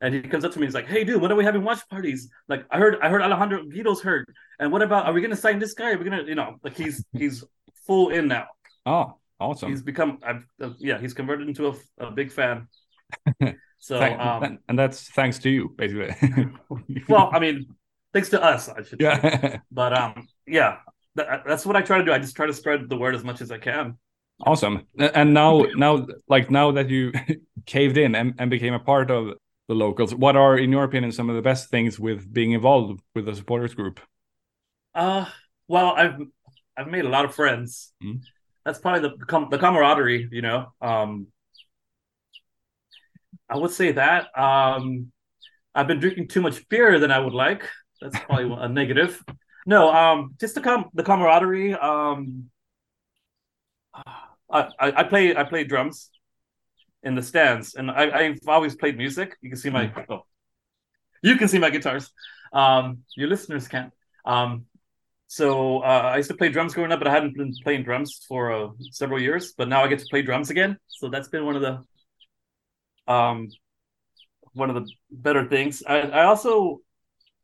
And 0.00 0.14
he 0.14 0.20
comes 0.20 0.44
up 0.44 0.52
to 0.52 0.58
me. 0.58 0.66
He's 0.66 0.74
like, 0.74 0.86
"Hey, 0.86 1.04
dude, 1.04 1.22
when 1.22 1.32
are 1.32 1.36
we 1.36 1.44
having 1.44 1.64
watch 1.64 1.80
parties? 1.88 2.28
Like, 2.48 2.66
I 2.70 2.78
heard, 2.78 2.98
I 3.00 3.08
heard 3.08 3.22
Alejandro 3.22 3.64
Guido's 3.64 4.02
hurt. 4.02 4.28
And 4.60 4.70
what 4.70 4.82
about? 4.82 5.06
Are 5.06 5.12
we 5.12 5.22
gonna 5.22 5.36
sign 5.36 5.58
this 5.58 5.72
guy? 5.72 5.92
Are 5.92 5.98
we 5.98 6.04
gonna, 6.04 6.24
you 6.24 6.34
know, 6.34 6.56
like 6.62 6.76
he's 6.76 7.04
he's 7.12 7.44
full 7.86 8.10
in 8.10 8.28
now. 8.28 8.46
Oh, 8.84 9.14
awesome. 9.40 9.70
He's 9.70 9.82
become, 9.82 10.18
I've, 10.22 10.44
uh, 10.60 10.70
yeah, 10.78 10.98
he's 10.98 11.14
converted 11.14 11.48
into 11.48 11.68
a, 11.68 11.74
a 11.98 12.10
big 12.10 12.32
fan. 12.32 12.68
So 13.78 14.00
um, 14.02 14.58
and 14.68 14.78
that's 14.78 15.10
thanks 15.10 15.38
to 15.40 15.50
you, 15.50 15.74
basically. 15.76 16.16
well, 17.08 17.30
I 17.32 17.38
mean, 17.38 17.66
thanks 18.14 18.30
to 18.30 18.42
us, 18.42 18.70
I 18.70 18.82
should 18.82 19.00
yeah. 19.00 19.20
say. 19.20 19.60
But 19.70 19.92
um, 19.92 20.26
yeah, 20.46 20.78
that, 21.14 21.42
that's 21.46 21.66
what 21.66 21.76
I 21.76 21.82
try 21.82 21.98
to 21.98 22.04
do. 22.04 22.10
I 22.10 22.18
just 22.18 22.34
try 22.34 22.46
to 22.46 22.54
spread 22.54 22.88
the 22.88 22.96
word 22.96 23.14
as 23.14 23.22
much 23.22 23.42
as 23.42 23.52
I 23.52 23.58
can. 23.58 23.98
Awesome. 24.40 24.86
And 24.98 25.34
now, 25.34 25.66
now, 25.76 26.06
like 26.26 26.50
now 26.50 26.72
that 26.72 26.88
you 26.88 27.12
caved 27.66 27.98
in 27.98 28.14
and, 28.14 28.34
and 28.38 28.50
became 28.50 28.72
a 28.72 28.80
part 28.80 29.10
of 29.10 29.34
the 29.68 29.74
locals, 29.74 30.14
what 30.14 30.36
are, 30.36 30.56
in 30.56 30.70
your 30.70 30.84
opinion, 30.84 31.12
some 31.12 31.28
of 31.28 31.36
the 31.36 31.42
best 31.42 31.70
things 31.70 31.98
with 31.98 32.32
being 32.32 32.52
involved 32.52 33.00
with 33.14 33.26
the 33.26 33.34
supporters 33.34 33.74
group? 33.74 34.00
Uh, 34.94 35.26
well, 35.68 35.92
I've 35.96 36.18
I've 36.76 36.88
made 36.88 37.04
a 37.04 37.08
lot 37.08 37.24
of 37.24 37.34
friends. 37.34 37.92
Mm. 38.02 38.20
That's 38.64 38.78
probably 38.78 39.08
the 39.08 39.46
the 39.50 39.58
camaraderie, 39.58 40.28
you 40.30 40.42
know. 40.42 40.72
Um, 40.80 41.28
I 43.48 43.56
would 43.56 43.70
say 43.70 43.92
that. 43.92 44.26
Um, 44.38 45.12
I've 45.74 45.86
been 45.86 46.00
drinking 46.00 46.28
too 46.28 46.40
much 46.40 46.68
beer 46.68 46.98
than 46.98 47.10
I 47.10 47.18
would 47.18 47.34
like. 47.34 47.68
That's 48.00 48.18
probably 48.20 48.56
a 48.58 48.68
negative. 48.68 49.22
No, 49.66 49.92
um, 49.92 50.34
just 50.40 50.54
the 50.54 50.60
com- 50.60 50.90
the 50.94 51.02
camaraderie. 51.02 51.74
Um, 51.74 52.50
I, 53.94 54.68
I, 54.78 54.92
I 54.92 55.02
play 55.04 55.34
I 55.36 55.44
play 55.44 55.64
drums 55.64 56.10
in 57.06 57.14
the 57.14 57.22
stands, 57.22 57.76
and 57.76 57.90
I, 57.90 58.10
I've 58.10 58.40
always 58.48 58.74
played 58.74 58.98
music. 58.98 59.36
You 59.40 59.48
can 59.48 59.58
see 59.58 59.70
my 59.70 59.92
oh, 60.10 60.26
you 61.22 61.36
can 61.36 61.48
see 61.48 61.58
my 61.58 61.70
guitars. 61.70 62.10
Um, 62.52 63.04
your 63.16 63.28
listeners 63.28 63.68
can't. 63.68 63.92
Um, 64.24 64.66
so 65.28 65.78
uh, 65.82 66.10
I 66.12 66.16
used 66.16 66.30
to 66.30 66.36
play 66.36 66.48
drums 66.48 66.74
growing 66.74 66.92
up, 66.92 66.98
but 66.98 67.08
I 67.08 67.12
hadn't 67.12 67.36
been 67.36 67.54
playing 67.62 67.84
drums 67.84 68.24
for 68.28 68.52
uh, 68.52 68.68
several 68.90 69.20
years. 69.20 69.54
But 69.56 69.68
now 69.68 69.84
I 69.84 69.88
get 69.88 70.00
to 70.00 70.06
play 70.10 70.22
drums 70.22 70.50
again. 70.50 70.78
So 70.88 71.08
that's 71.08 71.28
been 71.28 71.46
one 71.46 71.56
of 71.56 71.62
the 71.62 73.12
um, 73.12 73.48
one 74.52 74.68
of 74.68 74.74
the 74.74 74.90
better 75.10 75.48
things. 75.48 75.84
I, 75.86 76.00
I 76.00 76.24
also 76.24 76.80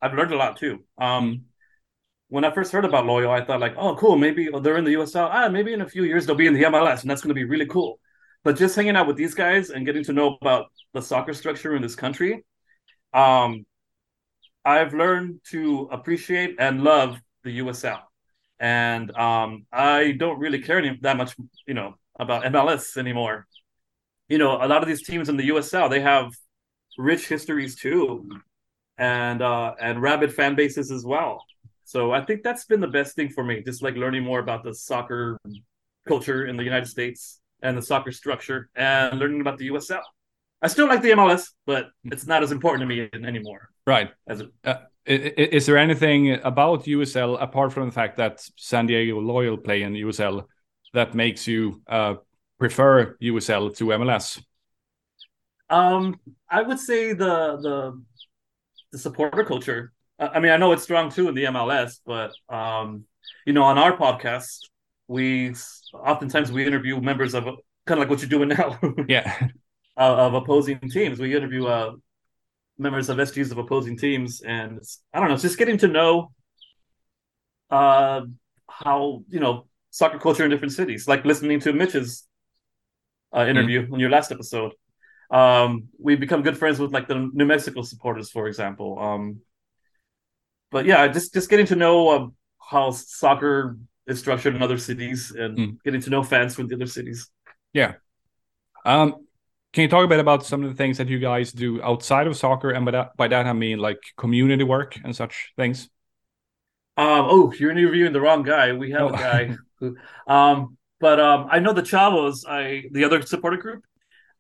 I've 0.01 0.15
learned 0.15 0.33
a 0.33 0.37
lot 0.37 0.57
too. 0.57 0.85
Um, 0.99 1.25
mm. 1.25 1.41
When 2.29 2.45
I 2.45 2.51
first 2.51 2.73
heard 2.73 2.87
about 2.87 3.07
Loyal, 3.07 3.31
I 3.31 3.45
thought 3.45 3.61
like, 3.61 3.75
oh, 3.77 3.95
cool, 3.95 4.17
maybe 4.17 4.49
they're 4.63 4.79
in 4.79 4.85
the 4.85 4.95
USL. 4.95 5.29
Ah, 5.31 5.49
maybe 5.49 5.73
in 5.73 5.83
a 5.83 5.89
few 5.89 6.05
years 6.05 6.25
they'll 6.25 6.35
be 6.35 6.47
in 6.47 6.55
the 6.55 6.63
MLS, 6.63 7.03
and 7.03 7.11
that's 7.11 7.21
going 7.21 7.29
to 7.29 7.35
be 7.35 7.45
really 7.45 7.67
cool. 7.67 8.01
But 8.45 8.57
just 8.57 8.75
hanging 8.75 8.97
out 8.97 9.07
with 9.07 9.17
these 9.17 9.35
guys 9.35 9.71
and 9.71 9.87
getting 9.87 10.05
to 10.05 10.13
know 10.13 10.37
about 10.41 10.67
the 10.95 11.03
soccer 11.03 11.33
structure 11.33 11.77
in 11.77 11.83
this 11.83 11.95
country, 11.95 12.45
um, 13.15 13.65
I've 14.65 14.95
learned 14.95 15.41
to 15.51 15.89
appreciate 15.93 16.57
and 16.59 16.83
love 16.83 17.21
the 17.45 17.59
USL. 17.61 18.01
And 18.59 19.17
um, 19.17 19.67
I 19.73 20.13
don't 20.13 20.39
really 20.39 20.61
care 20.61 20.79
any, 20.79 20.99
that 21.03 21.17
much, 21.17 21.35
you 21.67 21.75
know, 21.75 21.95
about 22.19 22.45
MLS 22.45 22.97
anymore 22.97 23.47
you 24.33 24.39
know, 24.39 24.57
a 24.63 24.67
lot 24.67 24.81
of 24.81 24.89
these 24.89 25.03
teams 25.03 25.29
in 25.29 25.37
the 25.37 25.51
USL 25.51 25.91
they 25.91 26.01
have 26.01 26.33
rich 26.97 27.29
histories 27.29 27.77
too, 27.77 28.31
and 28.97 29.43
uh, 29.43 29.75
and 29.79 30.01
rabid 30.01 30.33
fan 30.33 30.55
bases 30.55 30.91
as 30.91 31.05
well. 31.05 31.45
So 31.85 32.13
I 32.13 32.25
think 32.25 32.43
that's 32.43 32.65
been 32.65 32.81
the 32.81 32.89
best 32.89 33.15
thing 33.15 33.29
for 33.29 33.45
me, 33.45 33.63
just 33.63 33.83
like 33.83 33.95
learning 33.95 34.25
more 34.25 34.39
about 34.39 34.65
the 34.65 34.75
soccer 34.75 35.39
culture 36.09 36.47
in 36.47 36.57
the 36.57 36.65
United 36.65 36.87
States 36.87 37.42
and 37.63 37.77
the 37.77 37.83
soccer 37.83 38.13
structure, 38.13 38.69
and 38.75 39.19
learning 39.19 39.41
about 39.41 39.59
the 39.59 39.69
USL. 39.71 40.03
I 40.61 40.69
still 40.69 40.87
like 40.87 41.03
the 41.03 41.11
MLS, 41.11 41.49
but 41.67 41.91
it's 42.05 42.27
not 42.27 42.43
as 42.43 42.53
important 42.53 42.83
to 42.83 42.87
me 42.87 43.09
anymore. 43.27 43.71
Right. 43.87 44.11
As 44.29 44.41
it, 44.41 44.51
uh, 44.65 44.75
is 45.05 45.67
there 45.67 45.77
anything 45.77 46.35
about 46.45 46.85
USL 46.85 47.41
apart 47.43 47.73
from 47.73 47.87
the 47.87 47.93
fact 47.93 48.17
that 48.19 48.41
San 48.57 48.87
Diego 48.87 49.19
Loyal 49.19 49.57
play 49.57 49.83
in 49.83 49.95
USL 49.95 50.45
that 50.95 51.15
makes 51.15 51.49
you 51.49 51.83
uh, 51.89 52.15
prefer 52.59 53.17
USL 53.21 53.77
to 53.77 53.87
MLS? 53.87 54.41
Um, 55.69 56.21
I 56.49 56.63
would 56.63 56.79
say 56.79 57.13
the 57.13 57.57
the 57.57 58.03
the 58.93 58.99
supporter 58.99 59.45
culture. 59.45 59.93
I 60.19 60.39
mean, 60.39 60.53
I 60.53 60.57
know 60.59 60.71
it's 60.73 60.85
strong 60.85 61.11
too 61.11 61.29
in 61.29 61.35
the 61.35 61.45
MLS, 61.45 61.99
but 62.07 62.33
um, 62.49 63.05
you 63.47 63.53
know, 63.53 63.65
on 63.65 63.79
our 63.79 63.97
podcast, 63.97 64.69
we 65.13 65.55
oftentimes 65.95 66.51
we 66.51 66.67
interview 66.67 67.01
members 67.01 67.35
of 67.35 67.45
kind 67.45 67.57
of 67.91 67.99
like 67.99 68.11
what 68.11 68.21
you're 68.21 68.29
doing 68.29 68.49
now. 68.49 68.79
yeah. 69.09 69.49
Uh, 69.95 70.17
of 70.17 70.35
opposing 70.35 70.79
teams, 70.89 71.21
we 71.21 71.37
interview 71.37 71.67
uh, 71.67 71.93
members 72.79 73.11
of 73.11 73.19
SGs 73.19 73.53
of 73.53 73.59
opposing 73.59 73.99
teams, 73.99 74.41
and 74.41 74.81
I 75.13 75.21
don't 75.21 75.29
know, 75.29 75.35
it's 75.35 75.43
just 75.43 75.59
getting 75.59 75.77
to 75.79 75.89
know 75.89 76.33
uh, 77.71 78.23
how 78.71 79.23
you 79.29 79.39
know 79.39 79.67
soccer 79.91 80.19
culture 80.19 80.45
in 80.45 80.51
different 80.51 80.73
cities. 80.73 81.07
Like 81.07 81.27
listening 81.27 81.61
to 81.61 81.75
Mitch's 81.75 82.27
uh, 83.37 83.45
interview 83.47 83.87
mm. 83.87 83.93
on 83.93 84.01
your 84.01 84.11
last 84.11 84.33
episode. 84.33 84.73
Um, 85.31 85.89
we 85.99 86.17
become 86.17 86.43
good 86.43 86.57
friends 86.57 86.79
with 86.79 86.93
like 86.93 87.07
the 87.07 87.31
New 87.33 87.45
Mexico 87.45 87.83
supporters, 87.83 88.31
for 88.31 88.47
example. 88.47 88.99
Um, 88.99 89.41
but 90.71 90.87
yeah, 90.87 91.07
just 91.09 91.35
just 91.35 91.51
getting 91.51 91.67
to 91.67 91.77
know 91.77 92.09
uh, 92.09 92.27
how 92.59 92.93
soccer 92.93 93.77
is 94.07 94.19
structured 94.19 94.55
in 94.55 94.63
other 94.63 94.79
cities 94.79 95.31
and 95.31 95.59
mm. 95.59 95.77
getting 95.85 96.01
to 96.01 96.11
know 96.11 96.23
fans 96.23 96.55
from 96.55 96.69
the 96.69 96.75
other 96.75 96.87
cities. 96.87 97.29
Yeah. 97.73 97.95
Um, 98.85 99.27
can 99.73 99.83
you 99.83 99.89
talk 99.89 100.05
a 100.05 100.09
bit 100.09 100.21
about 100.21 100.45
some 100.45 100.63
of 100.63 100.71
the 100.71 100.77
things 100.77 100.99
that 100.99 101.09
you 101.09 101.19
guys 101.19 101.53
do 101.53 101.83
outside 101.83 102.27
of 102.27 102.37
soccer, 102.37 102.71
and 102.71 102.85
by 102.85 102.91
that, 102.91 103.17
by 103.17 103.29
that 103.29 103.47
I 103.47 103.53
mean 103.53 103.79
like 103.79 104.01
community 104.19 104.65
work 104.65 104.99
and 105.03 105.17
such 105.17 105.53
things? 105.57 105.89
Um, 106.99 107.27
oh, 107.31 107.53
you're 107.59 107.71
interviewing 107.71 108.13
the 108.13 108.21
wrong 108.21 108.43
guy. 108.43 108.73
We 108.73 108.91
have 108.91 109.03
oh. 109.03 109.09
a 109.09 109.13
guy 109.13 109.57
who, 109.81 109.97
um, 110.27 110.77
but 111.01 111.19
um, 111.19 111.49
I 111.51 111.59
know 111.59 111.73
the 111.73 111.83
Chavos, 111.83 112.45
I 112.47 112.85
the 112.91 113.05
other 113.05 113.23
supporter 113.23 113.57
group. 113.57 113.85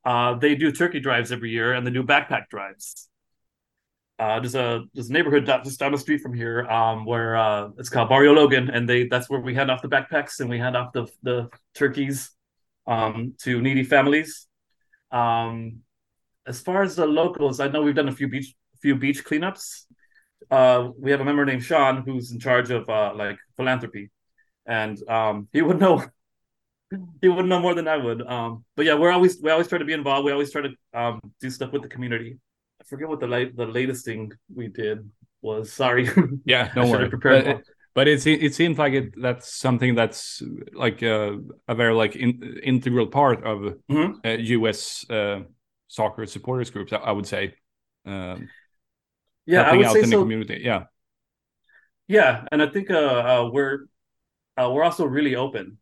Uh, 0.04 0.34
they 0.34 0.54
do 0.54 0.70
turkey 0.70 1.00
drives 1.00 1.32
every 1.32 1.50
year, 1.50 1.72
and 1.72 1.86
they 1.86 1.90
do 1.90 2.02
backpack 2.02 2.48
drives. 2.50 3.08
Uh, 4.22 4.38
there's 4.38 4.54
a 4.54 4.84
there's 4.94 5.10
a 5.10 5.12
neighborhood 5.12 5.44
just 5.64 5.80
down 5.80 5.90
the 5.90 5.98
street 5.98 6.20
from 6.20 6.32
here 6.32 6.64
um, 6.70 7.04
where 7.04 7.34
uh, 7.36 7.70
it's 7.76 7.88
called 7.88 8.08
Barrio 8.08 8.32
Logan, 8.32 8.70
and 8.70 8.88
they 8.88 9.08
that's 9.08 9.28
where 9.28 9.40
we 9.40 9.52
hand 9.52 9.68
off 9.68 9.82
the 9.82 9.88
backpacks 9.88 10.38
and 10.38 10.48
we 10.48 10.58
hand 10.58 10.76
off 10.76 10.92
the 10.92 11.08
the 11.24 11.48
turkeys 11.74 12.30
um, 12.86 13.34
to 13.42 13.60
needy 13.60 13.82
families. 13.82 14.46
Um, 15.10 15.80
as 16.46 16.60
far 16.60 16.84
as 16.84 16.94
the 16.94 17.04
locals, 17.04 17.58
I 17.58 17.66
know 17.66 17.82
we've 17.82 17.96
done 17.96 18.08
a 18.08 18.14
few 18.14 18.28
beach 18.28 18.54
few 18.80 18.94
beach 18.94 19.24
cleanups. 19.24 19.86
Uh, 20.48 20.90
we 20.96 21.10
have 21.10 21.20
a 21.20 21.24
member 21.24 21.44
named 21.44 21.64
Sean 21.64 22.04
who's 22.04 22.30
in 22.30 22.38
charge 22.38 22.70
of 22.70 22.88
uh, 22.88 23.12
like 23.16 23.38
philanthropy, 23.56 24.12
and 24.66 24.96
um, 25.08 25.48
he 25.52 25.62
would 25.62 25.80
know 25.80 26.00
he 27.20 27.28
would 27.28 27.46
know 27.46 27.58
more 27.58 27.74
than 27.74 27.88
I 27.88 27.96
would. 27.96 28.22
Um, 28.22 28.64
but 28.76 28.86
yeah, 28.86 28.94
we're 28.94 29.10
always 29.10 29.40
we 29.42 29.50
always 29.50 29.66
try 29.66 29.78
to 29.78 29.84
be 29.84 29.94
involved. 29.94 30.26
We 30.26 30.30
always 30.30 30.52
try 30.52 30.62
to 30.62 30.70
um, 30.94 31.20
do 31.40 31.50
stuff 31.50 31.72
with 31.72 31.82
the 31.82 31.88
community. 31.88 32.38
I 32.82 32.84
forget 32.88 33.08
what 33.08 33.20
the 33.20 33.28
late 33.28 33.56
the 33.56 33.66
latest 33.66 34.04
thing 34.04 34.32
we 34.52 34.68
did 34.68 35.08
was. 35.40 35.72
Sorry. 35.72 36.10
Yeah, 36.44 36.72
no 36.74 36.90
worry. 36.90 37.08
But 37.08 37.46
it, 37.46 37.64
but 37.94 38.08
it's 38.08 38.26
it 38.26 38.54
seems 38.54 38.76
like 38.78 38.92
it 38.92 39.14
that's 39.20 39.54
something 39.54 39.94
that's 39.94 40.42
like 40.72 41.02
a, 41.02 41.38
a 41.68 41.74
very 41.74 41.94
like 41.94 42.16
in, 42.16 42.60
integral 42.62 43.06
part 43.06 43.44
of 43.44 43.76
mm-hmm. 43.88 44.26
uh, 44.26 44.30
U.S. 44.58 45.08
Uh, 45.08 45.42
soccer 45.86 46.26
supporters 46.26 46.70
groups. 46.70 46.92
I 46.92 47.12
would 47.12 47.26
say. 47.26 47.54
Um, 48.04 48.48
yeah, 49.46 49.62
I 49.62 49.76
would 49.76 49.86
out 49.86 49.92
say 49.92 50.00
in 50.00 50.06
so. 50.06 50.18
the 50.18 50.22
community. 50.22 50.60
Yeah. 50.62 50.84
Yeah, 52.08 52.44
and 52.50 52.60
I 52.60 52.66
think 52.66 52.90
uh, 52.90 52.94
uh 52.94 53.50
we're 53.52 53.86
uh, 54.60 54.70
we're 54.72 54.82
also 54.82 55.04
really 55.04 55.36
open. 55.36 55.78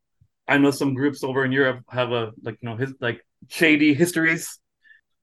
I 0.46 0.58
know 0.58 0.70
some 0.70 0.94
groups 0.94 1.24
over 1.24 1.44
in 1.44 1.52
Europe 1.52 1.82
have 1.88 2.12
a 2.12 2.32
like 2.42 2.58
you 2.60 2.68
know 2.68 2.76
his 2.76 2.92
like 3.00 3.24
shady 3.48 3.94
histories 3.94 4.58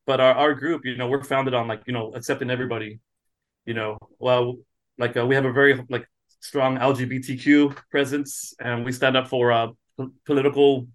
but 0.07 0.19
our, 0.19 0.33
our 0.33 0.53
group 0.55 0.85
you 0.85 0.97
know 0.97 1.07
we're 1.07 1.23
founded 1.23 1.53
on 1.53 1.67
like 1.67 1.83
you 1.85 1.93
know 1.93 2.13
accepting 2.15 2.49
everybody 2.49 2.99
you 3.67 3.75
know. 3.75 3.99
Well 4.17 4.55
like 4.97 5.15
uh, 5.15 5.27
we 5.27 5.35
have 5.35 5.45
a 5.45 5.51
very 5.51 5.85
like 5.89 6.07
strong 6.39 6.77
lgbtq 6.77 7.75
presence 7.91 8.55
and 8.59 8.83
we 8.85 8.91
stand 8.91 9.15
up 9.15 9.27
for 9.27 9.51
uh, 9.51 9.67
p- 9.99 10.07
political 10.25 10.87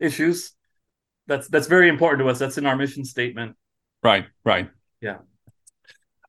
issues. 0.00 0.52
That's 1.26 1.48
that's 1.48 1.68
very 1.68 1.88
important 1.88 2.20
to 2.20 2.28
us. 2.28 2.38
That's 2.38 2.58
in 2.58 2.66
our 2.66 2.76
mission 2.76 3.04
statement. 3.04 3.56
Right 4.02 4.26
right. 4.44 4.68
Yeah. 5.00 5.18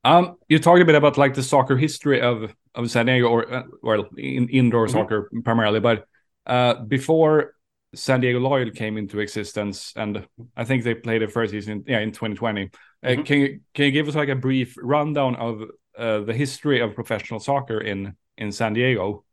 Um 0.04 0.36
you 0.48 0.58
talked 0.58 0.80
a 0.80 0.84
bit 0.86 0.94
about 0.94 1.18
like 1.18 1.34
the 1.34 1.42
soccer 1.42 1.76
history 1.76 2.22
of 2.22 2.54
of 2.74 2.90
san 2.90 3.06
diego 3.06 3.28
or 3.28 3.52
uh, 3.52 3.62
well 3.82 4.06
in 4.16 4.48
indoor 4.48 4.86
mm-hmm. 4.86 4.92
soccer 4.92 5.30
primarily 5.44 5.80
but 5.80 6.04
uh 6.46 6.74
before 6.74 7.55
San 7.94 8.20
Diego 8.20 8.38
Loyal 8.40 8.70
came 8.70 8.98
into 8.98 9.20
existence, 9.20 9.92
and 9.96 10.26
I 10.56 10.64
think 10.64 10.84
they 10.84 10.94
played 10.94 11.22
the 11.22 11.28
first 11.28 11.52
season, 11.52 11.84
yeah, 11.86 12.00
in 12.00 12.12
2020. 12.12 12.70
Uh, 13.02 13.08
mm-hmm. 13.08 13.22
can 13.22 13.38
you 13.38 13.60
can 13.74 13.84
you 13.86 13.90
give 13.90 14.08
us 14.08 14.14
like 14.14 14.28
a 14.28 14.36
brief 14.36 14.74
rundown 14.78 15.36
of 15.36 15.62
uh, 15.96 16.20
the 16.20 16.34
history 16.34 16.80
of 16.80 16.94
professional 16.94 17.40
soccer 17.40 17.80
in 17.80 18.14
in 18.36 18.52
San 18.52 18.74
Diego? 18.74 19.24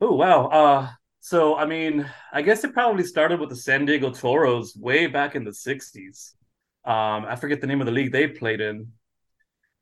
Oh 0.00 0.14
wow! 0.14 0.46
Uh, 0.46 0.90
so 1.20 1.56
I 1.56 1.66
mean, 1.66 2.08
I 2.32 2.42
guess 2.42 2.64
it 2.64 2.74
probably 2.74 3.04
started 3.04 3.40
with 3.40 3.48
the 3.48 3.56
San 3.56 3.86
Diego 3.86 4.10
Toros 4.10 4.76
way 4.76 5.06
back 5.06 5.34
in 5.34 5.44
the 5.44 5.50
60s. 5.50 6.34
Um, 6.84 7.24
I 7.26 7.36
forget 7.36 7.60
the 7.60 7.66
name 7.66 7.80
of 7.80 7.86
the 7.86 7.92
league 7.92 8.12
they 8.12 8.26
played 8.26 8.60
in, 8.60 8.88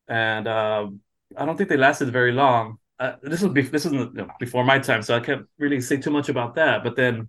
and 0.09 0.47
uh, 0.47 0.87
I 1.37 1.47
don't 1.47 1.57
think 1.57 1.69
they 1.69 1.77
lasted 1.77 2.13
very 2.13 2.33
long. 2.33 2.79
Uh, 2.99 3.17
this 3.23 3.41
was 3.41 3.53
be- 3.53 3.63
this 3.63 3.87
was 3.87 4.09
before 4.39 4.65
my 4.65 4.79
time, 4.79 5.03
so 5.03 5.17
I 5.17 5.21
can't 5.21 5.47
really 5.59 5.81
say 5.81 5.97
too 5.97 6.11
much 6.11 6.29
about 6.29 6.55
that. 6.57 6.85
But 6.85 6.97
then 6.97 7.29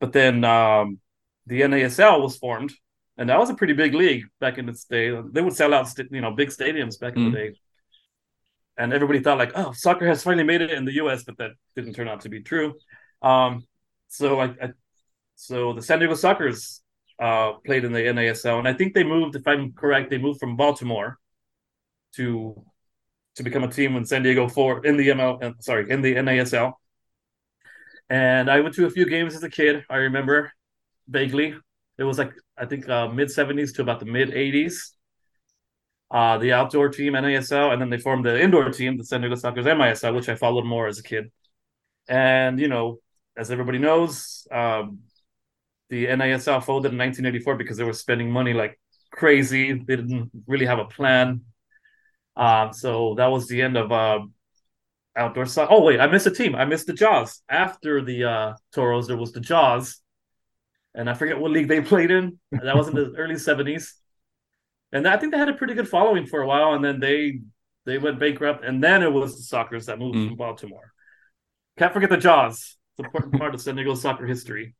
but 0.00 0.12
then 0.12 0.44
um, 0.44 0.98
the 1.46 1.62
NASL 1.62 2.22
was 2.22 2.36
formed, 2.36 2.72
and 3.16 3.28
that 3.28 3.38
was 3.38 3.50
a 3.50 3.54
pretty 3.54 3.72
big 3.72 3.94
league 3.94 4.24
back 4.40 4.58
in 4.58 4.68
its 4.68 4.84
day. 4.84 5.10
They 5.32 5.42
would 5.42 5.54
sell 5.54 5.74
out, 5.74 5.88
you 6.10 6.20
know, 6.20 6.32
big 6.32 6.48
stadiums 6.48 7.00
back 7.00 7.16
in 7.16 7.22
mm. 7.22 7.32
the 7.32 7.38
day. 7.38 7.54
And 8.76 8.92
everybody 8.92 9.18
thought 9.20 9.38
like, 9.38 9.52
oh, 9.56 9.72
soccer 9.72 10.06
has 10.06 10.22
finally 10.22 10.44
made 10.44 10.60
it 10.60 10.70
in 10.70 10.84
the 10.84 10.94
U.S., 10.94 11.24
but 11.24 11.36
that 11.38 11.50
didn't 11.74 11.94
turn 11.94 12.08
out 12.08 12.20
to 12.20 12.28
be 12.28 12.42
true. 12.42 12.74
Um, 13.22 13.66
so 14.06 14.40
I, 14.40 14.44
I, 14.44 14.68
so 15.34 15.72
the 15.72 15.82
San 15.82 15.98
Diego 15.98 16.14
Sockers 16.14 16.80
uh, 17.18 17.54
played 17.64 17.84
in 17.84 17.92
the 17.92 18.00
NASL, 18.00 18.60
and 18.60 18.68
I 18.68 18.72
think 18.72 18.94
they 18.94 19.02
moved, 19.02 19.34
if 19.34 19.46
I'm 19.48 19.72
correct, 19.72 20.10
they 20.10 20.18
moved 20.18 20.38
from 20.38 20.56
Baltimore 20.56 21.18
to 22.14 22.64
to 23.38 23.44
become 23.44 23.62
a 23.62 23.68
team 23.68 23.94
in 23.94 24.04
San 24.04 24.24
Diego 24.24 24.48
for 24.48 24.84
in 24.84 24.96
the 24.96 25.08
ML, 25.08 25.42
uh, 25.42 25.52
sorry, 25.60 25.88
in 25.90 26.02
the 26.02 26.14
NASL. 26.16 26.72
And 28.10 28.50
I 28.50 28.60
went 28.60 28.74
to 28.76 28.86
a 28.86 28.90
few 28.90 29.06
games 29.06 29.34
as 29.34 29.42
a 29.42 29.50
kid. 29.50 29.84
I 29.90 29.96
remember 29.96 30.52
vaguely. 31.08 31.54
It 31.98 32.04
was 32.04 32.18
like 32.18 32.32
I 32.56 32.66
think 32.66 32.88
uh, 32.88 33.08
mid 33.08 33.28
'70s 33.28 33.72
to 33.74 33.82
about 33.82 34.00
the 34.00 34.06
mid 34.06 34.30
'80s. 34.30 34.94
Uh, 36.10 36.38
the 36.38 36.52
outdoor 36.52 36.88
team 36.88 37.12
NASL, 37.12 37.70
and 37.72 37.82
then 37.82 37.90
they 37.90 37.98
formed 37.98 38.24
the 38.24 38.40
indoor 38.40 38.70
team, 38.70 38.96
the 38.96 39.04
San 39.04 39.20
Diego 39.20 39.36
Sockers 39.36 39.66
MISL, 39.66 40.14
which 40.14 40.30
I 40.30 40.36
followed 40.36 40.64
more 40.64 40.86
as 40.86 40.98
a 40.98 41.02
kid. 41.02 41.30
And 42.08 42.58
you 42.58 42.68
know, 42.68 43.00
as 43.36 43.50
everybody 43.50 43.78
knows, 43.78 44.46
um, 44.50 45.00
the 45.90 46.06
NASL 46.06 46.64
folded 46.64 46.92
in 46.92 46.98
1984 46.98 47.56
because 47.56 47.76
they 47.76 47.84
were 47.84 47.92
spending 47.92 48.30
money 48.30 48.54
like 48.54 48.80
crazy. 49.10 49.72
They 49.72 49.96
didn't 49.96 50.30
really 50.46 50.66
have 50.66 50.78
a 50.78 50.86
plan. 50.86 51.42
Uh, 52.36 52.72
so 52.72 53.14
that 53.16 53.26
was 53.26 53.48
the 53.48 53.62
end 53.62 53.76
of 53.76 53.92
uh, 53.92 54.20
outdoor 55.18 55.46
soccer. 55.46 55.72
Oh 55.72 55.82
wait, 55.82 56.00
I 56.00 56.06
missed 56.06 56.26
a 56.26 56.30
team. 56.30 56.54
I 56.54 56.64
missed 56.64 56.86
the 56.86 56.92
Jaws. 56.92 57.42
After 57.48 58.02
the 58.02 58.24
uh, 58.24 58.54
Toros, 58.72 59.06
there 59.06 59.16
was 59.16 59.32
the 59.32 59.40
Jaws, 59.40 60.00
and 60.94 61.10
I 61.10 61.14
forget 61.14 61.38
what 61.38 61.50
league 61.50 61.68
they 61.68 61.80
played 61.92 62.10
in. 62.10 62.38
That 62.52 62.76
was 62.76 62.88
in 62.88 62.94
the 62.94 63.12
early 63.16 63.38
seventies, 63.38 63.94
and 64.92 65.06
I 65.06 65.16
think 65.16 65.32
they 65.32 65.38
had 65.38 65.48
a 65.48 65.54
pretty 65.54 65.74
good 65.74 65.88
following 65.88 66.26
for 66.26 66.40
a 66.42 66.46
while, 66.46 66.74
and 66.74 66.84
then 66.84 67.00
they 67.00 67.40
they 67.84 67.98
went 67.98 68.18
bankrupt, 68.18 68.64
and 68.64 68.82
then 68.82 69.02
it 69.02 69.12
was 69.12 69.36
the 69.36 69.56
Sockers 69.56 69.86
that 69.86 69.98
moved 69.98 70.16
mm. 70.16 70.28
from 70.28 70.36
Baltimore. 70.36 70.92
Can't 71.78 71.92
forget 71.92 72.10
the 72.10 72.16
Jaws. 72.16 72.76
It's 72.92 72.98
an 72.98 73.04
important 73.06 73.38
part 73.38 73.54
of 73.54 73.60
San 73.60 73.76
Diego 73.76 73.94
soccer 73.94 74.26
history. 74.26 74.74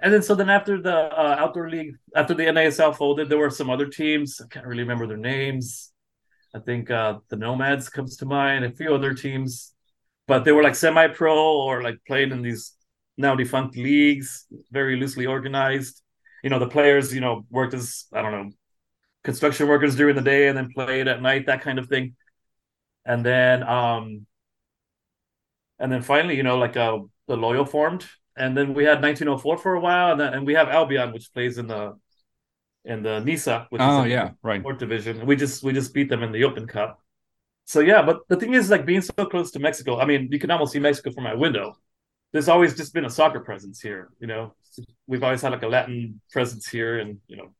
And 0.00 0.12
then 0.12 0.22
so 0.22 0.34
then 0.34 0.50
after 0.50 0.80
the 0.80 0.96
uh, 0.96 1.36
outdoor 1.38 1.70
league, 1.70 1.96
after 2.14 2.34
the 2.34 2.44
NASL 2.44 2.96
folded, 2.96 3.28
there 3.28 3.38
were 3.38 3.50
some 3.50 3.70
other 3.70 3.86
teams. 3.86 4.40
I 4.40 4.46
can't 4.48 4.66
really 4.66 4.82
remember 4.82 5.06
their 5.06 5.16
names. 5.16 5.92
I 6.54 6.60
think 6.60 6.90
uh, 6.90 7.18
the 7.28 7.36
Nomads 7.36 7.88
comes 7.88 8.16
to 8.18 8.26
mind, 8.26 8.64
a 8.64 8.70
few 8.70 8.94
other 8.94 9.12
teams 9.12 9.73
but 10.26 10.44
they 10.44 10.52
were 10.52 10.62
like 10.62 10.74
semi-pro 10.74 11.36
or 11.36 11.82
like 11.82 11.98
played 12.06 12.32
in 12.32 12.42
these 12.42 12.72
now 13.16 13.34
defunct 13.34 13.76
leagues, 13.76 14.46
very 14.70 14.96
loosely 14.96 15.26
organized. 15.26 16.02
You 16.42 16.50
know, 16.50 16.58
the 16.58 16.68
players, 16.68 17.14
you 17.14 17.20
know, 17.20 17.46
worked 17.50 17.74
as 17.74 18.06
I 18.12 18.22
don't 18.22 18.32
know, 18.32 18.50
construction 19.22 19.68
workers 19.68 19.96
during 19.96 20.16
the 20.16 20.22
day 20.22 20.48
and 20.48 20.56
then 20.56 20.70
played 20.74 21.08
at 21.08 21.22
night, 21.22 21.46
that 21.46 21.62
kind 21.62 21.78
of 21.78 21.88
thing. 21.88 22.14
And 23.04 23.24
then, 23.24 23.62
um, 23.62 24.26
and 25.78 25.90
then 25.90 26.02
finally, 26.02 26.36
you 26.36 26.42
know, 26.42 26.58
like 26.58 26.76
uh, 26.76 26.98
the 27.26 27.36
Loyal 27.36 27.66
formed, 27.66 28.06
and 28.36 28.56
then 28.56 28.74
we 28.74 28.84
had 28.84 29.02
1904 29.02 29.58
for 29.58 29.74
a 29.74 29.80
while, 29.80 30.12
and 30.12 30.20
then 30.20 30.34
and 30.34 30.46
we 30.46 30.54
have 30.54 30.68
Albion, 30.68 31.12
which 31.12 31.32
plays 31.32 31.58
in 31.58 31.66
the 31.66 31.94
in 32.84 33.02
the 33.02 33.20
NISA, 33.20 33.66
which 33.70 33.82
oh 33.82 34.04
is 34.04 34.10
yeah, 34.10 34.30
right. 34.42 34.60
Sport 34.60 34.78
division. 34.78 35.26
We 35.26 35.36
just 35.36 35.62
we 35.62 35.72
just 35.72 35.92
beat 35.92 36.08
them 36.08 36.22
in 36.22 36.32
the 36.32 36.44
Open 36.44 36.66
Cup. 36.66 37.03
So 37.66 37.80
yeah, 37.80 38.02
but 38.02 38.20
the 38.28 38.36
thing 38.36 38.54
is, 38.54 38.70
like 38.70 38.84
being 38.84 39.00
so 39.00 39.12
close 39.26 39.50
to 39.52 39.58
Mexico, 39.58 39.98
I 39.98 40.04
mean, 40.04 40.28
you 40.30 40.38
can 40.38 40.50
almost 40.50 40.72
see 40.72 40.78
Mexico 40.78 41.10
from 41.12 41.24
my 41.24 41.34
window. 41.34 41.76
There's 42.32 42.48
always 42.48 42.76
just 42.76 42.92
been 42.92 43.04
a 43.04 43.10
soccer 43.10 43.40
presence 43.40 43.80
here. 43.80 44.10
You 44.20 44.26
know, 44.26 44.54
we've 45.06 45.22
always 45.22 45.40
had 45.40 45.52
like 45.52 45.62
a 45.62 45.68
Latin 45.68 46.20
presence 46.30 46.68
here, 46.68 46.98
and 46.98 47.18
you 47.26 47.36
know, 47.36 47.54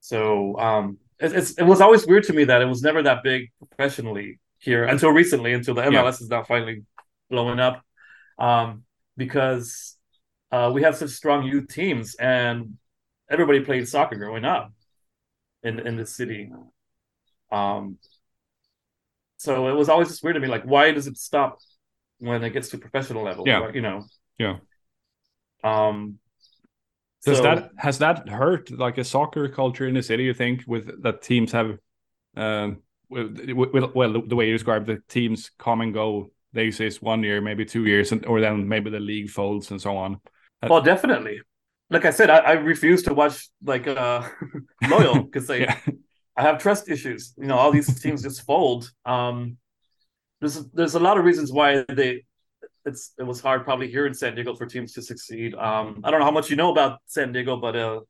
so 0.00 0.58
um, 0.58 0.98
it, 1.20 1.32
it's 1.32 1.52
it 1.52 1.62
was 1.62 1.80
always 1.80 2.06
weird 2.06 2.24
to 2.24 2.32
me 2.32 2.44
that 2.44 2.62
it 2.62 2.66
was 2.66 2.82
never 2.82 3.02
that 3.02 3.22
big 3.22 3.52
professionally 3.58 4.40
here 4.58 4.84
until 4.84 5.10
recently, 5.10 5.52
until 5.52 5.74
the 5.74 5.82
MLS 5.82 5.92
yeah. 5.92 6.08
is 6.10 6.28
now 6.28 6.42
finally 6.42 6.82
blowing 7.30 7.60
up, 7.60 7.82
um, 8.38 8.82
because 9.16 9.96
uh, 10.50 10.70
we 10.74 10.82
have 10.82 10.96
such 10.96 11.10
strong 11.10 11.44
youth 11.44 11.68
teams, 11.68 12.16
and 12.16 12.76
everybody 13.30 13.60
played 13.60 13.88
soccer 13.88 14.16
growing 14.16 14.44
up 14.44 14.72
in 15.62 15.78
in 15.78 15.96
the 15.96 16.06
city. 16.06 16.50
Um, 17.52 17.98
so 19.44 19.68
it 19.68 19.74
was 19.74 19.90
always 19.90 20.08
just 20.08 20.24
weird 20.24 20.36
to 20.36 20.40
me, 20.40 20.48
like 20.48 20.64
why 20.64 20.90
does 20.90 21.06
it 21.06 21.18
stop 21.18 21.58
when 22.18 22.42
it 22.42 22.50
gets 22.50 22.70
to 22.70 22.78
professional 22.78 23.22
level? 23.22 23.44
Yeah, 23.46 23.70
you 23.74 23.82
know. 23.82 24.06
Yeah. 24.38 24.56
Um. 25.62 26.18
Does 27.26 27.38
so, 27.38 27.42
that 27.42 27.70
has 27.76 27.98
that 27.98 28.26
hurt 28.26 28.70
like 28.70 28.96
a 28.96 29.04
soccer 29.04 29.48
culture 29.50 29.86
in 29.86 29.94
the 29.94 30.02
city? 30.02 30.24
You 30.24 30.32
think 30.32 30.64
with 30.66 31.02
that 31.02 31.20
teams 31.20 31.52
have, 31.52 31.76
um, 32.36 32.78
well, 33.10 33.28
well 33.94 34.22
the 34.26 34.34
way 34.34 34.46
you 34.46 34.54
described 34.54 34.86
the 34.86 35.02
teams 35.08 35.50
come 35.58 35.82
and 35.82 35.92
go. 35.92 36.30
They 36.54 36.66
exist 36.66 37.02
one 37.02 37.22
year, 37.22 37.40
maybe 37.40 37.64
two 37.64 37.84
years, 37.84 38.12
and 38.12 38.24
or 38.26 38.40
then 38.40 38.66
maybe 38.66 38.88
the 38.88 39.00
league 39.00 39.28
folds 39.28 39.70
and 39.70 39.80
so 39.80 39.96
on. 39.96 40.20
Well, 40.62 40.80
definitely. 40.80 41.40
Like 41.90 42.06
I 42.06 42.10
said, 42.10 42.30
I, 42.30 42.38
I 42.38 42.52
refuse 42.52 43.02
to 43.02 43.12
watch 43.12 43.48
like 43.62 43.86
uh 43.86 44.26
loyal 44.88 45.24
because 45.24 45.46
they 45.46 45.60
yeah. 45.68 45.78
I 46.36 46.42
have 46.42 46.58
trust 46.58 46.88
issues. 46.88 47.34
You 47.36 47.46
know, 47.46 47.56
all 47.56 47.70
these 47.70 48.00
teams 48.02 48.22
just 48.22 48.44
fold. 48.44 48.90
Um, 49.04 49.56
there's 50.40 50.64
there's 50.72 50.94
a 50.94 51.00
lot 51.00 51.18
of 51.18 51.24
reasons 51.24 51.52
why 51.52 51.84
they 51.88 52.24
it's 52.84 53.12
it 53.18 53.22
was 53.22 53.40
hard 53.40 53.64
probably 53.64 53.90
here 53.90 54.06
in 54.06 54.14
San 54.14 54.34
Diego 54.34 54.54
for 54.54 54.66
teams 54.66 54.92
to 54.92 55.02
succeed. 55.02 55.54
Um, 55.54 56.00
I 56.04 56.10
don't 56.10 56.20
know 56.20 56.26
how 56.26 56.32
much 56.32 56.50
you 56.50 56.56
know 56.56 56.70
about 56.70 57.00
San 57.06 57.32
Diego, 57.32 57.56
but 57.56 57.76
uh, 57.76 58.00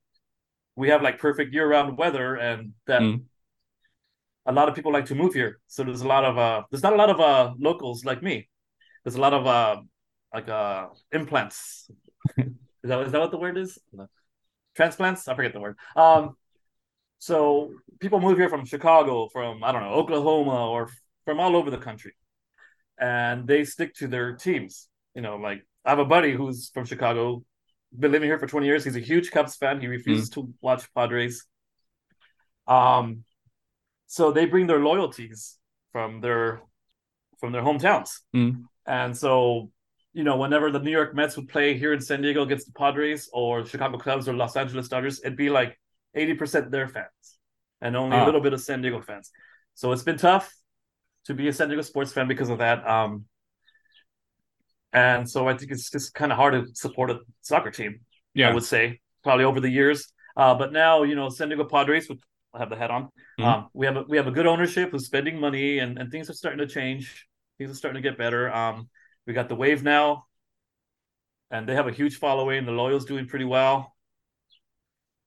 we 0.76 0.88
have 0.88 1.02
like 1.02 1.18
perfect 1.18 1.54
year 1.54 1.68
round 1.68 1.96
weather, 1.96 2.34
and 2.34 2.72
that 2.86 3.00
mm. 3.00 3.22
a 4.46 4.52
lot 4.52 4.68
of 4.68 4.74
people 4.74 4.92
like 4.92 5.06
to 5.06 5.14
move 5.14 5.34
here. 5.34 5.60
So 5.68 5.84
there's 5.84 6.02
a 6.02 6.08
lot 6.08 6.24
of 6.24 6.38
uh, 6.38 6.62
there's 6.70 6.82
not 6.82 6.92
a 6.92 6.96
lot 6.96 7.10
of 7.10 7.20
uh 7.20 7.54
locals 7.58 8.04
like 8.04 8.22
me. 8.22 8.48
There's 9.04 9.16
a 9.16 9.20
lot 9.20 9.34
of 9.34 9.46
uh 9.46 9.82
like 10.32 10.48
uh 10.48 10.88
implants. 11.12 11.88
is 12.36 12.46
that 12.82 13.00
is 13.00 13.12
that 13.12 13.20
what 13.20 13.30
the 13.30 13.38
word 13.38 13.56
is? 13.56 13.78
Transplants? 14.74 15.28
I 15.28 15.36
forget 15.36 15.52
the 15.52 15.60
word. 15.60 15.76
Um, 15.94 16.36
so 17.18 17.72
people 18.00 18.20
move 18.20 18.38
here 18.38 18.48
from 18.48 18.64
Chicago, 18.64 19.28
from 19.32 19.64
I 19.64 19.72
don't 19.72 19.82
know 19.82 19.94
Oklahoma, 19.94 20.70
or 20.70 20.88
from 21.24 21.40
all 21.40 21.56
over 21.56 21.70
the 21.70 21.78
country, 21.78 22.12
and 22.98 23.46
they 23.46 23.64
stick 23.64 23.94
to 23.94 24.08
their 24.08 24.34
teams. 24.34 24.88
You 25.14 25.22
know, 25.22 25.36
like 25.36 25.64
I 25.84 25.90
have 25.90 25.98
a 25.98 26.04
buddy 26.04 26.32
who's 26.32 26.70
from 26.70 26.84
Chicago, 26.84 27.44
been 27.96 28.12
living 28.12 28.28
here 28.28 28.38
for 28.38 28.46
20 28.46 28.66
years. 28.66 28.84
He's 28.84 28.96
a 28.96 29.00
huge 29.00 29.30
Cubs 29.30 29.56
fan. 29.56 29.80
He 29.80 29.86
refuses 29.86 30.30
mm. 30.30 30.34
to 30.34 30.54
watch 30.60 30.92
Padres. 30.94 31.46
Um, 32.66 33.24
so 34.06 34.32
they 34.32 34.46
bring 34.46 34.66
their 34.66 34.80
loyalties 34.80 35.58
from 35.92 36.20
their 36.20 36.62
from 37.38 37.52
their 37.52 37.62
hometowns, 37.62 38.10
mm. 38.34 38.64
and 38.86 39.16
so 39.16 39.70
you 40.14 40.22
know, 40.22 40.36
whenever 40.36 40.70
the 40.70 40.78
New 40.78 40.92
York 40.92 41.14
Mets 41.14 41.36
would 41.36 41.48
play 41.48 41.76
here 41.76 41.92
in 41.92 42.00
San 42.00 42.22
Diego 42.22 42.42
against 42.42 42.66
the 42.66 42.72
Padres 42.72 43.28
or 43.32 43.66
Chicago 43.66 43.98
Cubs 43.98 44.28
or 44.28 44.32
Los 44.34 44.56
Angeles 44.56 44.88
Dodgers, 44.88 45.20
it'd 45.24 45.36
be 45.36 45.50
like 45.50 45.76
80% 46.16 46.70
their 46.70 46.88
fans 46.88 47.38
and 47.80 47.96
only 47.96 48.16
ah. 48.16 48.24
a 48.24 48.26
little 48.26 48.40
bit 48.40 48.52
of 48.52 48.60
San 48.60 48.82
Diego 48.82 49.00
fans. 49.00 49.30
So 49.74 49.92
it's 49.92 50.02
been 50.02 50.18
tough 50.18 50.52
to 51.26 51.34
be 51.34 51.48
a 51.48 51.52
San 51.52 51.68
Diego 51.68 51.82
sports 51.82 52.12
fan 52.12 52.28
because 52.28 52.48
of 52.48 52.58
that. 52.58 52.86
Um, 52.88 53.24
and 54.92 55.28
so 55.28 55.48
I 55.48 55.56
think 55.56 55.72
it's 55.72 55.90
just 55.90 56.14
kind 56.14 56.30
of 56.30 56.38
hard 56.38 56.54
to 56.54 56.74
support 56.74 57.10
a 57.10 57.20
soccer 57.42 57.70
team. 57.70 58.00
Yeah. 58.34 58.50
I 58.50 58.54
would 58.54 58.64
say 58.64 59.00
probably 59.22 59.44
over 59.44 59.60
the 59.60 59.70
years. 59.70 60.12
Uh, 60.36 60.54
but 60.54 60.72
now, 60.72 61.02
you 61.02 61.14
know, 61.14 61.28
San 61.28 61.48
Diego 61.48 61.64
Padres, 61.64 62.08
which 62.08 62.20
I 62.52 62.58
have 62.58 62.70
the 62.70 62.76
hat 62.76 62.90
on. 62.90 63.04
Mm-hmm. 63.38 63.44
Um, 63.44 63.68
we 63.72 63.86
have 63.86 63.96
a, 63.96 64.02
we 64.08 64.16
have 64.16 64.26
a 64.26 64.32
good 64.32 64.46
ownership 64.46 64.90
who's 64.90 65.06
spending 65.06 65.40
money 65.40 65.78
and, 65.78 65.98
and 65.98 66.10
things 66.10 66.30
are 66.30 66.34
starting 66.34 66.58
to 66.58 66.72
change. 66.72 67.26
Things 67.58 67.70
are 67.70 67.74
starting 67.74 68.02
to 68.02 68.08
get 68.08 68.18
better. 68.18 68.52
Um, 68.52 68.88
we 69.26 69.32
got 69.32 69.48
the 69.48 69.54
wave 69.54 69.82
now 69.82 70.24
and 71.50 71.68
they 71.68 71.74
have 71.74 71.86
a 71.88 71.92
huge 71.92 72.16
following. 72.18 72.66
The 72.66 72.72
Loyal's 72.72 73.04
doing 73.04 73.26
pretty 73.26 73.44
well. 73.44 73.93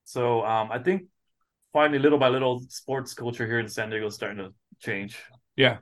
So 0.07 0.45
um, 0.45 0.71
I 0.71 0.79
think 0.79 1.03
finally, 1.73 1.99
little 1.99 2.17
by 2.17 2.29
little, 2.29 2.61
sports 2.69 3.13
culture 3.13 3.45
here 3.45 3.59
in 3.59 3.67
San 3.67 3.89
Diego 3.89 4.07
is 4.07 4.15
starting 4.15 4.37
to 4.37 4.53
change. 4.79 5.17
Yeah. 5.57 5.79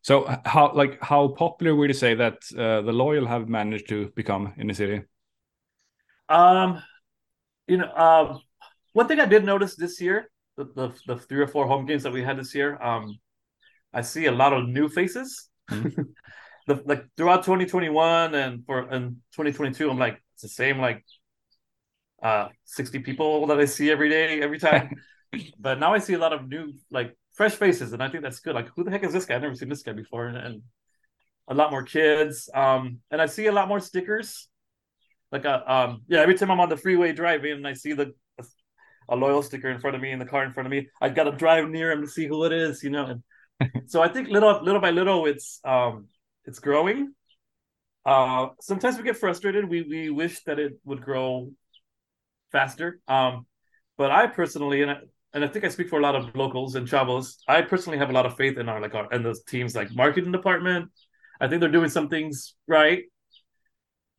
So 0.00 0.26
how 0.46 0.72
like 0.72 0.98
how 1.02 1.28
popular 1.28 1.74
would 1.74 1.90
you 1.90 1.94
say 1.94 2.14
that 2.14 2.38
uh, 2.56 2.80
the 2.80 2.92
loyal 2.92 3.26
have 3.26 3.48
managed 3.50 3.88
to 3.90 4.10
become 4.16 4.54
in 4.56 4.66
the 4.66 4.74
city? 4.74 5.02
Um, 6.30 6.82
you 7.68 7.76
know, 7.76 7.84
uh, 7.84 8.38
one 8.94 9.08
thing 9.08 9.20
I 9.20 9.26
did 9.26 9.44
notice 9.44 9.76
this 9.76 10.00
year, 10.00 10.30
the, 10.56 10.64
the, 10.64 10.94
the 11.06 11.16
three 11.20 11.42
or 11.42 11.46
four 11.46 11.66
home 11.66 11.84
games 11.84 12.02
that 12.04 12.12
we 12.12 12.22
had 12.22 12.38
this 12.38 12.54
year, 12.54 12.82
um, 12.82 13.18
I 13.92 14.00
see 14.00 14.24
a 14.24 14.32
lot 14.32 14.54
of 14.54 14.66
new 14.66 14.88
faces. 14.88 15.50
Mm-hmm. 15.70 16.02
the, 16.66 16.82
like 16.86 17.04
throughout 17.16 17.44
2021 17.44 18.34
and 18.34 18.64
for 18.64 18.80
and 18.88 19.16
2022, 19.32 19.90
I'm 19.90 19.98
like 19.98 20.18
it's 20.32 20.42
the 20.42 20.48
same 20.48 20.78
like 20.78 21.04
uh 22.22 22.48
60 22.64 23.00
people 23.00 23.46
that 23.46 23.58
I 23.58 23.64
see 23.66 23.90
every 23.90 24.08
day, 24.08 24.40
every 24.40 24.58
time. 24.58 24.90
but 25.58 25.78
now 25.78 25.92
I 25.94 25.98
see 25.98 26.14
a 26.14 26.18
lot 26.18 26.32
of 26.32 26.48
new, 26.48 26.72
like 26.90 27.16
fresh 27.34 27.54
faces, 27.54 27.92
and 27.92 28.02
I 28.02 28.08
think 28.08 28.22
that's 28.22 28.40
good. 28.40 28.54
Like, 28.54 28.68
who 28.74 28.84
the 28.84 28.90
heck 28.90 29.04
is 29.04 29.12
this 29.12 29.26
guy? 29.26 29.36
I've 29.36 29.42
never 29.42 29.54
seen 29.54 29.68
this 29.68 29.82
guy 29.82 29.92
before, 29.92 30.26
and, 30.26 30.36
and 30.36 30.62
a 31.48 31.54
lot 31.54 31.70
more 31.70 31.82
kids. 31.82 32.48
Um, 32.54 33.00
and 33.10 33.20
I 33.20 33.26
see 33.26 33.46
a 33.46 33.52
lot 33.52 33.68
more 33.68 33.80
stickers. 33.80 34.48
Like, 35.32 35.44
a, 35.44 35.68
uh, 35.68 35.88
um, 35.88 36.02
yeah, 36.08 36.20
every 36.20 36.34
time 36.34 36.50
I'm 36.50 36.60
on 36.60 36.68
the 36.68 36.76
freeway 36.76 37.12
driving 37.12 37.52
and 37.52 37.66
I 37.66 37.74
see 37.74 37.92
the 37.92 38.14
a 39.08 39.16
loyal 39.16 39.42
sticker 39.42 39.70
in 39.70 39.80
front 39.80 39.96
of 39.96 40.02
me 40.02 40.10
in 40.10 40.18
the 40.18 40.24
car 40.24 40.44
in 40.44 40.52
front 40.52 40.66
of 40.66 40.70
me, 40.70 40.88
I 41.00 41.08
gotta 41.08 41.32
drive 41.32 41.68
near 41.68 41.92
him 41.92 42.02
to 42.02 42.08
see 42.08 42.26
who 42.26 42.44
it 42.44 42.52
is, 42.52 42.82
you 42.82 42.90
know. 42.90 43.20
And 43.60 43.82
so 43.90 44.02
I 44.02 44.08
think 44.08 44.28
little 44.28 44.62
little 44.62 44.80
by 44.80 44.90
little, 44.90 45.26
it's 45.26 45.60
um, 45.64 46.06
it's 46.44 46.58
growing. 46.58 47.12
Uh, 48.04 48.48
sometimes 48.60 48.96
we 48.96 49.04
get 49.04 49.16
frustrated. 49.16 49.68
We 49.68 49.82
we 49.82 50.10
wish 50.10 50.42
that 50.44 50.58
it 50.58 50.78
would 50.84 51.02
grow 51.02 51.50
faster. 52.52 53.00
Um, 53.08 53.46
but 53.98 54.10
I 54.10 54.26
personally, 54.26 54.82
and 54.82 54.90
I, 54.90 54.96
and 55.32 55.44
I 55.44 55.48
think 55.48 55.64
I 55.64 55.68
speak 55.68 55.88
for 55.88 55.98
a 55.98 56.02
lot 56.02 56.14
of 56.14 56.34
locals 56.34 56.74
and 56.74 56.86
chavos, 56.86 57.36
I 57.46 57.62
personally 57.62 57.98
have 57.98 58.10
a 58.10 58.12
lot 58.12 58.26
of 58.26 58.36
faith 58.36 58.58
in 58.58 58.68
our 58.68 58.80
like 58.80 58.94
our 58.94 59.12
and 59.12 59.24
those 59.24 59.42
teams 59.42 59.74
like 59.74 59.94
marketing 59.94 60.32
department. 60.32 60.90
I 61.40 61.48
think 61.48 61.60
they're 61.60 61.70
doing 61.70 61.90
some 61.90 62.08
things 62.08 62.54
right. 62.66 63.04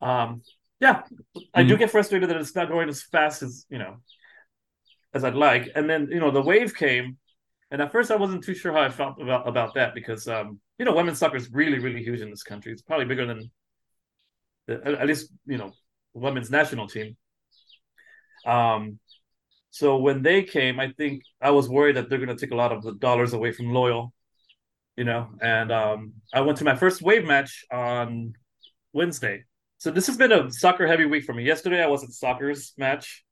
Um, 0.00 0.42
yeah, 0.80 1.02
mm-hmm. 1.02 1.40
I 1.54 1.62
do 1.62 1.70
mm-hmm. 1.70 1.80
get 1.80 1.90
frustrated 1.90 2.30
that 2.30 2.36
it's 2.36 2.54
not 2.54 2.68
going 2.68 2.88
as 2.88 3.02
fast 3.02 3.42
as 3.42 3.66
you 3.68 3.78
know 3.78 3.96
as 5.12 5.24
I'd 5.24 5.34
like. 5.34 5.70
And 5.74 5.88
then 5.88 6.08
you 6.10 6.20
know 6.20 6.30
the 6.30 6.42
wave 6.42 6.74
came, 6.74 7.16
and 7.70 7.82
at 7.82 7.92
first 7.92 8.10
I 8.10 8.16
wasn't 8.16 8.44
too 8.44 8.54
sure 8.54 8.72
how 8.72 8.82
I 8.82 8.90
felt 8.90 9.20
about 9.20 9.48
about 9.48 9.74
that 9.74 9.94
because 9.94 10.28
um, 10.28 10.60
you 10.78 10.84
know 10.84 10.94
women's 10.94 11.18
soccer 11.18 11.36
is 11.36 11.50
really 11.50 11.78
really 11.78 12.02
huge 12.02 12.20
in 12.20 12.30
this 12.30 12.42
country. 12.42 12.72
It's 12.72 12.82
probably 12.82 13.06
bigger 13.06 13.26
than 13.26 13.50
the, 14.66 15.00
at 15.00 15.06
least 15.06 15.32
you 15.46 15.58
know 15.58 15.72
women's 16.14 16.50
national 16.50 16.86
team. 16.86 17.16
Um, 18.48 18.98
so 19.70 19.98
when 19.98 20.22
they 20.22 20.42
came, 20.42 20.80
I 20.80 20.92
think 20.92 21.22
I 21.40 21.50
was 21.50 21.68
worried 21.68 21.96
that 21.96 22.08
they're 22.08 22.18
going 22.18 22.36
to 22.36 22.46
take 22.46 22.52
a 22.52 22.56
lot 22.56 22.72
of 22.72 22.82
the 22.82 22.94
dollars 22.94 23.34
away 23.34 23.52
from 23.52 23.72
Loyal, 23.72 24.12
you 24.96 25.04
know. 25.04 25.28
And 25.40 25.70
um, 25.70 26.14
I 26.32 26.40
went 26.40 26.58
to 26.58 26.64
my 26.64 26.74
first 26.74 27.02
wave 27.02 27.26
match 27.26 27.64
on 27.70 28.34
Wednesday. 28.92 29.44
So 29.76 29.90
this 29.90 30.06
has 30.06 30.16
been 30.16 30.32
a 30.32 30.50
soccer 30.50 30.86
heavy 30.86 31.04
week 31.04 31.24
for 31.24 31.34
me. 31.34 31.44
Yesterday 31.44 31.82
I 31.82 31.86
was 31.86 32.02
at 32.02 32.10
Sockers' 32.10 32.72
match. 32.78 33.24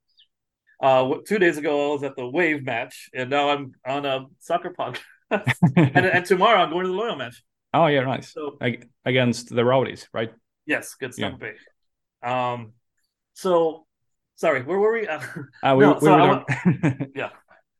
Uh, 0.81 1.15
two 1.27 1.39
days 1.39 1.57
ago 1.57 1.89
I 1.89 1.93
was 1.93 2.03
at 2.03 2.15
the 2.15 2.29
wave 2.29 2.63
match, 2.63 3.09
and 3.13 3.31
now 3.31 3.49
I'm 3.49 3.73
on 3.85 4.05
a 4.05 4.25
soccer 4.39 4.73
podcast. 4.77 5.01
and, 5.75 6.05
and 6.05 6.25
tomorrow 6.25 6.59
I'm 6.59 6.69
going 6.69 6.83
to 6.83 6.89
the 6.89 6.95
Loyal 6.95 7.15
match. 7.15 7.43
Oh 7.73 7.87
yeah, 7.87 8.03
nice. 8.03 8.31
So 8.31 8.59
against 9.05 9.49
the 9.49 9.65
Rowdies, 9.65 10.07
right? 10.13 10.31
Yes, 10.65 10.93
good 10.93 11.13
stuff. 11.13 11.41
Yeah. 11.41 12.53
Um, 12.53 12.73
so 13.33 13.86
sorry, 14.37 14.63
where 14.63 14.79
were 14.79 14.93
we? 14.93 15.07
Uh, 15.07 15.19
uh, 15.63 15.75
we, 15.75 15.83
no, 15.83 15.93
we 15.95 16.07
so 16.07 16.17
were 16.17 17.07
yeah. 17.15 17.29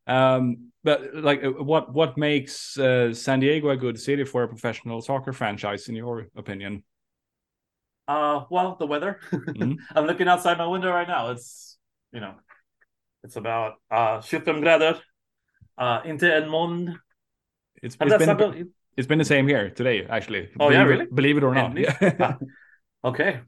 Um, 0.06 0.72
but 0.84 1.15
like, 1.15 1.43
uh, 1.43 1.52
what 1.52 1.93
what 1.93 2.17
makes 2.17 2.78
uh, 2.78 3.13
San 3.13 3.39
Diego 3.39 3.70
a 3.70 3.78
good 3.78 4.00
city 4.00 4.26
for 4.26 4.43
a 4.43 4.48
professional 4.48 5.02
soccer 5.02 5.32
franchise, 5.32 5.88
in 5.88 5.96
your 5.96 6.28
opinion? 6.36 6.84
Uh, 8.08 8.46
well, 8.50 8.76
the 8.80 8.88
weather. 8.88 9.20
Mm-hmm. 9.32 9.74
I'm 9.96 10.06
looking 10.06 10.28
outside 10.28 10.58
my 10.58 10.67
window 10.67 10.91
right 10.91 11.08
now. 11.08 11.32
It's 11.32 11.78
you 12.12 12.20
know, 12.20 12.36
it's 13.24 13.36
about 13.36 13.76
uh 13.91 14.22
17 14.22 14.62
grader, 14.62 15.00
uh, 15.78 16.02
inte 16.06 16.32
en 16.34 16.50
moln. 16.50 17.00
It's, 17.84 17.96
it's 18.00 18.17
been 18.17 18.72
it's 18.96 19.08
been 19.08 19.20
the 19.20 19.26
same 19.26 19.48
here 19.48 19.70
today, 19.70 20.08
actually. 20.10 20.50
Oh 20.60 20.70
believe 20.70 20.74
yeah, 20.74 20.84
really? 20.84 21.04
It, 21.04 21.15
believe 21.15 21.38
it 21.38 21.43
or 21.43 21.54
not. 21.54 21.78
ah, 22.20 22.38
okay, 23.04 23.41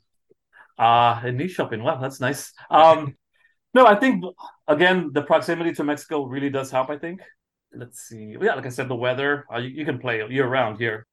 uh 0.80 1.22
in 1.26 1.48
shopping. 1.48 1.84
Wow, 1.84 2.00
that's 2.00 2.20
nice. 2.20 2.54
Um 2.72 3.16
no, 3.74 3.86
I 3.86 3.96
think 3.96 4.24
again, 4.68 5.12
the 5.14 5.22
proximity 5.22 5.74
to 5.74 5.84
Mexico 5.84 6.26
really 6.26 6.50
does 6.50 6.72
help. 6.72 6.90
I 6.90 6.98
think. 6.98 7.22
Let's 7.72 8.02
see. 8.02 8.36
Yeah, 8.42 8.56
like 8.56 8.66
I 8.66 8.70
said, 8.70 8.88
the 8.88 8.96
weather. 8.96 9.46
Uh, 9.54 9.58
you, 9.58 9.70
you, 9.70 9.86
can 9.86 10.00
play 10.00 10.26
year 10.28 10.48
round 10.48 10.80
here, 10.80 11.06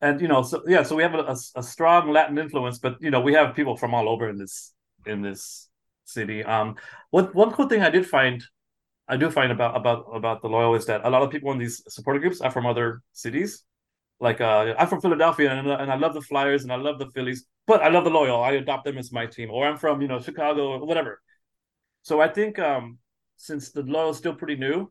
and 0.00 0.20
you 0.20 0.28
know, 0.28 0.42
so 0.42 0.62
yeah, 0.66 0.84
so 0.84 0.94
we 0.94 1.02
have 1.02 1.14
a, 1.14 1.24
a, 1.24 1.36
a, 1.56 1.62
strong 1.64 2.12
Latin 2.12 2.38
influence, 2.38 2.78
but 2.78 2.96
you 3.00 3.10
know, 3.10 3.20
we 3.20 3.32
have 3.34 3.56
people 3.56 3.76
from 3.76 3.92
all 3.92 4.08
over 4.08 4.28
in 4.28 4.38
this 4.38 4.72
in 5.04 5.20
this 5.20 5.68
city. 6.04 6.44
Um, 6.44 6.76
what 7.10 7.34
one 7.34 7.50
cool 7.50 7.68
thing 7.68 7.82
I 7.82 7.90
did 7.90 8.06
find, 8.06 8.44
I 9.08 9.16
do 9.16 9.30
find 9.30 9.50
about 9.50 9.76
about 9.76 10.04
about 10.14 10.42
the 10.42 10.48
loyal 10.48 10.76
is 10.76 10.86
that 10.86 11.00
a 11.04 11.10
lot 11.10 11.22
of 11.22 11.30
people 11.30 11.50
in 11.50 11.58
these 11.58 11.82
supporter 11.88 12.20
groups 12.20 12.40
are 12.40 12.52
from 12.52 12.66
other 12.66 13.02
cities. 13.12 13.64
Like 14.20 14.40
uh, 14.40 14.74
I'm 14.78 14.86
from 14.86 15.00
Philadelphia, 15.00 15.50
and, 15.50 15.66
and 15.66 15.90
I 15.90 15.96
love 15.96 16.14
the 16.14 16.20
Flyers, 16.20 16.62
and 16.62 16.72
I 16.72 16.76
love 16.76 16.98
the 17.00 17.10
Phillies, 17.14 17.46
but 17.70 17.82
I 17.82 17.88
love 17.88 18.02
the 18.02 18.10
loyal. 18.10 18.42
I 18.42 18.52
adopt 18.54 18.84
them 18.84 18.98
as 18.98 19.12
my 19.12 19.26
team, 19.26 19.48
or 19.52 19.64
I'm 19.64 19.78
from 19.78 20.02
you 20.02 20.08
know 20.08 20.20
Chicago 20.20 20.72
or 20.72 20.84
whatever. 20.84 21.22
So 22.02 22.20
I 22.20 22.26
think 22.26 22.58
um, 22.58 22.98
since 23.36 23.70
the 23.70 23.82
loyal 23.82 24.10
is 24.10 24.16
still 24.16 24.34
pretty 24.34 24.56
new, 24.56 24.90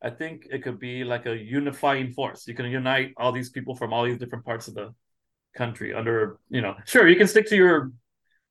I 0.00 0.08
think 0.08 0.46
it 0.50 0.62
could 0.62 0.78
be 0.78 1.04
like 1.04 1.26
a 1.26 1.36
unifying 1.36 2.14
force. 2.14 2.48
You 2.48 2.54
can 2.54 2.70
unite 2.70 3.12
all 3.18 3.30
these 3.30 3.50
people 3.50 3.74
from 3.74 3.92
all 3.92 4.04
these 4.06 4.16
different 4.16 4.46
parts 4.46 4.68
of 4.68 4.74
the 4.74 4.94
country 5.54 5.92
under, 5.92 6.38
you 6.48 6.62
know, 6.62 6.74
sure 6.86 7.06
you 7.06 7.16
can 7.16 7.28
stick 7.28 7.46
to 7.50 7.56
your 7.56 7.92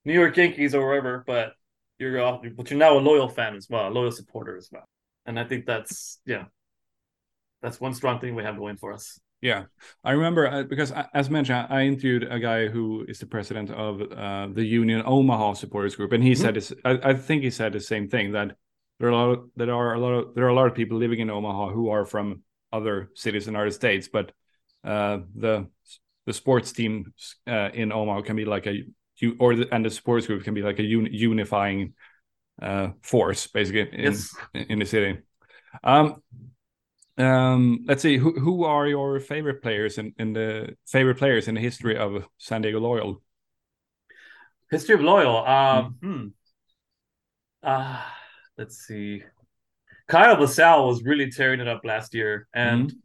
New 0.06 0.14
York 0.14 0.38
Yankees 0.38 0.76
or 0.76 0.86
wherever, 0.86 1.24
but 1.26 1.54
you're 1.98 2.22
uh, 2.22 2.38
but 2.56 2.70
you're 2.70 2.78
now 2.78 2.96
a 3.00 3.08
loyal 3.10 3.28
fan 3.28 3.56
as 3.56 3.68
well, 3.72 3.88
a 3.88 3.94
loyal 3.98 4.12
supporter 4.12 4.56
as 4.56 4.70
well. 4.72 4.88
And 5.26 5.40
I 5.40 5.46
think 5.46 5.66
that's 5.66 6.20
yeah, 6.28 6.46
that's 7.64 7.82
one 7.82 7.96
strong 7.96 8.20
thing 8.20 8.36
we 8.36 8.44
have 8.44 8.58
going 8.58 8.78
for 8.78 8.94
us. 8.94 9.20
Yeah, 9.44 9.66
I 10.06 10.14
remember 10.14 10.48
uh, 10.48 10.64
because 10.64 10.94
as 11.14 11.30
mentioned, 11.30 11.68
I 11.70 11.82
interviewed 11.82 12.24
a 12.24 12.40
guy 12.40 12.70
who 12.70 13.04
is 13.10 13.20
the 13.20 13.26
president 13.26 13.72
of 13.72 14.02
uh, 14.02 14.48
the 14.54 14.64
Union 14.64 15.04
Omaha 15.06 15.56
Supporters 15.56 15.98
Group, 15.98 16.14
and 16.14 16.24
he 16.24 16.32
mm-hmm. 16.32 16.42
said 16.42 16.54
this. 16.54 16.72
I, 16.86 16.92
I, 17.04 17.14
think 17.14 17.44
he 17.44 17.50
said 17.50 17.74
the 17.74 17.82
same 17.82 18.08
thing 18.08 18.32
that 18.32 18.56
there 19.02 19.10
are 19.10 19.12
a 19.12 19.18
lot 19.18 19.30
of, 19.32 19.50
there 19.58 19.74
are 19.74 19.96
a 19.96 20.00
lot 20.00 20.14
of 20.14 20.34
there 20.34 20.46
are 20.46 20.48
a 20.48 20.56
lot 20.56 20.68
of 20.68 20.76
people 20.76 20.98
living 20.98 21.20
in 21.20 21.30
Omaha 21.30 21.74
who 21.74 21.90
are 21.90 22.06
from 22.06 22.44
other 22.72 23.10
cities 23.16 23.50
in 23.50 23.58
other 23.58 23.70
states, 23.70 24.08
but 24.08 24.32
uh, 24.86 25.20
the 25.36 25.68
the 26.26 26.32
sports 26.32 26.72
team 26.72 27.12
uh, 27.46 27.70
in 27.74 27.92
Omaha 27.92 28.22
can 28.22 28.38
be 28.38 28.46
like 28.46 28.66
a 28.66 28.86
or 29.40 29.58
the, 29.58 29.68
and 29.74 29.84
the 29.84 29.90
sports 29.90 30.26
group 30.26 30.46
can 30.46 30.54
be 30.54 30.62
like 30.62 30.80
a 30.80 30.84
un, 30.84 31.10
unifying 31.12 31.96
uh, 32.62 32.92
force 33.02 33.48
basically 33.48 33.90
in, 33.92 34.04
yes. 34.04 34.34
in 34.54 34.80
the 34.80 34.86
city. 34.86 35.20
Um, 35.84 36.24
um, 37.18 37.86
let's 37.88 38.02
see 38.02 38.18
who 38.18 38.40
who 38.40 38.64
are 38.64 38.88
your 38.88 39.20
favorite 39.20 39.62
players 39.62 39.98
in, 39.98 40.14
in 40.18 40.34
the 40.34 40.76
favorite 40.88 41.18
players 41.18 41.48
in 41.48 41.56
the 41.56 41.62
history 41.62 41.98
of 41.98 42.28
San 42.38 42.62
Diego 42.62 42.80
Loyal? 42.80 43.22
History 44.72 44.96
of 44.96 45.02
Loyal. 45.02 45.38
Um, 45.46 45.98
mm. 46.02 46.22
hmm. 46.22 46.28
Uh, 47.62 48.02
let's 48.58 48.78
see. 48.78 49.24
Kyle 50.08 50.36
Vassell 50.36 50.88
was 50.88 51.04
really 51.04 51.32
tearing 51.32 51.60
it 51.60 51.68
up 51.68 51.82
last 51.86 52.14
year, 52.14 52.48
and 52.54 52.92
mm 52.92 52.96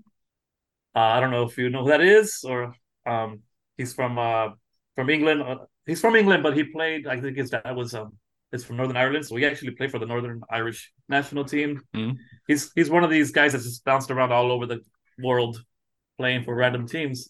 uh, 0.99 1.01
I 1.15 1.21
don't 1.21 1.31
know 1.31 1.45
if 1.45 1.57
you 1.57 1.71
know 1.71 1.85
who 1.85 1.91
that 1.91 2.01
is, 2.01 2.45
or 2.45 2.75
um, 3.07 3.43
he's 3.77 3.95
from 3.95 4.19
uh, 4.19 4.49
from 4.97 5.11
England. 5.11 5.43
Uh, 5.43 5.59
he's 5.87 6.01
from 6.01 6.17
England, 6.17 6.43
but 6.43 6.57
he 6.57 6.65
played. 6.65 7.07
I 7.07 7.21
think 7.21 7.37
his 7.37 7.51
dad 7.51 7.77
was 7.77 7.95
um, 7.95 8.19
is 8.53 8.65
from 8.65 8.77
Northern 8.77 8.97
Ireland, 8.97 9.27
so 9.27 9.37
he 9.37 9.45
actually 9.45 9.73
played 9.73 9.91
for 9.91 9.99
the 9.99 10.07
Northern 10.07 10.41
Irish 10.51 10.93
national 11.09 11.45
team. 11.45 11.83
Mm 11.95 12.17
He's 12.47 12.73
he's 12.75 12.89
one 12.89 13.05
of 13.05 13.11
these 13.11 13.31
guys 13.31 13.53
that's 13.53 13.65
just 13.65 13.85
bounced 13.85 14.11
around 14.11 14.33
all 14.33 14.51
over 14.51 14.65
the 14.67 14.81
world, 15.23 15.63
playing 16.17 16.45
for 16.45 16.55
random 16.55 16.89
teams. 16.89 17.29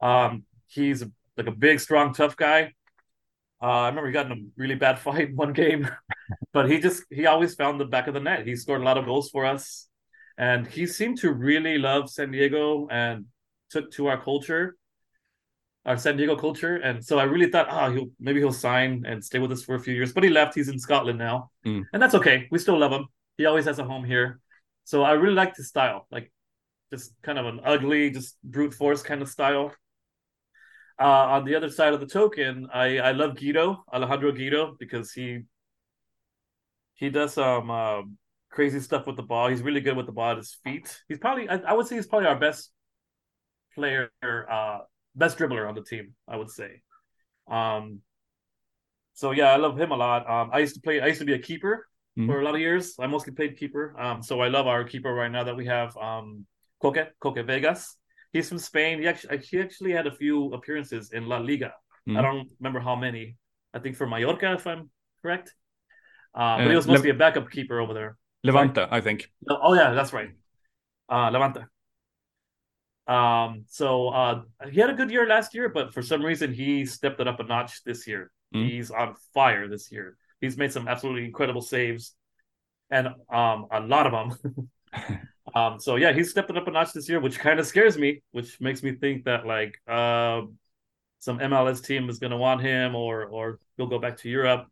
Um, 0.00 0.44
he's 0.68 1.04
like 1.36 1.48
a 1.48 1.52
big, 1.52 1.80
strong, 1.80 2.14
tough 2.14 2.36
guy. 2.36 2.72
Uh, 3.60 3.66
I 3.66 3.88
remember 3.88 4.06
he 4.06 4.12
got 4.12 4.26
in 4.26 4.32
a 4.32 4.42
really 4.56 4.76
bad 4.76 4.98
fight 5.06 5.34
one 5.34 5.52
game, 5.52 5.90
but 6.52 6.70
he 6.70 6.78
just 6.78 7.02
he 7.10 7.26
always 7.26 7.54
found 7.54 7.80
the 7.80 7.84
back 7.84 8.06
of 8.06 8.14
the 8.14 8.20
net. 8.20 8.46
He 8.46 8.54
scored 8.54 8.80
a 8.80 8.84
lot 8.84 8.98
of 8.98 9.06
goals 9.06 9.30
for 9.30 9.44
us, 9.44 9.88
and 10.36 10.66
he 10.66 10.86
seemed 10.86 11.18
to 11.18 11.32
really 11.32 11.78
love 11.78 12.10
San 12.10 12.30
Diego 12.30 12.86
and 12.90 13.26
took 13.70 13.90
to 13.92 14.06
our 14.06 14.22
culture, 14.22 14.76
our 15.86 15.96
San 15.96 16.16
Diego 16.16 16.36
culture. 16.36 16.76
And 16.76 17.04
so 17.04 17.18
I 17.18 17.24
really 17.24 17.50
thought, 17.50 17.68
oh, 17.70 17.92
he'll 17.92 18.10
maybe 18.20 18.40
he'll 18.40 18.52
sign 18.52 19.04
and 19.06 19.24
stay 19.24 19.38
with 19.38 19.52
us 19.52 19.62
for 19.62 19.74
a 19.74 19.80
few 19.80 19.94
years. 19.94 20.12
But 20.12 20.24
he 20.24 20.30
left. 20.30 20.54
He's 20.54 20.68
in 20.68 20.78
Scotland 20.78 21.18
now, 21.18 21.50
mm. 21.66 21.84
and 21.92 22.02
that's 22.02 22.14
okay. 22.14 22.46
We 22.50 22.58
still 22.58 22.78
love 22.78 22.92
him. 22.92 23.06
He 23.36 23.46
always 23.46 23.64
has 23.64 23.78
a 23.78 23.84
home 23.84 24.04
here. 24.04 24.40
So 24.84 25.02
I 25.02 25.12
really 25.12 25.34
like 25.34 25.54
his 25.56 25.68
style, 25.68 26.06
like 26.10 26.32
just 26.92 27.12
kind 27.22 27.38
of 27.38 27.46
an 27.46 27.60
ugly, 27.64 28.10
just 28.10 28.36
brute 28.42 28.74
force 28.74 29.02
kind 29.02 29.22
of 29.22 29.28
style. 29.28 29.72
Uh, 31.00 31.04
on 31.36 31.44
the 31.44 31.54
other 31.54 31.70
side 31.70 31.92
of 31.92 32.00
the 32.00 32.06
token, 32.06 32.68
I, 32.72 32.98
I 32.98 33.12
love 33.12 33.38
Guido, 33.38 33.84
Alejandro 33.92 34.32
Guido, 34.32 34.76
because 34.78 35.12
he 35.12 35.42
he 36.94 37.10
does 37.10 37.34
some 37.34 37.70
uh, 37.70 38.02
crazy 38.50 38.80
stuff 38.80 39.06
with 39.06 39.16
the 39.16 39.22
ball. 39.22 39.48
He's 39.48 39.62
really 39.62 39.80
good 39.80 39.96
with 39.96 40.06
the 40.06 40.12
ball 40.12 40.32
at 40.32 40.38
his 40.38 40.58
feet. 40.64 41.00
He's 41.08 41.18
probably 41.18 41.48
I, 41.48 41.58
I 41.58 41.72
would 41.74 41.86
say 41.86 41.94
he's 41.96 42.08
probably 42.08 42.26
our 42.26 42.38
best 42.38 42.72
player, 43.74 44.10
uh, 44.22 44.78
best 45.18 45.38
dribbler 45.38 45.68
on 45.68 45.74
the 45.74 45.82
team. 45.82 46.14
I 46.26 46.36
would 46.36 46.50
say. 46.50 46.82
Um, 47.50 48.00
so 49.14 49.32
yeah, 49.32 49.50
I 49.52 49.56
love 49.56 49.78
him 49.78 49.90
a 49.90 49.96
lot. 49.96 50.28
Um, 50.30 50.50
I 50.52 50.60
used 50.60 50.74
to 50.76 50.80
play. 50.80 51.00
I 51.00 51.06
used 51.06 51.20
to 51.20 51.26
be 51.26 51.34
a 51.34 51.38
keeper 51.38 51.88
mm-hmm. 52.16 52.30
for 52.30 52.40
a 52.40 52.44
lot 52.44 52.54
of 52.54 52.60
years. 52.60 52.94
I 53.00 53.06
mostly 53.06 53.32
played 53.32 53.58
keeper. 53.58 53.98
Um, 53.98 54.22
so 54.22 54.40
I 54.40 54.48
love 54.48 54.66
our 54.66 54.84
keeper 54.84 55.12
right 55.12 55.30
now 55.30 55.44
that 55.44 55.56
we 55.56 55.66
have. 55.66 55.96
Um, 55.96 56.46
Koke 56.82 57.08
Koke 57.22 57.44
Vegas. 57.44 57.96
He's 58.32 58.48
from 58.48 58.58
Spain. 58.58 59.00
He 59.00 59.08
actually 59.08 59.38
he 59.38 59.60
actually 59.60 59.92
had 59.92 60.06
a 60.06 60.14
few 60.14 60.52
appearances 60.52 61.12
in 61.12 61.26
La 61.26 61.38
Liga. 61.38 61.72
Mm. 62.08 62.18
I 62.18 62.22
don't 62.22 62.48
remember 62.60 62.80
how 62.80 62.94
many. 62.94 63.36
I 63.74 63.80
think 63.80 63.96
for 63.96 64.06
Mallorca, 64.06 64.52
if 64.52 64.66
I'm 64.66 64.90
correct. 65.20 65.54
Uh, 66.34 66.58
but 66.58 66.66
uh, 66.66 66.70
he 66.70 66.76
was 66.76 66.86
mostly 66.86 67.10
Le- 67.10 67.16
a 67.16 67.18
backup 67.18 67.50
keeper 67.50 67.80
over 67.80 67.94
there. 67.94 68.16
Levante, 68.44 68.86
I 68.90 69.00
think. 69.00 69.30
Oh 69.50 69.74
yeah, 69.74 69.92
that's 69.92 70.12
right. 70.12 70.30
Uh, 71.08 71.30
Levante. 71.30 71.64
Um, 73.08 73.64
so 73.68 74.08
uh, 74.08 74.42
he 74.70 74.80
had 74.80 74.90
a 74.90 74.94
good 74.94 75.10
year 75.10 75.26
last 75.26 75.54
year, 75.54 75.68
but 75.68 75.94
for 75.94 76.02
some 76.02 76.22
reason 76.22 76.52
he 76.52 76.84
stepped 76.84 77.20
it 77.20 77.26
up 77.26 77.40
a 77.40 77.44
notch 77.44 77.82
this 77.84 78.06
year. 78.06 78.30
Mm. 78.54 78.68
He's 78.68 78.90
on 78.90 79.14
fire 79.34 79.66
this 79.68 79.90
year. 79.90 80.16
He's 80.40 80.56
made 80.56 80.72
some 80.72 80.86
absolutely 80.86 81.24
incredible 81.24 81.62
saves, 81.62 82.14
and 82.90 83.08
um, 83.32 83.66
a 83.70 83.80
lot 83.80 84.06
of 84.06 84.12
them. 84.12 84.70
Um, 85.54 85.80
so 85.80 85.96
yeah, 85.96 86.12
he's 86.12 86.30
stepping 86.30 86.56
up 86.56 86.68
a 86.68 86.70
notch 86.70 86.92
this 86.92 87.08
year, 87.08 87.20
which 87.20 87.38
kind 87.38 87.58
of 87.58 87.66
scares 87.66 87.96
me, 87.96 88.22
which 88.32 88.60
makes 88.60 88.82
me 88.82 88.92
think 88.92 89.24
that 89.24 89.46
like 89.46 89.80
uh, 89.88 90.42
some 91.20 91.38
MLS 91.38 91.84
team 91.84 92.08
is 92.08 92.18
going 92.18 92.30
to 92.30 92.36
want 92.36 92.60
him, 92.60 92.94
or 92.94 93.24
or 93.24 93.58
he'll 93.76 93.86
go 93.86 93.98
back 93.98 94.18
to 94.18 94.28
Europe. 94.28 94.66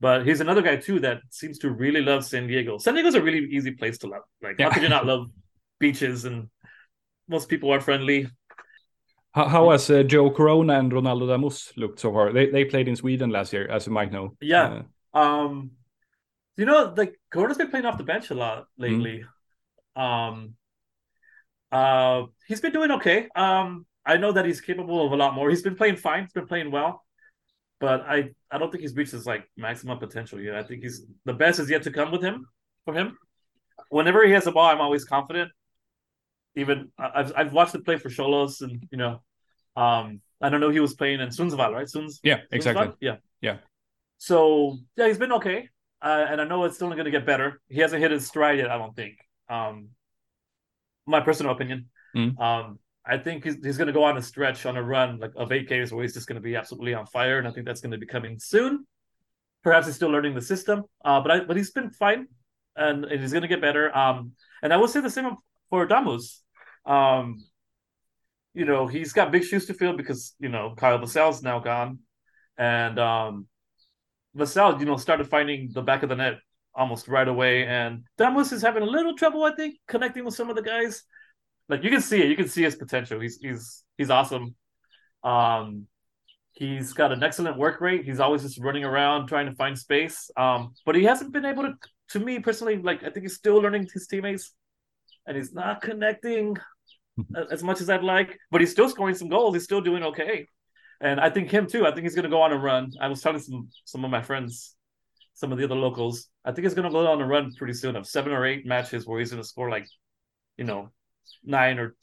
But 0.00 0.26
he's 0.26 0.40
another 0.40 0.62
guy 0.62 0.76
too 0.76 1.00
that 1.00 1.20
seems 1.30 1.58
to 1.58 1.70
really 1.70 2.00
love 2.00 2.24
San 2.24 2.46
Diego. 2.46 2.78
San 2.78 2.94
Diego's 2.94 3.14
a 3.14 3.22
really 3.22 3.46
easy 3.50 3.72
place 3.72 3.98
to 3.98 4.08
love. 4.08 4.22
Like, 4.42 4.56
yeah. 4.58 4.68
how 4.68 4.74
could 4.74 4.82
you 4.82 4.88
not 4.88 5.06
love 5.12 5.30
beaches 5.78 6.24
and 6.24 6.48
most 7.30 7.48
people 7.48 7.72
are 7.72 7.80
friendly. 7.80 8.28
How, 9.32 9.46
how 9.46 9.70
has 9.70 9.88
uh, 9.88 10.02
Joe 10.02 10.30
Corona 10.30 10.78
and 10.80 10.90
Ronaldo 10.90 11.28
Damus 11.28 11.72
looked 11.76 12.00
so 12.00 12.12
far? 12.12 12.32
They 12.32 12.50
they 12.50 12.64
played 12.64 12.88
in 12.88 12.96
Sweden 12.96 13.30
last 13.30 13.52
year, 13.52 13.70
as 13.70 13.86
you 13.86 13.92
might 13.92 14.12
know. 14.12 14.36
Yeah. 14.40 14.82
Uh, 15.14 15.18
um, 15.18 15.70
you 16.56 16.66
know, 16.66 16.92
like 16.96 17.14
Corona's 17.32 17.56
been 17.56 17.70
playing 17.70 17.86
off 17.86 17.96
the 17.96 18.04
bench 18.04 18.30
a 18.30 18.34
lot 18.34 18.66
lately. 18.76 19.24
Mm. 19.96 20.02
Um, 20.02 20.54
uh, 21.70 22.24
he's 22.48 22.60
been 22.60 22.72
doing 22.72 22.90
okay. 22.90 23.28
Um, 23.36 23.86
I 24.04 24.16
know 24.16 24.32
that 24.32 24.44
he's 24.44 24.60
capable 24.60 25.06
of 25.06 25.12
a 25.12 25.16
lot 25.16 25.34
more. 25.34 25.48
He's 25.48 25.62
been 25.62 25.76
playing 25.76 25.96
fine. 25.96 26.24
He's 26.24 26.32
been 26.32 26.48
playing 26.48 26.72
well, 26.72 27.04
but 27.78 28.00
I 28.02 28.30
I 28.50 28.58
don't 28.58 28.70
think 28.72 28.82
he's 28.82 28.96
reached 28.96 29.12
his 29.12 29.26
like 29.26 29.48
maximum 29.56 29.98
potential 29.98 30.40
yet. 30.40 30.56
I 30.56 30.64
think 30.64 30.82
he's 30.82 31.06
the 31.24 31.34
best 31.34 31.60
is 31.60 31.70
yet 31.70 31.84
to 31.84 31.92
come 31.92 32.10
with 32.10 32.22
him 32.22 32.46
for 32.84 32.94
him. 32.94 33.16
Whenever 33.90 34.26
he 34.26 34.32
has 34.32 34.46
a 34.48 34.52
ball, 34.52 34.66
I'm 34.66 34.80
always 34.80 35.04
confident. 35.04 35.52
Even 36.56 36.90
I've 36.98 37.32
I've 37.36 37.52
watched 37.52 37.74
him 37.74 37.84
play 37.84 37.96
for 37.96 38.08
Xolos, 38.08 38.62
and 38.62 38.86
you 38.90 38.98
know, 38.98 39.22
um, 39.76 40.20
I 40.40 40.48
don't 40.48 40.60
know 40.60 40.70
he 40.70 40.80
was 40.80 40.94
playing 40.94 41.20
in 41.20 41.28
Sundsvall, 41.28 41.72
right? 41.72 41.88
Suns. 41.88 42.20
Yeah, 42.22 42.38
exactly. 42.50 42.86
Sundsvall? 42.86 42.96
Yeah, 43.00 43.16
yeah. 43.40 43.56
So 44.18 44.78
yeah, 44.96 45.06
he's 45.06 45.18
been 45.18 45.32
okay, 45.32 45.68
uh, 46.02 46.26
and 46.28 46.40
I 46.40 46.44
know 46.44 46.64
it's 46.64 46.76
still 46.76 46.88
going 46.90 47.04
to 47.04 47.10
get 47.10 47.24
better. 47.24 47.60
He 47.68 47.80
hasn't 47.80 48.02
hit 48.02 48.10
his 48.10 48.26
stride 48.26 48.58
yet, 48.58 48.70
I 48.70 48.78
don't 48.78 48.94
think. 48.94 49.18
Um, 49.48 49.90
my 51.06 51.20
personal 51.20 51.52
opinion. 51.52 51.86
Mm. 52.16 52.38
Um, 52.40 52.78
I 53.04 53.16
think 53.18 53.44
he's, 53.44 53.56
he's 53.62 53.76
going 53.76 53.86
to 53.86 53.92
go 53.92 54.04
on 54.04 54.16
a 54.16 54.22
stretch 54.22 54.66
on 54.66 54.76
a 54.76 54.82
run 54.82 55.18
like 55.18 55.32
of 55.36 55.52
eight 55.52 55.68
games 55.68 55.92
where 55.92 56.02
he's 56.02 56.14
just 56.14 56.26
going 56.26 56.36
to 56.36 56.42
be 56.42 56.56
absolutely 56.56 56.94
on 56.94 57.06
fire, 57.06 57.38
and 57.38 57.48
I 57.48 57.50
think 57.50 57.66
that's 57.66 57.80
going 57.80 57.92
to 57.92 57.98
be 57.98 58.06
coming 58.06 58.38
soon. 58.38 58.86
Perhaps 59.62 59.86
he's 59.86 59.96
still 59.96 60.10
learning 60.10 60.34
the 60.34 60.42
system, 60.42 60.84
uh, 61.04 61.20
but 61.20 61.30
I, 61.30 61.40
but 61.44 61.56
he's 61.56 61.70
been 61.70 61.90
fine, 61.90 62.28
and, 62.76 63.04
and 63.04 63.20
he's 63.20 63.32
going 63.32 63.42
to 63.42 63.48
get 63.48 63.60
better. 63.60 63.94
Um, 63.96 64.32
and 64.62 64.72
I 64.72 64.76
will 64.76 64.88
say 64.88 65.00
the 65.00 65.10
same 65.10 65.36
for 65.70 65.86
Damus. 65.86 66.42
Um, 66.84 67.36
you 68.52 68.64
know, 68.64 68.86
he's 68.86 69.12
got 69.12 69.32
big 69.32 69.44
shoes 69.44 69.66
to 69.66 69.74
fill 69.74 69.96
because 69.96 70.34
you 70.38 70.48
know 70.48 70.74
Kyle 70.76 70.98
Vassell's 70.98 71.42
now 71.42 71.60
gone, 71.60 72.00
and 72.58 72.98
um, 72.98 73.46
Vassell, 74.36 74.78
you 74.78 74.86
know, 74.86 74.96
started 74.96 75.28
finding 75.28 75.70
the 75.72 75.82
back 75.82 76.02
of 76.02 76.08
the 76.08 76.16
net 76.16 76.34
almost 76.74 77.08
right 77.08 77.26
away. 77.26 77.66
And 77.66 78.04
Damus 78.18 78.52
is 78.52 78.62
having 78.62 78.82
a 78.82 78.86
little 78.86 79.16
trouble, 79.16 79.44
I 79.44 79.54
think, 79.54 79.76
connecting 79.86 80.24
with 80.24 80.34
some 80.34 80.50
of 80.50 80.56
the 80.56 80.62
guys. 80.62 81.04
Like 81.68 81.84
you 81.84 81.90
can 81.90 82.00
see 82.00 82.20
it, 82.20 82.28
you 82.28 82.36
can 82.36 82.48
see 82.48 82.62
his 82.62 82.74
potential. 82.74 83.20
He's 83.20 83.38
he's 83.38 83.84
he's 83.96 84.10
awesome. 84.10 84.56
Um, 85.22 85.86
he's 86.52 86.92
got 86.92 87.12
an 87.12 87.22
excellent 87.22 87.56
work 87.56 87.80
rate. 87.80 88.04
He's 88.04 88.20
always 88.20 88.42
just 88.42 88.58
running 88.58 88.84
around 88.84 89.28
trying 89.28 89.46
to 89.46 89.54
find 89.54 89.78
space. 89.78 90.30
Um, 90.36 90.74
but 90.84 90.96
he 90.96 91.04
hasn't 91.04 91.32
been 91.32 91.44
able 91.44 91.62
to 91.62 91.74
to 92.10 92.18
me 92.18 92.40
personally, 92.40 92.76
like 92.76 93.04
I 93.04 93.10
think 93.10 93.22
he's 93.22 93.36
still 93.36 93.56
learning 93.56 93.88
his 93.92 94.08
teammates, 94.08 94.52
and 95.26 95.36
he's 95.36 95.52
not 95.52 95.82
connecting 95.82 96.56
as 97.50 97.62
much 97.62 97.80
as 97.80 97.90
I'd 97.90 98.02
like. 98.02 98.38
But 98.50 98.60
he's 98.60 98.70
still 98.70 98.88
scoring 98.88 99.14
some 99.14 99.28
goals. 99.28 99.54
He's 99.54 99.64
still 99.64 99.80
doing 99.80 100.02
okay, 100.02 100.46
and 101.00 101.20
I 101.20 101.30
think 101.30 101.50
him 101.50 101.66
too. 101.66 101.86
I 101.86 101.90
think 101.92 102.02
he's 102.02 102.14
going 102.14 102.24
to 102.24 102.30
go 102.30 102.42
on 102.42 102.52
a 102.52 102.58
run. 102.58 102.92
I 103.00 103.08
was 103.08 103.20
telling 103.20 103.40
some 103.40 103.68
some 103.84 104.04
of 104.04 104.10
my 104.10 104.22
friends, 104.22 104.74
some 105.34 105.52
of 105.52 105.58
the 105.58 105.64
other 105.64 105.74
locals. 105.74 106.28
I 106.44 106.52
think 106.52 106.64
he's 106.64 106.74
going 106.74 106.88
to 106.88 106.92
go 106.92 107.06
on 107.06 107.20
a 107.20 107.26
run 107.26 107.52
pretty 107.56 107.74
soon 107.74 107.96
of 107.96 108.06
seven 108.06 108.32
or 108.32 108.46
eight 108.46 108.66
matches 108.66 109.06
where 109.06 109.18
he's 109.18 109.30
going 109.30 109.42
to 109.42 109.48
score 109.48 109.70
like, 109.70 109.86
you 110.56 110.64
know, 110.64 110.90
nine 111.44 111.78
or 111.78 111.94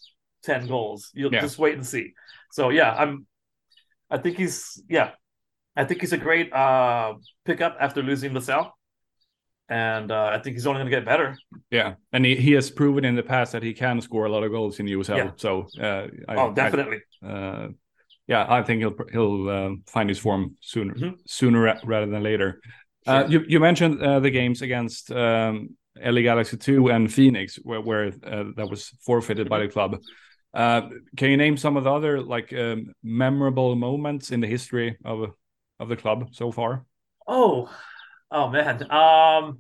ten 0.44 0.68
goals. 0.68 1.12
You'll 1.14 1.34
yeah. 1.34 1.42
just 1.42 1.58
wait 1.58 1.76
and 1.76 1.86
see. 1.86 2.14
So 2.52 2.70
yeah, 2.70 2.94
I'm. 2.94 3.26
I 4.10 4.18
think 4.18 4.38
he's 4.38 4.82
yeah. 4.88 5.12
I 5.76 5.84
think 5.84 6.02
he's 6.02 6.14
a 6.14 6.18
great 6.18 6.52
uh 6.54 7.14
pickup 7.46 7.78
after 7.80 8.02
losing 8.02 8.32
Vassell 8.32 8.72
and 9.70 10.12
uh, 10.12 10.32
I 10.34 10.40
think 10.40 10.56
he's 10.56 10.66
only 10.66 10.80
going 10.80 10.92
to 10.92 10.98
get 10.98 11.06
better. 11.06 11.38
Yeah, 11.70 11.96
and 12.14 12.26
he, 12.26 12.36
he 12.36 12.54
has 12.54 12.72
proven 12.72 13.04
in 13.06 13.16
the 13.16 13.24
past 13.24 13.52
that 13.52 13.64
he 13.64 13.74
can 13.74 14.00
score 14.02 14.26
a 14.26 14.30
lot 14.30 14.44
of 14.44 14.52
goals 14.52 14.80
in 14.80 14.86
USL. 14.86 15.18
Yeah. 15.18 15.32
So, 15.36 15.68
uh, 15.82 16.08
I, 16.28 16.36
oh, 16.36 16.54
definitely. 16.54 17.02
I, 17.22 17.28
uh, 17.28 17.68
yeah, 18.28 18.46
I 18.48 18.64
think 18.64 18.80
he'll 18.80 18.96
he'll 19.12 19.50
uh, 19.50 19.70
find 19.86 20.10
his 20.10 20.20
form 20.20 20.56
sooner 20.62 20.94
mm-hmm. 20.94 21.16
sooner 21.26 21.80
rather 21.84 22.06
than 22.06 22.24
later. 22.24 22.62
Uh, 23.06 23.22
sure. 23.22 23.30
you 23.30 23.46
you 23.48 23.60
mentioned 23.60 24.02
uh, 24.02 24.20
the 24.20 24.30
games 24.30 24.62
against 24.62 25.12
um, 25.12 25.76
LA 26.02 26.22
Galaxy 26.22 26.58
two 26.58 26.90
and 26.90 27.12
Phoenix, 27.12 27.58
where, 27.64 27.82
where 27.82 28.12
that 28.12 28.68
was 28.70 28.90
forfeited 29.06 29.50
by 29.50 29.60
the 29.60 29.68
club. 29.68 29.98
can 30.54 31.30
you 31.30 31.38
name 31.38 31.58
some 31.58 31.78
of 31.78 31.84
the 31.84 31.92
other 31.92 32.22
like 32.22 32.54
um, 32.54 32.94
memorable 33.04 33.76
moments 33.76 34.32
in 34.32 34.40
the 34.40 34.48
history 34.48 34.98
of 35.04 35.32
of 35.80 35.90
the 35.90 35.98
club 35.98 36.30
so 36.32 36.52
far? 36.52 36.86
Oh, 37.28 37.70
Oh 38.32 38.50
man. 38.50 38.90
Um. 38.92 39.60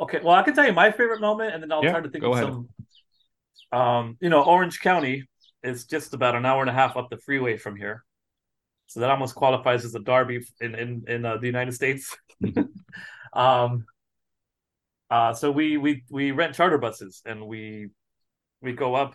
Okay. 0.00 0.20
Well, 0.22 0.34
I 0.34 0.42
can 0.42 0.54
tell 0.54 0.66
you 0.66 0.72
my 0.72 0.90
favorite 0.90 1.20
moment, 1.20 1.54
and 1.54 1.62
then 1.62 1.72
I'll 1.72 1.84
yeah, 1.84 1.92
try 1.92 2.00
to 2.00 2.10
think 2.10 2.24
of 2.24 2.32
ahead. 2.32 2.44
some. 2.44 2.68
Um, 3.72 4.16
you 4.20 4.28
know, 4.28 4.42
Orange 4.42 4.80
County 4.80 5.28
is 5.62 5.86
just 5.86 6.12
about 6.12 6.34
an 6.34 6.44
hour 6.44 6.60
and 6.60 6.68
a 6.68 6.72
half 6.72 6.96
up 6.96 7.08
the 7.08 7.16
freeway 7.18 7.56
from 7.56 7.76
here, 7.76 8.04
so 8.86 9.00
that 9.00 9.10
almost 9.10 9.34
qualifies 9.34 9.84
as 9.84 9.94
a 9.94 10.00
derby 10.00 10.40
in 10.60 10.74
in 10.74 11.04
in 11.08 11.24
uh, 11.24 11.38
the 11.38 11.46
United 11.46 11.72
States. 11.72 12.16
um. 13.32 13.86
Uh, 15.10 15.34
so 15.34 15.50
we 15.50 15.76
we 15.76 16.04
we 16.10 16.30
rent 16.32 16.54
charter 16.54 16.78
buses 16.78 17.20
and 17.26 17.46
we 17.46 17.88
we 18.62 18.72
go 18.72 18.94
up 18.94 19.14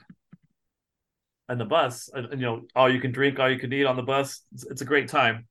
in 1.50 1.58
the 1.58 1.66
bus 1.66 2.10
and, 2.14 2.28
and, 2.28 2.40
you 2.40 2.46
know 2.46 2.62
all 2.76 2.92
you 2.92 3.00
can 3.00 3.12
drink 3.12 3.40
all 3.40 3.50
you 3.50 3.58
can 3.58 3.74
eat 3.74 3.86
on 3.86 3.96
the 3.96 4.04
bus 4.04 4.42
it's, 4.54 4.64
it's 4.66 4.82
a 4.82 4.86
great 4.86 5.08
time 5.08 5.48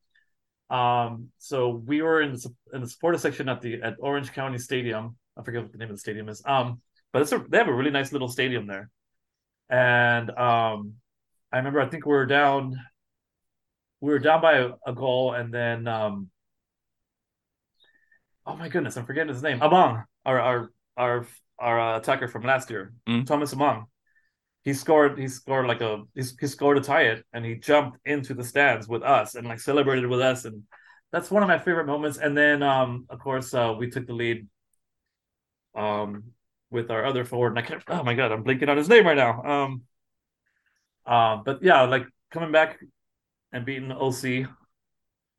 um, 0.71 1.29
so 1.39 1.69
we 1.69 2.03
were 2.03 2.23
in 2.23 2.33
the, 2.33 2.55
in 2.73 2.81
the 2.81 2.89
supporter 2.89 3.19
section 3.19 3.49
at 3.49 3.61
the 3.61 3.81
at 3.83 3.97
Orange 3.99 4.33
County 4.33 4.59
Stadium. 4.59 5.17
I 5.37 5.43
forget 5.43 5.63
what 5.63 5.73
the 5.73 5.79
name 5.79 5.91
of 5.91 5.97
the 5.97 6.01
stadium 6.01 6.29
is. 6.29 6.43
Um, 6.45 6.81
but 7.13 7.23
it's 7.23 7.33
a, 7.33 7.45
they 7.49 7.59
have 7.59 7.69
a 7.69 7.75
really 7.75 7.91
nice 7.91 8.13
little 8.13 8.29
stadium 8.29 8.67
there. 8.67 8.91
And 9.69 10.31
um, 10.31 10.95
I 11.53 11.59
remember 11.59 11.81
I 11.81 11.89
think 11.89 12.07
we 12.07 12.13
were 12.13 12.27
down 12.27 12.77
we 14.01 14.13
were 14.13 14.19
down 14.19 14.41
by 14.43 14.59
a, 14.59 14.71
a 14.87 14.93
goal 14.93 15.33
and 15.33 15.53
then 15.53 15.89
um 15.89 16.31
oh 18.47 18.57
my 18.57 18.69
goodness, 18.69 18.97
I'm 18.97 19.07
forgetting 19.07 19.33
his 19.33 19.43
name. 19.43 19.61
Amang, 19.61 20.05
our 20.25 20.41
our 20.41 20.71
our 20.97 21.27
our 21.59 21.81
uh, 21.81 21.99
attacker 21.99 22.29
from 22.29 22.43
last 22.43 22.71
year, 22.71 22.93
mm. 23.09 23.27
Thomas 23.27 23.55
Amang 23.55 23.87
he 24.67 24.75
scored 24.75 25.17
he 25.17 25.29
scored 25.29 25.69
like 25.69 25.81
a 25.81 26.03
he, 26.17 26.25
he 26.41 26.47
scored 26.49 26.77
to 26.77 26.83
tie 26.83 27.03
it 27.03 27.25
and 27.33 27.45
he 27.45 27.55
jumped 27.55 27.99
into 28.05 28.35
the 28.35 28.43
stands 28.43 28.89
with 28.89 29.05
us 29.05 29.37
and 29.37 29.47
like 29.47 29.61
celebrated 29.61 30.09
with 30.09 30.21
us. 30.21 30.45
And 30.45 30.65
that's 31.13 31.31
one 31.31 31.45
of 31.45 31.49
my 31.49 31.57
favorite 31.57 31.87
moments. 31.87 32.19
And 32.19 32.37
then 32.37 32.65
um 32.65 33.07
of 33.09 33.21
course 33.21 33.55
uh 33.55 33.77
we 33.79 33.89
took 33.89 34.09
the 34.09 34.13
lead 34.13 34.49
um 35.77 36.33
with 36.69 36.91
our 36.91 37.07
other 37.07 37.25
forward. 37.25 37.51
And 37.51 37.61
I 37.61 37.63
can't 37.63 37.85
oh 37.87 38.03
my 38.03 38.15
god 38.15 38.33
I'm 38.33 38.43
blinking 38.43 38.69
on 38.69 38.77
his 38.77 38.89
name 38.89 39.07
right 39.07 39.17
now. 39.17 39.41
Um 39.45 39.83
uh, 41.07 41.37
but 41.45 41.63
yeah 41.63 41.83
like 41.83 42.09
coming 42.33 42.51
back 42.51 42.81
and 43.53 43.65
beating 43.65 43.93
OC 43.93 44.49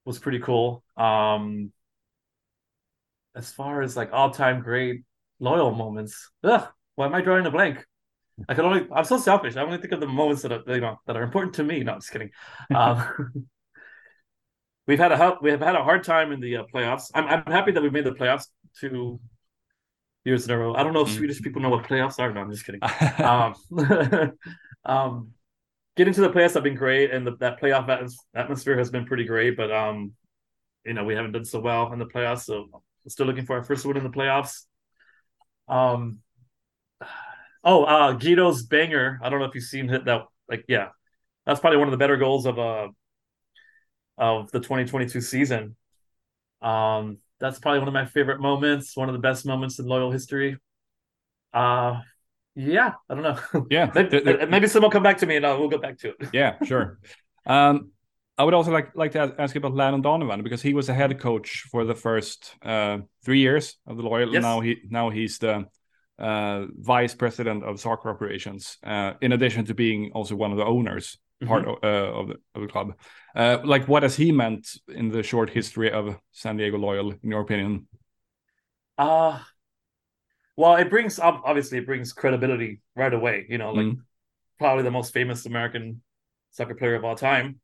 was 0.05 0.19
pretty 0.19 0.39
cool. 0.39 0.85
Um 0.95 1.73
as 3.35 3.51
far 3.51 3.81
as 3.81 3.97
like 3.97 4.13
all-time 4.13 4.61
great 4.61 5.03
loyal 5.41 5.71
moments 5.71 6.31
ugh, 6.45 6.65
why 6.95 7.07
am 7.07 7.13
I 7.13 7.19
drawing 7.19 7.45
a 7.45 7.51
blank 7.51 7.85
I 8.47 8.53
can 8.53 8.65
only. 8.65 8.87
I'm 8.93 9.05
so 9.05 9.17
selfish. 9.17 9.55
I 9.55 9.61
only 9.61 9.77
think 9.77 9.93
of 9.93 9.99
the 9.99 10.07
moments 10.07 10.43
that 10.43 10.51
are 10.51 10.63
you 10.73 10.81
know 10.81 10.99
that 11.07 11.17
are 11.17 11.23
important 11.23 11.55
to 11.55 11.63
me. 11.63 11.83
No, 11.83 11.93
I'm 11.93 11.99
just 11.99 12.11
kidding. 12.11 12.29
Um, 12.73 13.47
we've 14.87 14.99
had 14.99 15.11
a 15.11 15.37
we 15.41 15.49
have 15.51 15.61
had 15.61 15.75
a 15.75 15.83
hard 15.83 16.03
time 16.03 16.31
in 16.31 16.39
the 16.39 16.57
uh, 16.57 16.63
playoffs. 16.73 17.09
I'm 17.15 17.25
I'm 17.25 17.51
happy 17.51 17.71
that 17.71 17.81
we 17.81 17.89
made 17.89 18.05
the 18.05 18.11
playoffs 18.11 18.47
two 18.79 19.19
years 20.23 20.45
in 20.45 20.51
a 20.51 20.57
row. 20.57 20.75
I 20.75 20.83
don't 20.83 20.93
know 20.93 21.01
if 21.01 21.09
mm. 21.09 21.17
Swedish 21.17 21.41
people 21.41 21.61
know 21.61 21.69
what 21.69 21.85
playoffs 21.85 22.19
are. 22.19 22.31
No, 22.31 22.41
I'm 22.41 22.51
just 22.51 22.65
kidding. 22.65 22.81
um, 23.23 23.55
um, 24.85 25.31
getting 25.95 26.13
to 26.13 26.21
the 26.21 26.29
playoffs 26.29 26.53
have 26.53 26.63
been 26.63 26.75
great, 26.75 27.11
and 27.11 27.25
the, 27.25 27.35
that 27.37 27.59
playoff 27.59 28.13
atmosphere 28.35 28.77
has 28.77 28.91
been 28.91 29.05
pretty 29.05 29.25
great. 29.25 29.57
But 29.57 29.71
um, 29.71 30.13
you 30.85 30.93
know, 30.93 31.03
we 31.03 31.15
haven't 31.15 31.31
done 31.31 31.45
so 31.45 31.59
well 31.59 31.91
in 31.91 31.97
the 31.97 32.05
playoffs, 32.05 32.43
so 32.43 32.83
still 33.07 33.25
looking 33.25 33.45
for 33.45 33.55
our 33.55 33.63
first 33.63 33.85
win 33.85 33.97
in 33.97 34.03
the 34.03 34.09
playoffs. 34.09 34.65
Um, 35.67 36.19
Oh, 37.67 37.83
uh 37.83 38.13
Guido's 38.13 38.63
banger. 38.63 39.19
I 39.21 39.29
don't 39.29 39.39
know 39.39 39.45
if 39.45 39.53
you've 39.53 39.63
seen 39.65 39.87
that 39.87 40.21
like 40.49 40.63
yeah. 40.69 40.87
That's 41.45 41.59
probably 41.59 41.77
one 41.77 41.87
of 41.89 41.91
the 41.91 41.97
better 41.97 42.15
goals 42.15 42.45
of 42.45 42.57
uh 42.57 42.87
of 44.17 44.49
the 44.51 44.59
2022 44.59 45.19
season. 45.19 45.75
Um 46.61 47.17
that's 47.39 47.59
probably 47.59 47.79
one 47.79 47.89
of 47.89 47.93
my 47.93 48.05
favorite 48.05 48.39
moments, 48.39 48.95
one 48.95 49.09
of 49.09 49.13
the 49.13 49.19
best 49.19 49.45
moments 49.45 49.79
in 49.79 49.85
loyal 49.85 50.11
history. 50.11 50.57
Uh 51.53 51.99
yeah, 52.55 52.93
I 53.09 53.13
don't 53.13 53.23
know. 53.23 53.65
Yeah. 53.69 53.91
maybe, 53.93 54.45
maybe 54.47 54.67
someone 54.67 54.87
will 54.87 54.91
come 54.91 55.03
back 55.03 55.17
to 55.19 55.25
me 55.25 55.35
and 55.35 55.45
uh, 55.45 55.55
we'll 55.59 55.69
go 55.69 55.77
back 55.77 55.99
to 55.99 56.09
it. 56.09 56.29
yeah, 56.31 56.55
sure. 56.63 56.99
Um 57.45 57.91
I 58.37 58.43
would 58.43 58.53
also 58.53 58.71
like 58.71 58.95
like 58.95 59.11
to 59.11 59.35
ask 59.39 59.55
you 59.55 59.59
about 59.59 59.73
Landon 59.73 60.01
Donovan 60.01 60.43
because 60.43 60.61
he 60.61 60.73
was 60.73 60.87
a 60.89 60.93
head 60.93 61.19
coach 61.19 61.65
for 61.71 61.83
the 61.85 61.95
first 61.95 62.55
uh, 62.61 62.99
three 63.25 63.39
years 63.39 63.77
of 63.87 63.97
the 63.97 64.03
Loyal. 64.03 64.31
Yes. 64.31 64.43
Now 64.43 64.59
he 64.59 64.77
now 64.89 65.09
he's 65.09 65.39
the 65.39 65.65
uh, 66.19 66.65
vice 66.77 67.13
president 67.15 67.63
of 67.63 67.79
soccer 67.79 68.09
operations, 68.09 68.77
uh, 68.83 69.13
in 69.21 69.31
addition 69.31 69.65
to 69.65 69.73
being 69.73 70.11
also 70.13 70.35
one 70.35 70.51
of 70.51 70.57
the 70.57 70.65
owners 70.65 71.17
mm-hmm. 71.41 71.47
part 71.47 71.67
of, 71.67 71.75
uh, 71.83 72.19
of, 72.19 72.27
the, 72.27 72.35
of 72.55 72.61
the 72.61 72.67
club. 72.67 72.93
Uh, 73.35 73.59
like, 73.63 73.87
what 73.87 74.03
has 74.03 74.15
he 74.15 74.31
meant 74.31 74.67
in 74.87 75.09
the 75.09 75.23
short 75.23 75.49
history 75.49 75.91
of 75.91 76.17
San 76.31 76.57
Diego 76.57 76.77
Loyal, 76.77 77.11
in 77.11 77.31
your 77.31 77.41
opinion? 77.41 77.87
Uh 78.97 79.39
well, 80.57 80.75
it 80.75 80.89
brings 80.89 81.19
up 81.19 81.43
obviously 81.45 81.77
it 81.77 81.85
brings 81.85 82.11
credibility 82.11 82.81
right 82.95 83.13
away. 83.13 83.45
You 83.47 83.59
know, 83.59 83.71
like 83.71 83.85
mm. 83.85 83.97
probably 84.57 84.83
the 84.83 84.91
most 84.91 85.13
famous 85.13 85.45
American 85.45 86.01
soccer 86.49 86.73
player 86.73 86.95
of 86.95 87.05
all 87.05 87.15
time. 87.15 87.59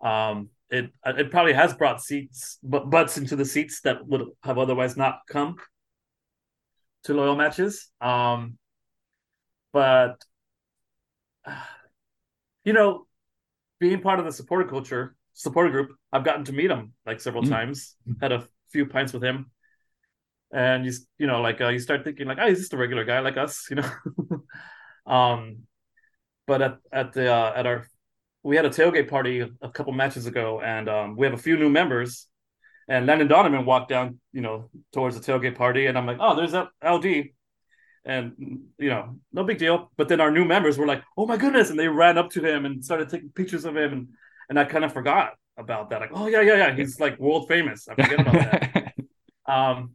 Um, 0.00 0.50
it 0.68 0.90
it 1.06 1.30
probably 1.30 1.52
has 1.52 1.74
brought 1.74 2.02
seats, 2.02 2.58
but 2.62 2.90
butts 2.90 3.18
into 3.18 3.36
the 3.36 3.44
seats 3.44 3.82
that 3.82 4.04
would 4.06 4.26
have 4.42 4.58
otherwise 4.58 4.96
not 4.96 5.20
come 5.28 5.56
to 7.04 7.14
loyal 7.14 7.36
matches. 7.36 7.90
Um, 8.00 8.58
but 9.72 10.22
you 12.64 12.72
know, 12.72 13.06
being 13.80 14.00
part 14.00 14.18
of 14.18 14.24
the 14.24 14.32
supporter 14.32 14.68
culture, 14.68 15.16
supporter 15.32 15.70
group, 15.70 15.92
I've 16.12 16.24
gotten 16.24 16.44
to 16.44 16.52
meet 16.52 16.70
him 16.70 16.92
like 17.04 17.20
several 17.20 17.42
mm-hmm. 17.42 17.52
times. 17.52 17.96
Had 18.20 18.32
a 18.32 18.46
few 18.70 18.86
pints 18.86 19.12
with 19.12 19.24
him, 19.24 19.50
and 20.52 20.86
you 20.86 20.92
you 21.18 21.26
know 21.26 21.40
like 21.40 21.60
uh, 21.60 21.68
you 21.68 21.78
start 21.78 22.04
thinking 22.04 22.26
like, 22.26 22.38
oh, 22.40 22.48
he's 22.48 22.60
just 22.60 22.72
a 22.72 22.76
regular 22.76 23.04
guy 23.04 23.20
like 23.20 23.36
us, 23.36 23.66
you 23.70 23.76
know. 23.76 25.12
um, 25.12 25.58
but 26.46 26.62
at 26.62 26.78
at 26.92 27.12
the 27.12 27.32
uh, 27.32 27.52
at 27.56 27.66
our 27.66 27.86
we 28.44 28.56
had 28.56 28.64
a 28.64 28.70
tailgate 28.70 29.08
party 29.08 29.40
a 29.40 29.70
couple 29.70 29.92
matches 29.92 30.26
ago, 30.26 30.60
and 30.60 30.88
um, 30.88 31.16
we 31.16 31.26
have 31.26 31.34
a 31.34 31.42
few 31.42 31.56
new 31.56 31.68
members 31.68 32.26
and 32.88 33.06
Landon 33.06 33.28
Donovan 33.28 33.64
walked 33.64 33.88
down, 33.88 34.18
you 34.32 34.40
know, 34.40 34.70
towards 34.92 35.18
the 35.18 35.32
tailgate 35.32 35.56
party, 35.56 35.86
and 35.86 35.96
I'm 35.96 36.06
like, 36.06 36.18
oh, 36.20 36.36
there's 36.36 36.52
that 36.52 36.68
LD, 36.84 37.30
and 38.04 38.62
you 38.78 38.90
know, 38.90 39.16
no 39.32 39.44
big 39.44 39.58
deal. 39.58 39.90
But 39.96 40.08
then 40.08 40.20
our 40.20 40.30
new 40.30 40.44
members 40.44 40.78
were 40.78 40.86
like, 40.86 41.02
oh 41.16 41.26
my 41.26 41.36
goodness, 41.36 41.70
and 41.70 41.78
they 41.78 41.88
ran 41.88 42.18
up 42.18 42.30
to 42.30 42.44
him 42.44 42.66
and 42.66 42.84
started 42.84 43.08
taking 43.08 43.30
pictures 43.30 43.64
of 43.64 43.76
him, 43.76 43.92
and 43.92 44.08
and 44.48 44.58
I 44.58 44.64
kind 44.64 44.84
of 44.84 44.92
forgot 44.92 45.34
about 45.56 45.90
that. 45.90 46.00
Like, 46.00 46.10
oh 46.12 46.26
yeah, 46.26 46.40
yeah, 46.40 46.56
yeah, 46.56 46.74
he's 46.74 47.00
like 47.00 47.18
world 47.18 47.48
famous. 47.48 47.88
I 47.88 47.94
forget 47.94 48.20
about 48.20 48.32
that. 48.32 48.94
um, 49.46 49.92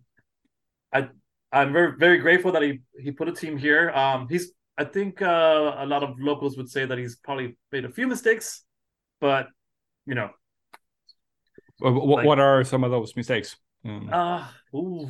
I 0.93 1.09
I'm 1.51 1.73
very 1.73 1.97
very 1.97 2.17
grateful 2.19 2.51
that 2.53 2.61
he 2.61 2.81
he 2.99 3.11
put 3.11 3.27
a 3.27 3.33
team 3.33 3.57
here. 3.57 3.89
Um, 3.91 4.27
he's 4.29 4.51
I 4.77 4.85
think 4.85 5.21
uh, 5.21 5.75
a 5.77 5.85
lot 5.85 6.03
of 6.03 6.19
locals 6.19 6.55
would 6.57 6.69
say 6.69 6.85
that 6.85 6.97
he's 6.97 7.15
probably 7.15 7.57
made 7.71 7.85
a 7.85 7.89
few 7.89 8.07
mistakes, 8.07 8.63
but 9.19 9.47
you 10.05 10.15
know, 10.15 10.29
what, 11.79 11.93
like, 11.93 12.25
what 12.25 12.39
are 12.39 12.63
some 12.63 12.83
of 12.83 12.91
those 12.91 13.15
mistakes? 13.15 13.55
Um, 13.85 14.09
uh, 14.11 14.47
ooh. 14.75 15.09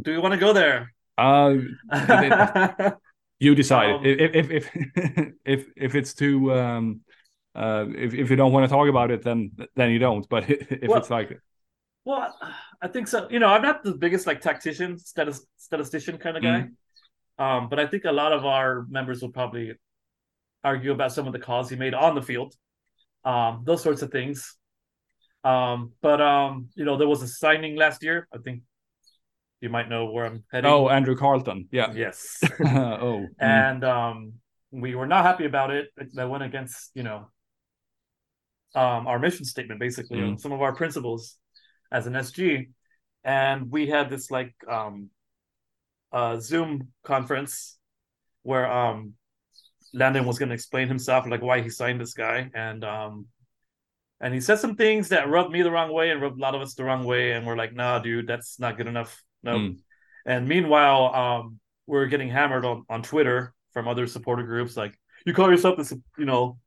do 0.00 0.12
you 0.12 0.20
want 0.20 0.34
to 0.34 0.40
go 0.40 0.52
there? 0.52 0.92
Uh, 1.18 1.56
you 3.38 3.54
decide. 3.54 3.96
Um, 3.96 4.04
if, 4.04 4.34
if 4.34 4.50
if 4.50 4.70
if 5.44 5.66
if 5.76 5.94
it's 5.94 6.14
too 6.14 6.52
um, 6.52 7.00
uh, 7.54 7.86
if 7.94 8.14
if 8.14 8.30
you 8.30 8.36
don't 8.36 8.52
want 8.52 8.68
to 8.68 8.74
talk 8.74 8.88
about 8.88 9.10
it, 9.10 9.22
then 9.22 9.50
then 9.76 9.90
you 9.90 9.98
don't. 9.98 10.28
But 10.28 10.48
if 10.50 10.88
well, 10.88 10.98
it's 10.98 11.10
like, 11.10 11.38
well, 12.04 12.34
I 12.80 12.88
think 12.88 13.08
so. 13.08 13.28
You 13.30 13.38
know, 13.38 13.48
I'm 13.48 13.62
not 13.62 13.82
the 13.82 13.92
biggest 13.92 14.26
like 14.26 14.40
tactician, 14.40 14.96
statis- 14.96 15.44
statistician 15.56 16.18
kind 16.18 16.36
of 16.36 16.42
guy. 16.42 16.68
Mm. 16.68 16.72
Um, 17.44 17.68
but 17.68 17.78
I 17.78 17.86
think 17.86 18.04
a 18.04 18.12
lot 18.12 18.32
of 18.32 18.44
our 18.44 18.86
members 18.88 19.22
will 19.22 19.32
probably 19.32 19.74
argue 20.64 20.92
about 20.92 21.12
some 21.12 21.26
of 21.26 21.32
the 21.32 21.38
calls 21.38 21.68
he 21.70 21.76
made 21.76 21.94
on 21.94 22.14
the 22.14 22.22
field. 22.22 22.54
Um, 23.24 23.62
those 23.64 23.82
sorts 23.82 24.02
of 24.02 24.10
things. 24.10 24.56
Um, 25.44 25.92
but 26.00 26.20
um, 26.20 26.68
you 26.74 26.84
know, 26.84 26.96
there 26.96 27.08
was 27.08 27.22
a 27.22 27.28
signing 27.28 27.76
last 27.76 28.02
year. 28.02 28.28
I 28.32 28.38
think 28.38 28.62
you 29.60 29.68
might 29.68 29.88
know 29.88 30.06
where 30.06 30.26
I'm 30.26 30.44
heading. 30.52 30.70
Oh, 30.70 30.88
Andrew 30.88 31.16
Carleton. 31.16 31.68
Yeah. 31.70 31.92
Yes. 31.94 32.40
oh. 32.64 33.26
And 33.38 33.84
um, 33.84 34.34
we 34.70 34.94
were 34.94 35.06
not 35.06 35.24
happy 35.24 35.44
about 35.44 35.70
it. 35.70 35.88
That 36.14 36.28
went 36.28 36.42
against, 36.42 36.90
you 36.94 37.04
know, 37.04 37.28
um, 38.74 39.06
our 39.06 39.18
mission 39.18 39.44
statement, 39.44 39.80
basically, 39.80 40.18
mm. 40.18 40.40
some 40.40 40.52
of 40.52 40.62
our 40.62 40.74
principles 40.74 41.36
as 41.92 42.06
an 42.06 42.14
SG. 42.14 42.70
And 43.24 43.70
we 43.70 43.86
had 43.86 44.10
this 44.10 44.30
like 44.30 44.54
um, 44.68 45.10
uh, 46.12 46.40
Zoom 46.40 46.88
conference 47.04 47.78
where 48.42 48.70
um, 48.70 49.14
Landon 49.94 50.26
was 50.26 50.38
going 50.38 50.48
to 50.48 50.54
explain 50.54 50.88
himself, 50.88 51.26
like 51.28 51.42
why 51.42 51.60
he 51.60 51.68
signed 51.68 52.00
this 52.00 52.14
guy, 52.14 52.50
and 52.54 52.84
um, 52.84 53.26
and 54.22 54.32
he 54.32 54.40
said 54.40 54.60
some 54.60 54.76
things 54.76 55.08
that 55.08 55.28
rubbed 55.28 55.50
me 55.50 55.62
the 55.62 55.70
wrong 55.70 55.92
way 55.92 56.10
and 56.10 56.22
rubbed 56.22 56.38
a 56.38 56.42
lot 56.42 56.54
of 56.54 56.62
us 56.62 56.74
the 56.74 56.84
wrong 56.84 57.04
way, 57.04 57.32
and 57.32 57.44
we're 57.44 57.56
like, 57.56 57.74
nah, 57.74 57.98
dude, 57.98 58.28
that's 58.28 58.60
not 58.60 58.76
good 58.76 58.86
enough. 58.86 59.22
No. 59.42 59.56
Mm. 59.56 59.78
And 60.24 60.48
meanwhile, 60.48 61.12
um, 61.12 61.58
we're 61.88 62.06
getting 62.06 62.28
hammered 62.28 62.64
on 62.64 62.84
on 62.88 63.02
Twitter 63.02 63.52
from 63.72 63.88
other 63.88 64.06
supporter 64.06 64.44
groups, 64.44 64.76
like 64.76 64.96
you 65.26 65.34
call 65.34 65.50
yourself 65.50 65.76
this, 65.76 65.92
you 66.16 66.24
know, 66.24 66.58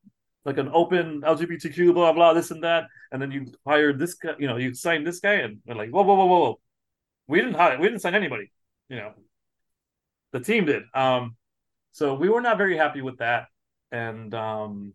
like 0.43 0.58
an 0.58 0.70
open 0.74 1.22
LGBTQ, 1.22 1.93
blah 1.93 2.12
blah, 2.12 2.34
this 2.34 2.51
and 2.51 2.64
that, 2.64 2.88
and 3.12 3.22
then 3.22 3.32
you 3.32 3.45
hired 3.66 3.99
this 3.99 4.16
guy, 4.16 4.36
you 4.38 4.47
know, 4.47 4.58
you 4.58 4.74
signed 4.74 5.08
this 5.08 5.22
guy, 5.22 5.36
and 5.36 5.60
we're 5.66 5.76
like, 5.76 5.91
whoa, 5.91 6.03
whoa, 6.03 6.16
whoa, 6.16 6.26
whoa, 6.26 6.39
whoa, 6.39 6.60
we 7.28 7.39
didn't 7.39 7.56
hire, 7.56 7.80
we 7.80 7.88
didn't 7.88 8.01
sign 8.01 8.16
anybody, 8.16 8.51
you 8.89 8.97
know, 8.97 9.14
the 10.34 10.41
team 10.41 10.66
did. 10.66 10.84
Um, 10.93 11.38
so 11.93 12.16
we 12.16 12.28
were 12.28 12.41
not 12.41 12.58
very 12.58 12.76
happy 12.76 13.01
with 13.01 13.20
that, 13.20 13.47
and 13.91 14.34
um, 14.34 14.93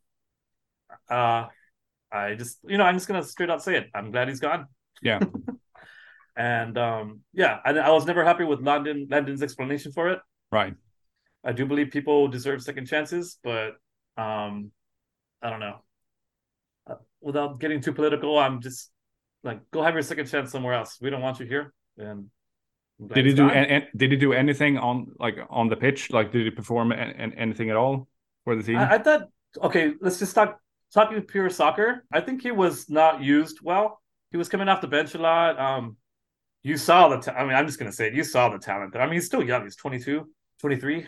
uh, 1.09 1.47
I 2.13 2.35
just, 2.35 2.59
you 2.67 2.79
know, 2.79 2.85
I'm 2.85 2.97
just 2.97 3.09
gonna 3.09 3.23
straight 3.23 3.51
out 3.51 3.63
say 3.63 3.77
it. 3.77 3.89
I'm 3.95 4.11
glad 4.11 4.29
he's 4.29 4.41
gone. 4.41 4.67
Yeah. 5.03 5.21
and 6.37 6.77
um, 6.79 7.21
yeah, 7.33 7.59
I, 7.65 7.71
I 7.71 7.91
was 7.91 8.07
never 8.07 8.25
happy 8.25 8.45
with 8.45 8.61
London 8.61 9.07
Landon's 9.11 9.43
explanation 9.43 9.93
for 9.93 10.09
it. 10.09 10.21
Right. 10.51 10.75
I 11.45 11.53
do 11.53 11.67
believe 11.67 11.91
people 11.91 12.29
deserve 12.29 12.63
second 12.63 12.87
chances, 12.87 13.39
but 13.43 13.77
um, 14.17 14.73
I 15.43 15.51
don't 15.51 15.61
know. 15.61 15.77
Uh, 16.89 16.97
without 17.21 17.61
getting 17.61 17.81
too 17.81 17.93
political, 17.93 18.39
I'm 18.39 18.61
just 18.61 18.91
like, 19.43 19.61
go 19.71 19.83
have 19.83 19.95
your 19.95 20.03
second 20.03 20.27
chance 20.27 20.51
somewhere 20.51 20.75
else. 20.75 20.99
We 21.01 21.11
don't 21.11 21.23
want 21.23 21.41
you 21.41 21.47
here. 21.47 21.73
And 21.97 22.31
did 23.15 23.25
he 23.25 23.33
do 23.33 23.49
and 23.49 23.87
did 23.97 24.11
he 24.11 24.17
do 24.17 24.33
anything 24.33 24.77
on 24.77 25.13
like 25.19 25.39
on 25.49 25.69
the 25.69 25.77
pitch? 25.77 26.11
Like, 26.11 26.33
did 26.33 26.45
he 26.45 26.51
perform 26.51 26.93
anything 26.93 27.71
at 27.71 27.77
all 27.77 28.09
for 28.45 28.55
the 28.55 28.63
team? 28.63 28.77
I, 28.77 28.95
I 28.95 28.99
thought. 28.99 29.29
Okay, 29.63 29.95
let's 30.01 30.19
just 30.19 30.35
talk 30.35 30.61
talking 30.93 31.17
with 31.17 31.29
pure 31.29 31.51
soccer. 31.51 32.05
I 32.13 32.21
think 32.21 32.43
he 32.43 32.51
was 32.51 32.89
not 32.89 33.23
used 33.23 33.61
well. 33.63 34.01
He 34.31 34.37
was 34.37 34.49
coming 34.49 34.69
off 34.69 34.81
the 34.81 34.89
bench 34.89 35.15
a 35.15 35.19
lot. 35.19 35.59
Um, 35.59 35.97
you 36.63 36.77
saw 36.77 37.09
the. 37.09 37.19
Ta- 37.19 37.33
I 37.33 37.45
mean, 37.45 37.55
I'm 37.55 37.67
just 37.67 37.79
gonna 37.79 37.93
say 37.93 38.09
it. 38.09 38.15
You 38.15 38.25
saw 38.25 38.49
the 38.49 38.59
talent. 38.59 38.93
there. 38.93 39.03
I 39.03 39.07
mean, 39.07 39.15
he's 39.15 39.27
still 39.27 39.43
young. 39.43 39.65
He's 39.65 39.77
22, 39.77 40.29
23 40.61 41.07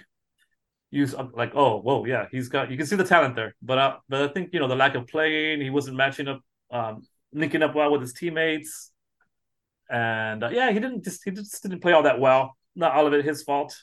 you 0.92 1.06
like, 1.34 1.52
oh, 1.54 1.80
whoa, 1.80 2.04
yeah, 2.04 2.26
he's 2.30 2.50
got. 2.50 2.70
You 2.70 2.76
can 2.76 2.86
see 2.86 2.96
the 2.96 3.04
talent 3.04 3.34
there, 3.34 3.56
but 3.62 3.78
uh, 3.78 3.96
but 4.10 4.22
I 4.22 4.32
think 4.32 4.50
you 4.52 4.60
know 4.60 4.68
the 4.68 4.76
lack 4.76 4.94
of 4.94 5.06
playing. 5.06 5.62
He 5.62 5.70
wasn't 5.70 5.96
matching 5.96 6.28
up, 6.28 6.42
um, 6.70 7.02
linking 7.32 7.62
up 7.62 7.74
well 7.74 7.90
with 7.90 8.02
his 8.02 8.12
teammates, 8.12 8.92
and 9.90 10.44
uh, 10.44 10.50
yeah, 10.50 10.70
he 10.70 10.78
didn't 10.78 11.02
just 11.02 11.22
he 11.24 11.30
just 11.30 11.62
didn't 11.62 11.80
play 11.80 11.92
all 11.92 12.02
that 12.02 12.20
well. 12.20 12.58
Not 12.76 12.92
all 12.92 13.06
of 13.06 13.14
it 13.14 13.24
his 13.24 13.42
fault, 13.42 13.74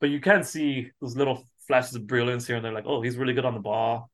but 0.00 0.10
you 0.10 0.20
can 0.20 0.42
see 0.42 0.90
those 1.00 1.16
little 1.16 1.44
flashes 1.68 1.94
of 1.94 2.08
brilliance 2.08 2.48
here 2.48 2.56
and 2.56 2.64
there. 2.64 2.72
Like, 2.72 2.86
oh, 2.86 3.00
he's 3.00 3.16
really 3.16 3.32
good 3.32 3.44
on 3.44 3.54
the 3.54 3.60
ball. 3.60 4.10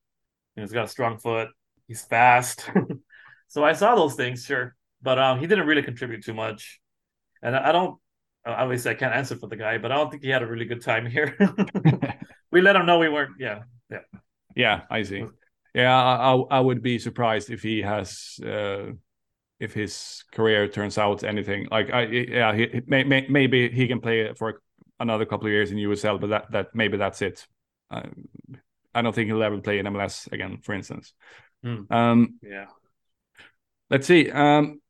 You 0.57 0.63
know, 0.63 0.65
he's 0.65 0.73
got 0.73 0.87
a 0.87 0.89
strong 0.89 1.19
foot. 1.19 1.49
He's 1.87 2.03
fast. 2.03 2.69
so 3.49 3.63
I 3.65 3.75
saw 3.75 3.95
those 3.95 4.15
things, 4.15 4.45
sure, 4.45 4.75
but 5.03 5.19
um, 5.19 5.39
he 5.39 5.47
didn't 5.47 5.67
really 5.67 5.83
contribute 5.83 6.25
too 6.25 6.35
much, 6.35 6.81
and 7.43 7.55
I, 7.55 7.69
I 7.69 7.73
don't 7.73 7.99
obviously 8.47 8.91
I 8.93 8.95
can't 8.95 9.15
answer 9.15 9.37
for 9.37 9.49
the 9.49 9.57
guy, 9.57 9.79
but 9.79 9.93
I 9.93 9.97
don't 9.97 10.11
think 10.11 10.23
he 10.23 10.31
had 10.31 10.43
a 10.43 10.47
really 10.47 10.65
good 10.65 10.83
time 10.83 11.07
here. 11.07 11.37
we 12.51 12.61
let 12.61 12.77
him 12.77 12.87
know 12.87 12.99
we 12.99 13.09
weren't. 13.09 13.37
Yeah, 13.39 13.63
yeah, 13.91 14.01
yeah. 14.55 14.83
I 14.91 15.03
see. 15.03 15.25
Yeah, 15.75 15.95
I, 15.95 16.33
I 16.33 16.61
would 16.61 16.83
be 16.83 16.99
surprised 16.99 17.51
if 17.51 17.63
he 17.63 17.83
has 17.83 18.41
uh, 18.45 18.93
if 19.61 19.75
his 19.75 20.25
career 20.33 20.69
turns 20.69 20.99
out 20.99 21.25
anything 21.25 21.69
like 21.71 21.91
I 21.93 22.05
yeah 22.05 22.55
he, 22.55 22.81
may, 22.87 23.05
may, 23.05 23.27
maybe 23.29 23.69
he 23.69 23.87
can 23.87 24.01
play 24.01 24.33
for 24.35 24.63
another 24.99 25.27
couple 25.27 25.47
of 25.47 25.53
years 25.53 25.71
in 25.71 25.79
USL, 25.79 26.21
but 26.21 26.29
that 26.29 26.51
that 26.53 26.75
maybe 26.75 26.97
that's 26.97 27.21
it. 27.23 27.47
Uh, 27.91 28.03
I 28.97 29.03
don't 29.03 29.15
think 29.15 29.27
he'll 29.29 29.43
ever 29.43 29.61
play 29.61 29.79
in 29.79 29.87
MLS 29.87 30.33
again, 30.33 30.59
for 30.63 30.75
instance. 30.75 31.13
Hmm. 31.63 31.83
Um, 31.91 32.39
yeah. 32.43 32.67
Let's 33.91 34.07
see. 34.07 34.31
Um, 34.31 34.81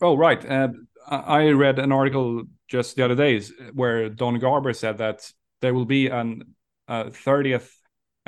oh 0.00 0.16
right. 0.16 0.44
Uh, 0.44 0.68
I 1.08 1.48
read 1.48 1.78
an 1.78 1.90
article 1.90 2.44
just 2.68 2.94
the 2.94 3.04
other 3.04 3.16
days 3.16 3.52
where 3.74 4.08
Don 4.08 4.38
Garber 4.38 4.72
said 4.72 4.98
that 4.98 5.28
there 5.60 5.74
will 5.74 5.84
be 5.84 6.06
an 6.06 6.54
a 6.88 7.04
30th 7.06 7.68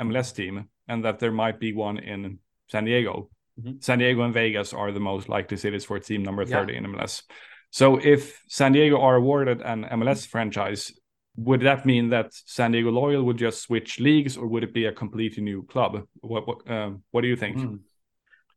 MLS 0.01 0.35
team 0.35 0.69
and 0.87 1.05
that 1.05 1.19
there 1.19 1.31
might 1.31 1.59
be 1.59 1.73
one 1.73 1.97
in 1.97 2.39
San 2.67 2.85
Diego. 2.85 3.29
Mm-hmm. 3.59 3.77
San 3.79 3.99
Diego 3.99 4.21
and 4.23 4.33
Vegas 4.33 4.73
are 4.73 4.91
the 4.91 4.99
most 4.99 5.29
likely 5.29 5.57
cities 5.57 5.85
for 5.85 5.99
team 5.99 6.23
number 6.23 6.45
30 6.45 6.73
yeah. 6.73 6.79
in 6.79 6.85
MLS. 6.85 7.23
So 7.71 7.97
if 7.97 8.41
San 8.47 8.73
Diego 8.73 8.99
are 8.99 9.15
awarded 9.15 9.61
an 9.61 9.85
MLS 9.85 10.27
franchise, 10.27 10.91
would 11.37 11.61
that 11.61 11.85
mean 11.85 12.09
that 12.09 12.31
San 12.31 12.71
Diego 12.71 12.91
Loyal 12.91 13.23
would 13.23 13.37
just 13.37 13.61
switch 13.61 13.99
leagues, 13.99 14.37
or 14.37 14.47
would 14.47 14.63
it 14.63 14.73
be 14.73 14.85
a 14.85 14.91
completely 14.91 15.43
new 15.43 15.63
club? 15.63 16.05
What 16.21 16.47
what 16.47 16.69
uh, 16.69 16.91
what 17.11 17.21
do 17.21 17.27
you 17.27 17.35
think? 17.35 17.57
Mm. 17.57 17.79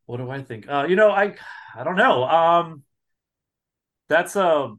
What 0.05 0.17
do 0.17 0.29
I 0.29 0.41
think? 0.41 0.67
Uh, 0.67 0.85
you 0.87 0.95
know, 0.95 1.11
I 1.11 1.35
I 1.75 1.83
don't 1.83 1.97
know. 1.97 2.23
Um, 2.23 2.83
that's 4.07 4.35
a 4.35 4.73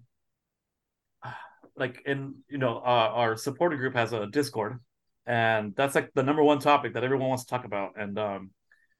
like 1.76 2.02
in 2.06 2.36
you 2.48 2.58
know 2.58 2.78
uh, 2.78 3.10
our 3.14 3.36
supporter 3.36 3.76
group 3.76 3.94
has 3.94 4.12
a 4.12 4.26
Discord, 4.26 4.80
and 5.26 5.74
that's 5.76 5.94
like 5.94 6.12
the 6.14 6.22
number 6.22 6.42
one 6.42 6.58
topic 6.58 6.94
that 6.94 7.04
everyone 7.04 7.28
wants 7.28 7.44
to 7.44 7.50
talk 7.50 7.64
about, 7.64 7.92
and 7.96 8.18
um, 8.18 8.50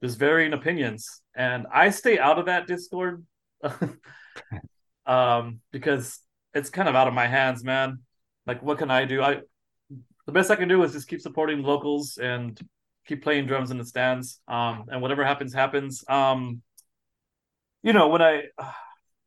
there's 0.01 0.15
varying 0.15 0.53
opinions, 0.53 1.23
and 1.35 1.67
I 1.73 1.91
stay 1.91 2.19
out 2.19 2.39
of 2.39 2.47
that 2.47 2.67
Discord, 2.67 3.25
um, 5.07 5.61
because 5.73 6.19
it's 6.55 6.71
kind 6.71 6.89
of 6.89 6.95
out 6.95 7.09
of 7.09 7.15
my 7.15 7.27
hands, 7.27 7.65
man. 7.65 8.01
Like, 8.51 8.65
what 8.65 8.79
can 8.79 8.91
I 8.91 9.05
do? 9.05 9.23
I 9.23 9.43
the 10.27 10.33
best 10.33 10.51
I 10.51 10.57
can 10.57 10.67
do 10.67 10.83
is 10.83 10.93
just 10.93 11.07
keep 11.07 11.21
supporting 11.21 11.63
locals 11.63 12.19
and 12.19 12.59
keep 13.07 13.23
playing 13.23 13.47
drums 13.47 13.71
in 13.71 13.79
the 13.79 13.85
stands. 13.85 14.41
Um, 14.49 14.87
and 14.91 15.01
whatever 15.01 15.25
happens, 15.25 15.55
happens. 15.55 16.03
Um, 16.09 16.61
you 17.85 17.93
know, 17.93 18.09
when 18.09 18.23
I 18.23 18.43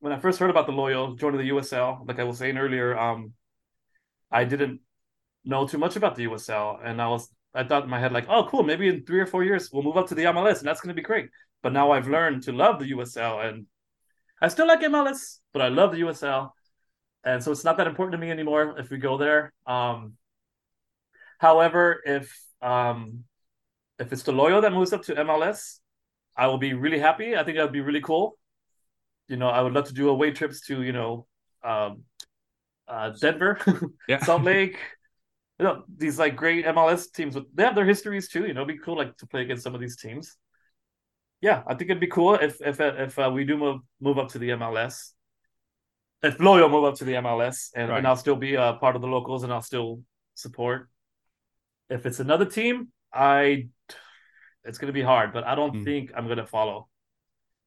when 0.02 0.12
I 0.12 0.20
first 0.20 0.40
heard 0.40 0.50
about 0.50 0.66
the 0.66 0.74
Loyal 0.74 1.16
joining 1.16 1.40
the 1.40 1.52
USL, 1.52 2.06
like 2.06 2.20
I 2.20 2.26
was 2.26 2.38
saying 2.38 2.58
earlier, 2.58 3.00
um, 3.00 3.32
I 4.30 4.44
didn't 4.44 4.82
know 5.46 5.66
too 5.66 5.78
much 5.78 5.96
about 5.96 6.16
the 6.18 6.28
USL, 6.28 6.86
and 6.86 7.02
I 7.02 7.08
was 7.08 7.30
I 7.56 7.64
thought 7.64 7.86
in 7.86 7.90
my 7.90 8.02
head 8.02 8.12
like, 8.12 8.28
oh, 8.28 8.44
cool, 8.52 8.64
maybe 8.64 8.90
in 8.90 9.06
three 9.06 9.22
or 9.22 9.26
four 9.26 9.46
years 9.46 9.70
we'll 9.72 9.84
move 9.84 9.96
up 9.96 10.08
to 10.10 10.16
the 10.16 10.26
MLS, 10.26 10.60
and 10.60 10.68
that's 10.68 10.82
going 10.82 10.94
to 10.94 11.02
be 11.02 11.10
great. 11.12 11.30
But 11.62 11.72
now 11.72 11.92
I've 11.92 12.10
learned 12.10 12.44
to 12.44 12.52
love 12.52 12.80
the 12.80 12.92
USL, 12.92 13.48
and 13.48 13.68
I 14.42 14.50
still 14.50 14.68
like 14.68 14.82
MLS, 14.82 15.40
but 15.54 15.62
I 15.62 15.70
love 15.70 15.94
the 15.94 16.02
USL, 16.02 16.50
and 17.24 17.44
so 17.44 17.52
it's 17.52 17.64
not 17.64 17.78
that 17.78 17.88
important 17.88 18.14
to 18.14 18.18
me 18.18 18.32
anymore 18.32 18.76
if 18.78 18.90
we 18.90 18.98
go 18.98 19.18
there. 19.18 19.54
Um, 19.66 20.14
however, 21.40 22.02
if 22.06 22.38
um, 22.62 23.24
if 24.00 24.12
it's 24.12 24.24
the 24.24 24.32
Loyal 24.32 24.62
that 24.62 24.74
moves 24.74 24.94
up 24.94 25.04
to 25.04 25.16
MLS, 25.16 25.80
I 26.36 26.48
will 26.48 26.58
be 26.58 26.74
really 26.74 27.00
happy. 27.00 27.36
I 27.36 27.44
think 27.44 27.58
that 27.58 27.64
would 27.64 27.74
be 27.74 27.82
really 27.82 28.02
cool 28.02 28.38
you 29.28 29.38
know, 29.38 29.50
I 29.50 29.62
would 29.62 29.74
love 29.74 29.88
to 29.88 29.94
do 29.94 30.10
away 30.10 30.32
trips 30.32 30.62
to, 30.68 30.82
you 30.84 30.92
know, 30.92 31.28
um, 31.64 32.04
uh, 32.88 33.12
Denver, 33.20 33.60
yeah. 34.08 34.24
Salt 34.24 34.44
Lake. 34.44 34.78
You 35.60 35.66
know, 35.66 35.84
these 35.98 36.20
like 36.20 36.36
great 36.36 36.66
MLS 36.66 37.12
teams 37.12 37.36
with 37.36 37.46
they 37.56 37.64
have 37.64 37.76
their 37.76 37.86
histories 37.86 38.28
too. 38.28 38.46
You 38.46 38.54
know, 38.54 38.62
it'd 38.64 38.76
be 38.76 38.84
cool 38.84 38.98
like 38.98 39.16
to 39.18 39.28
play 39.28 39.42
against 39.44 39.64
some 39.64 39.76
of 39.76 39.82
these 39.82 39.96
teams. 39.96 40.36
Yeah, 41.42 41.62
I 41.68 41.76
think 41.76 41.90
it'd 41.90 42.02
be 42.02 42.08
cool 42.08 42.36
if 42.36 42.60
if 42.62 42.80
if 42.80 43.20
uh, 43.20 43.32
we 43.34 43.46
do 43.46 43.58
move 43.58 43.82
move 44.02 44.18
up 44.18 44.30
to 44.30 44.40
the 44.40 44.50
MLS. 44.50 45.12
If 46.24 46.40
Loyal 46.40 46.70
move 46.70 46.86
up 46.86 46.96
to 46.96 47.04
the 47.04 47.14
MLS, 47.14 47.72
and, 47.76 47.90
right. 47.90 47.98
and 47.98 48.08
I'll 48.08 48.16
still 48.16 48.38
be 48.38 48.56
a 48.56 48.62
uh, 48.62 48.74
part 48.78 48.96
of 48.96 49.02
the 49.02 49.10
locals, 49.10 49.44
and 49.44 49.52
I'll 49.52 49.62
still 49.62 50.02
support. 50.36 50.90
If 51.90 52.06
it's 52.06 52.22
another 52.22 52.46
team, 52.46 52.88
I 53.14 53.68
it's 54.64 54.78
gonna 54.78 54.94
be 54.94 55.02
hard, 55.02 55.34
but 55.34 55.44
I 55.44 55.56
don't 55.56 55.76
mm. 55.76 55.84
think 55.84 56.12
I'm 56.16 56.28
gonna 56.28 56.48
follow. 56.48 56.88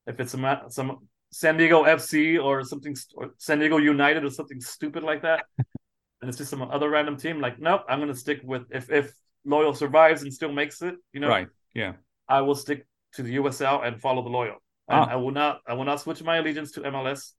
If 0.06 0.18
it's 0.20 0.32
some 0.32 0.46
some 0.68 1.08
San 1.30 1.58
Diego 1.58 1.84
FC 1.84 2.42
or 2.42 2.64
something, 2.64 2.96
or 3.14 3.30
San 3.36 3.58
Diego 3.58 3.76
United 3.76 4.24
or 4.24 4.30
something 4.30 4.60
stupid 4.60 5.02
like 5.02 5.22
that, 5.22 5.44
and 5.58 6.28
it's 6.28 6.38
just 6.38 6.50
some 6.50 6.62
other 6.62 6.88
random 6.88 7.18
team. 7.18 7.40
Like, 7.40 7.58
nope, 7.58 7.82
I'm 7.88 8.00
gonna 8.00 8.14
stick 8.14 8.40
with 8.42 8.62
if 8.70 8.90
if 8.90 9.12
Loyal 9.44 9.74
survives 9.74 10.22
and 10.22 10.32
still 10.32 10.52
makes 10.52 10.80
it. 10.80 10.94
You 11.12 11.20
know, 11.20 11.28
right? 11.28 11.48
Yeah, 11.74 11.92
I 12.26 12.40
will 12.40 12.56
stick 12.56 12.86
to 13.14 13.22
the 13.22 13.36
USL 13.36 13.86
and 13.86 14.00
follow 14.00 14.22
the 14.22 14.30
Loyal. 14.30 14.56
Ah. 14.88 15.08
I 15.10 15.16
will 15.16 15.32
not. 15.32 15.60
I 15.66 15.74
will 15.74 15.84
not 15.84 16.00
switch 16.00 16.22
my 16.22 16.38
allegiance 16.38 16.72
to 16.72 16.80
MLS. 16.80 17.32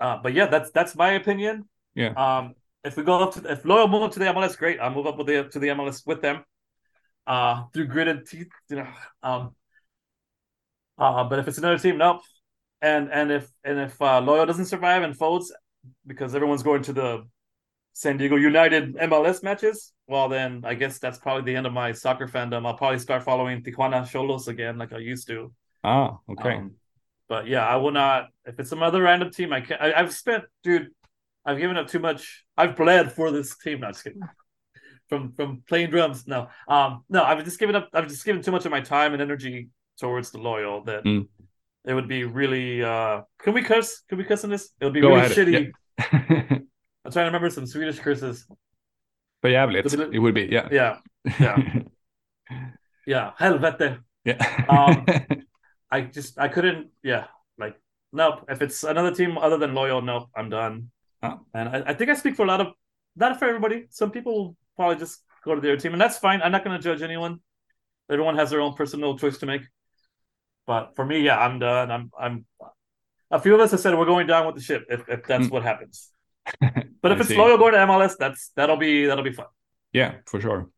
Uh, 0.00 0.18
but 0.22 0.34
yeah, 0.34 0.46
that's 0.46 0.70
that's 0.70 0.96
my 0.96 1.12
opinion. 1.12 1.68
Yeah. 1.94 2.12
Um, 2.16 2.54
if 2.82 2.96
we 2.96 3.02
go 3.02 3.22
up 3.22 3.34
to 3.34 3.52
if 3.52 3.64
Loyal 3.64 3.88
move 3.88 4.02
up 4.02 4.12
to 4.12 4.18
the 4.18 4.26
MLS, 4.26 4.58
great. 4.58 4.80
I'll 4.80 4.90
move 4.90 5.06
up 5.06 5.16
with 5.16 5.26
the 5.26 5.44
to 5.44 5.58
the 5.58 5.68
MLS 5.68 6.06
with 6.06 6.20
them. 6.20 6.44
Uh, 7.26 7.64
through 7.72 7.86
gritted 7.86 8.26
teeth, 8.26 8.50
you 8.68 8.76
know. 8.76 8.88
Um. 9.22 9.54
Uh, 10.98 11.24
but 11.24 11.38
if 11.38 11.48
it's 11.48 11.58
another 11.58 11.78
team, 11.78 11.98
nope. 11.98 12.20
And 12.82 13.10
and 13.10 13.32
if 13.32 13.50
and 13.64 13.78
if 13.78 14.00
uh, 14.00 14.20
Loyal 14.20 14.46
doesn't 14.46 14.66
survive 14.66 15.02
and 15.02 15.16
folds 15.16 15.52
because 16.06 16.34
everyone's 16.34 16.62
going 16.62 16.82
to 16.82 16.92
the 16.92 17.26
San 17.92 18.16
Diego 18.16 18.36
United 18.36 18.94
MLS 18.96 19.42
matches, 19.42 19.92
well 20.06 20.28
then 20.28 20.62
I 20.64 20.74
guess 20.74 20.98
that's 20.98 21.18
probably 21.18 21.50
the 21.50 21.56
end 21.56 21.66
of 21.66 21.72
my 21.72 21.92
soccer 21.92 22.28
fandom. 22.28 22.66
I'll 22.66 22.76
probably 22.76 22.98
start 22.98 23.22
following 23.22 23.62
Tijuana 23.62 24.02
Xolos 24.02 24.48
again 24.48 24.78
like 24.78 24.92
I 24.92 24.98
used 24.98 25.26
to. 25.28 25.52
Ah, 25.82 26.18
okay. 26.28 26.54
Um, 26.54 26.74
but 27.28 27.46
yeah, 27.46 27.66
I 27.66 27.76
will 27.76 27.90
not. 27.92 28.28
If 28.44 28.58
it's 28.58 28.70
some 28.70 28.82
other 28.82 29.02
random 29.02 29.30
team, 29.30 29.52
I 29.52 29.60
can't. 29.60 29.80
I, 29.80 29.98
have 29.98 30.12
spent, 30.14 30.44
dude. 30.62 30.88
I've 31.44 31.58
given 31.58 31.76
up 31.76 31.88
too 31.88 31.98
much. 31.98 32.44
I've 32.56 32.74
bled 32.76 33.12
for 33.12 33.30
this 33.30 33.56
team. 33.58 33.80
Not 33.80 33.92
just 33.92 34.04
kidding. 34.04 34.22
from 35.08 35.32
from 35.32 35.62
playing 35.68 35.90
drums. 35.90 36.26
No, 36.26 36.48
um, 36.68 37.04
no. 37.08 37.22
I've 37.22 37.44
just 37.44 37.58
given 37.58 37.76
up. 37.76 37.88
I've 37.92 38.08
just 38.08 38.24
given 38.24 38.42
too 38.42 38.52
much 38.52 38.64
of 38.66 38.70
my 38.70 38.80
time 38.80 39.12
and 39.12 39.22
energy 39.22 39.68
towards 39.98 40.30
the 40.30 40.38
loyal 40.38 40.82
that 40.84 41.04
Mm. 41.04 41.28
it 41.84 41.94
would 41.94 42.08
be 42.08 42.24
really. 42.24 42.82
uh 42.82 43.22
Can 43.38 43.54
we 43.54 43.62
curse? 43.62 44.02
Can 44.08 44.18
we 44.18 44.24
curse 44.24 44.44
on 44.44 44.50
this? 44.50 44.70
It 44.80 44.84
would 44.84 44.94
be 44.94 45.00
Go 45.00 45.14
really 45.14 45.28
shitty. 45.34 45.72
yeah. 45.98 46.58
I'm 47.04 47.12
trying 47.12 47.24
to 47.26 47.30
remember 47.32 47.50
some 47.50 47.66
Swedish 47.66 47.98
curses. 48.00 48.46
Jävligt. 49.44 49.84
Det 49.90 50.08
It 50.14 50.18
would 50.18 50.34
be, 50.34 50.48
yeah. 50.50 50.68
Yeah, 50.72 50.96
yeah, 51.40 51.56
yeah. 53.06 53.32
Helvete. 53.38 53.98
yeah. 54.24 54.38
Um, 54.68 55.04
I 55.94 56.00
just 56.16 56.38
I 56.38 56.48
couldn't. 56.48 56.88
Yeah, 57.02 57.24
like 57.62 57.74
nope. 58.12 58.44
If 58.48 58.62
it's 58.62 58.82
another 58.84 59.12
team 59.18 59.38
other 59.38 59.58
than 59.62 59.74
loyal, 59.74 60.00
nope. 60.02 60.28
I'm 60.38 60.48
done. 60.50 60.90
And 61.22 61.68
I, 61.74 61.76
I 61.90 61.94
think 61.94 62.10
I 62.10 62.14
speak 62.14 62.34
for 62.36 62.44
a 62.44 62.50
lot 62.52 62.60
of 62.60 62.68
not 63.16 63.38
for 63.38 63.46
everybody. 63.46 63.86
Some 63.90 64.10
people 64.10 64.32
will 64.36 64.56
probably 64.76 64.96
just 65.04 65.22
go 65.44 65.54
to 65.54 65.60
their 65.60 65.76
team, 65.76 65.92
and 65.94 66.00
that's 66.00 66.18
fine. 66.18 66.42
I'm 66.42 66.52
not 66.52 66.64
going 66.64 66.76
to 66.76 66.82
judge 66.82 67.02
anyone. 67.02 67.40
Everyone 68.10 68.36
has 68.36 68.50
their 68.50 68.60
own 68.60 68.74
personal 68.74 69.16
choice 69.16 69.38
to 69.38 69.46
make. 69.46 69.62
But 70.66 70.96
for 70.96 71.04
me, 71.06 71.20
yeah, 71.20 71.38
I'm 71.38 71.58
done. 71.58 71.90
I'm 71.90 72.10
I'm. 72.18 72.44
A 73.30 73.40
few 73.40 73.54
of 73.54 73.60
us 73.60 73.70
have 73.70 73.80
said 73.80 73.96
we're 73.96 74.04
going 74.14 74.26
down 74.26 74.46
with 74.46 74.56
the 74.56 74.62
ship 74.62 74.82
if, 74.90 75.08
if 75.08 75.24
that's 75.30 75.46
Mm. 75.46 75.50
what 75.54 75.62
happens. 75.62 76.10
But 77.02 77.12
if 77.12 77.20
it's 77.20 77.28
see. 77.28 77.36
loyal 77.36 77.58
going 77.58 77.74
to 77.74 77.80
MLS, 77.88 78.16
that's 78.18 78.50
that'll 78.56 78.76
be 78.78 79.06
that'll 79.06 79.24
be 79.30 79.32
fun. 79.32 79.46
Yeah, 79.92 80.10
for 80.26 80.40
sure. 80.40 80.70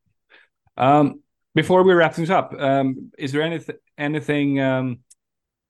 Um, 0.77 1.21
before 1.55 1.83
we 1.85 1.93
wrap 1.95 2.14
things 2.14 2.31
up, 2.31 2.53
um, 2.59 3.12
is 3.19 3.31
there 3.33 3.43
anything 3.43 3.77
anything 3.97 4.61
um, 4.61 4.87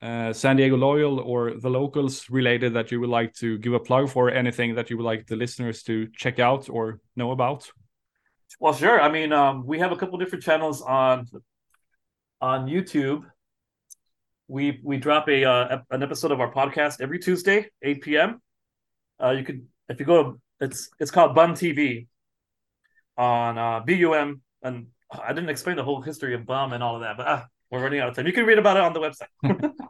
uh, 0.03 0.33
San 0.33 0.57
Diego 0.57 0.77
loyal 0.77 1.21
or 1.21 1.55
the 1.55 1.71
locals 1.71 2.29
related 2.29 2.75
that 2.75 2.91
you 2.91 3.01
would 3.01 3.11
like 3.11 3.35
to 3.35 3.59
give 3.59 3.73
a 3.73 3.81
plug 3.81 4.11
for? 4.11 4.31
Anything 4.31 4.75
that 4.75 4.91
you 4.91 4.97
would 4.97 5.07
like 5.07 5.27
the 5.27 5.37
listeners 5.37 5.83
to 5.85 6.09
check 6.17 6.39
out 6.39 6.69
or 6.69 7.01
know 7.17 7.31
about? 7.31 7.71
Well, 8.61 8.75
sure. 8.75 9.01
I 9.01 9.11
mean, 9.11 9.33
um, 9.33 9.67
we 9.67 9.79
have 9.79 9.93
a 9.93 9.97
couple 9.97 10.19
different 10.19 10.45
channels 10.45 10.83
on 10.83 11.27
on 12.41 12.67
YouTube. 12.67 13.25
We 14.49 14.81
we 14.85 14.99
drop 14.99 15.29
a 15.29 15.45
uh, 15.45 15.79
an 15.91 16.03
episode 16.03 16.31
of 16.31 16.41
our 16.41 16.53
podcast 16.53 17.01
every 17.01 17.19
Tuesday, 17.19 17.71
eight 17.83 18.03
p.m. 18.03 18.41
Uh, 19.23 19.31
you 19.31 19.45
could 19.45 19.67
if 19.89 19.99
you 19.99 20.07
go 20.07 20.23
to 20.23 20.41
it's 20.61 20.91
it's 21.01 21.11
called 21.11 21.35
Bum 21.35 21.55
TV 21.55 22.07
on 23.17 23.59
uh, 23.59 23.81
BUM, 23.81 24.41
and 24.63 24.87
I 25.11 25.33
didn't 25.33 25.51
explain 25.51 25.77
the 25.77 25.85
whole 25.85 26.01
history 26.03 26.35
of 26.35 26.47
Bum 26.47 26.73
and 26.73 26.83
all 26.83 26.97
of 26.97 27.03
that, 27.03 27.17
but 27.17 27.27
ah, 27.27 27.47
we're 27.71 27.83
running 27.83 28.01
out 28.01 28.09
of 28.09 28.17
time. 28.17 28.27
You 28.27 28.33
can 28.33 28.47
read 28.47 28.59
about 28.59 28.77
it 28.77 28.83
on 28.83 28.93
the 28.93 29.01
website. 29.01 29.73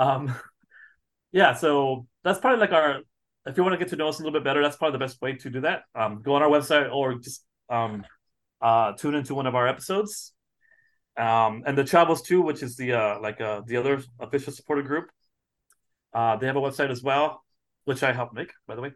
um, 0.00 0.34
yeah, 1.32 1.54
so 1.54 2.06
that's 2.24 2.38
probably 2.38 2.60
like 2.60 2.72
our. 2.72 3.00
If 3.46 3.56
you 3.56 3.62
want 3.62 3.72
to 3.72 3.78
get 3.78 3.88
to 3.88 3.96
know 3.96 4.08
us 4.08 4.20
a 4.20 4.22
little 4.22 4.38
bit 4.38 4.44
better, 4.44 4.62
that's 4.62 4.76
probably 4.76 4.98
the 4.98 5.04
best 5.04 5.20
way 5.22 5.34
to 5.34 5.50
do 5.50 5.62
that. 5.62 5.82
Um, 5.94 6.20
go 6.22 6.34
on 6.34 6.42
our 6.42 6.48
website 6.48 6.92
or 6.92 7.14
just 7.14 7.42
um, 7.70 8.04
uh, 8.60 8.92
tune 8.92 9.14
into 9.14 9.34
one 9.34 9.46
of 9.46 9.54
our 9.54 9.66
episodes. 9.66 10.34
Um, 11.16 11.62
and 11.66 11.76
the 11.76 11.82
Chavos 11.82 12.24
too, 12.24 12.42
which 12.42 12.62
is 12.62 12.76
the 12.76 12.92
uh, 12.92 13.20
like 13.20 13.40
uh, 13.40 13.62
the 13.66 13.76
other 13.76 14.02
official 14.18 14.52
supporter 14.52 14.82
group. 14.82 15.06
Uh, 16.12 16.36
they 16.36 16.46
have 16.46 16.56
a 16.56 16.60
website 16.60 16.90
as 16.90 17.02
well, 17.02 17.42
which 17.84 18.02
I 18.02 18.12
helped 18.12 18.34
make, 18.34 18.52
by 18.66 18.74
the 18.74 18.82
way. 18.82 18.92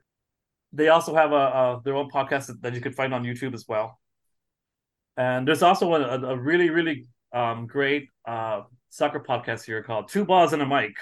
They 0.72 0.88
also 0.88 1.14
have 1.14 1.32
a, 1.32 1.34
a 1.34 1.80
their 1.84 1.94
own 1.94 2.10
podcast 2.10 2.46
that, 2.46 2.62
that 2.62 2.74
you 2.74 2.80
can 2.80 2.92
find 2.92 3.14
on 3.14 3.24
YouTube 3.24 3.54
as 3.54 3.64
well. 3.66 3.98
And 5.16 5.46
there's 5.46 5.62
also 5.62 5.92
a, 5.94 6.00
a, 6.00 6.34
a 6.34 6.36
really 6.36 6.70
really 6.70 7.06
um, 7.34 7.66
great 7.66 8.08
uh, 8.24 8.62
soccer 8.88 9.20
podcast 9.20 9.64
here 9.66 9.82
called 9.82 10.08
Two 10.08 10.24
Balls 10.24 10.52
and 10.52 10.62
a 10.62 10.66
Mic, 10.66 10.94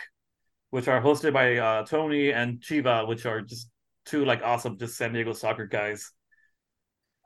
which 0.70 0.89
are 0.89 1.01
hosted 1.01 1.33
by 1.33 1.59
uh, 1.59 1.85
Tony 1.85 2.33
and 2.33 2.61
Chiva, 2.61 3.07
which 3.07 3.26
are 3.26 3.43
just 3.43 3.68
two 4.07 4.24
like 4.24 4.43
awesome 4.43 4.78
just 4.78 4.97
San 4.97 5.12
Diego 5.12 5.33
soccer 5.33 5.66
guys. 5.66 6.11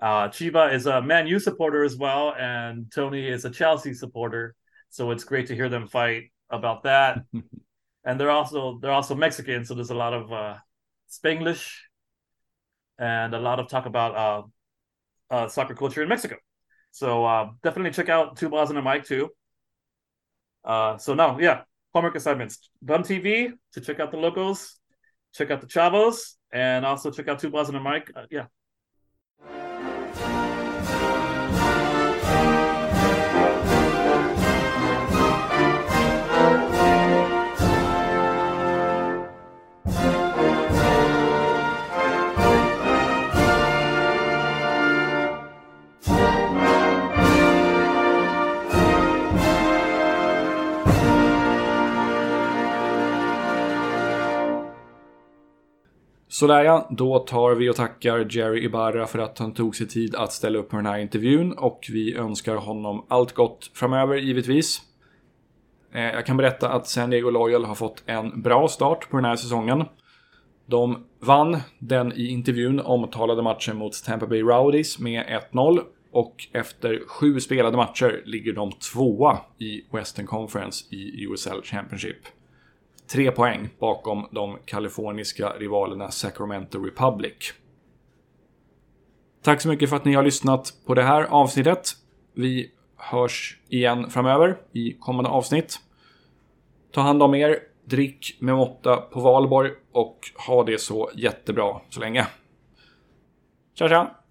Uh, 0.02 0.28
Chiba 0.28 0.74
is 0.74 0.86
a 0.86 1.00
Man 1.00 1.26
U 1.26 1.38
supporter 1.38 1.84
as 1.84 1.96
well, 1.96 2.34
and 2.38 2.90
Tony 2.92 3.26
is 3.26 3.44
a 3.44 3.50
Chelsea 3.50 3.94
supporter. 3.94 4.54
So 4.90 5.10
it's 5.12 5.24
great 5.24 5.46
to 5.46 5.54
hear 5.54 5.68
them 5.68 5.86
fight 5.86 6.24
about 6.50 6.82
that. 6.82 7.20
and 8.04 8.20
they're 8.20 8.30
also 8.30 8.78
they're 8.82 8.92
also 8.92 9.14
Mexican, 9.14 9.64
so 9.64 9.74
there's 9.74 9.90
a 9.90 9.94
lot 9.94 10.12
of 10.12 10.32
uh, 10.32 10.56
Spanglish 11.10 11.70
and 12.98 13.34
a 13.34 13.38
lot 13.38 13.60
of 13.60 13.68
talk 13.68 13.86
about 13.86 14.16
uh, 14.16 14.42
uh, 15.34 15.48
soccer 15.48 15.74
culture 15.74 16.02
in 16.02 16.08
Mexico. 16.08 16.36
So 16.96 17.26
uh, 17.26 17.50
definitely 17.62 17.90
check 17.90 18.08
out 18.08 18.38
Two 18.38 18.48
Balls 18.48 18.70
and 18.70 18.78
a 18.78 18.82
Mic 18.82 19.04
too. 19.04 19.28
Uh, 20.64 20.96
so 20.96 21.12
now, 21.12 21.38
yeah, 21.38 21.64
homework 21.92 22.14
assignments. 22.14 22.70
Bum 22.80 23.02
TV 23.02 23.52
to 23.74 23.82
check 23.82 24.00
out 24.00 24.10
the 24.10 24.16
locals, 24.16 24.80
check 25.34 25.50
out 25.50 25.60
the 25.60 25.66
Chavos, 25.66 26.36
and 26.50 26.86
also 26.86 27.10
check 27.10 27.28
out 27.28 27.38
Two 27.38 27.50
Balls 27.50 27.68
and 27.68 27.76
a 27.76 27.80
Mic. 27.82 28.10
Uh, 28.16 28.24
yeah. 28.30 28.46
Sådär 56.38 56.64
ja, 56.64 56.88
då 56.90 57.18
tar 57.18 57.54
vi 57.54 57.70
och 57.70 57.76
tackar 57.76 58.26
Jerry 58.30 58.64
Ibarra 58.64 59.06
för 59.06 59.18
att 59.18 59.38
han 59.38 59.54
tog 59.54 59.76
sig 59.76 59.88
tid 59.88 60.14
att 60.14 60.32
ställa 60.32 60.58
upp 60.58 60.68
på 60.68 60.76
den 60.76 60.86
här 60.86 60.98
intervjun 60.98 61.52
och 61.52 61.86
vi 61.92 62.16
önskar 62.16 62.56
honom 62.56 63.06
allt 63.08 63.32
gott 63.32 63.70
framöver 63.74 64.16
givetvis. 64.16 64.80
Eh, 65.94 66.02
jag 66.02 66.26
kan 66.26 66.36
berätta 66.36 66.68
att 66.68 66.88
San 66.88 67.10
Diego 67.10 67.30
Loyal 67.30 67.64
har 67.64 67.74
fått 67.74 68.02
en 68.06 68.42
bra 68.42 68.68
start 68.68 69.10
på 69.10 69.16
den 69.16 69.24
här 69.24 69.36
säsongen. 69.36 69.84
De 70.66 71.04
vann 71.20 71.58
den 71.78 72.12
i 72.12 72.26
intervjun 72.26 72.80
omtalade 72.80 73.42
matchen 73.42 73.76
mot 73.76 74.04
Tampa 74.04 74.26
Bay 74.26 74.42
Rowdies 74.42 74.98
med 74.98 75.42
1-0 75.52 75.80
och 76.12 76.48
efter 76.52 77.02
sju 77.06 77.40
spelade 77.40 77.76
matcher 77.76 78.22
ligger 78.24 78.52
de 78.52 78.72
tvåa 78.72 79.38
i 79.58 79.82
Western 79.92 80.26
Conference 80.26 80.94
i 80.94 81.26
USL 81.26 81.62
Championship. 81.62 82.35
Tre 83.08 83.30
poäng 83.30 83.68
bakom 83.78 84.28
de 84.30 84.58
kaliforniska 84.64 85.50
rivalerna 85.50 86.10
Sacramento 86.10 86.78
Republic. 86.78 87.52
Tack 89.42 89.60
så 89.60 89.68
mycket 89.68 89.90
för 89.90 89.96
att 89.96 90.04
ni 90.04 90.14
har 90.14 90.22
lyssnat 90.22 90.72
på 90.86 90.94
det 90.94 91.02
här 91.02 91.22
avsnittet. 91.22 91.90
Vi 92.34 92.70
hörs 92.96 93.58
igen 93.68 94.10
framöver 94.10 94.58
i 94.72 94.92
kommande 94.92 95.30
avsnitt. 95.30 95.78
Ta 96.92 97.00
hand 97.00 97.22
om 97.22 97.34
er, 97.34 97.58
drick 97.84 98.36
med 98.40 98.54
måtta 98.54 98.96
på 98.96 99.20
valborg 99.20 99.70
och 99.92 100.18
ha 100.46 100.64
det 100.64 100.78
så 100.78 101.10
jättebra 101.14 101.80
så 101.90 102.00
länge. 102.00 102.26
Tja 103.74 103.88
tja! 103.88 104.25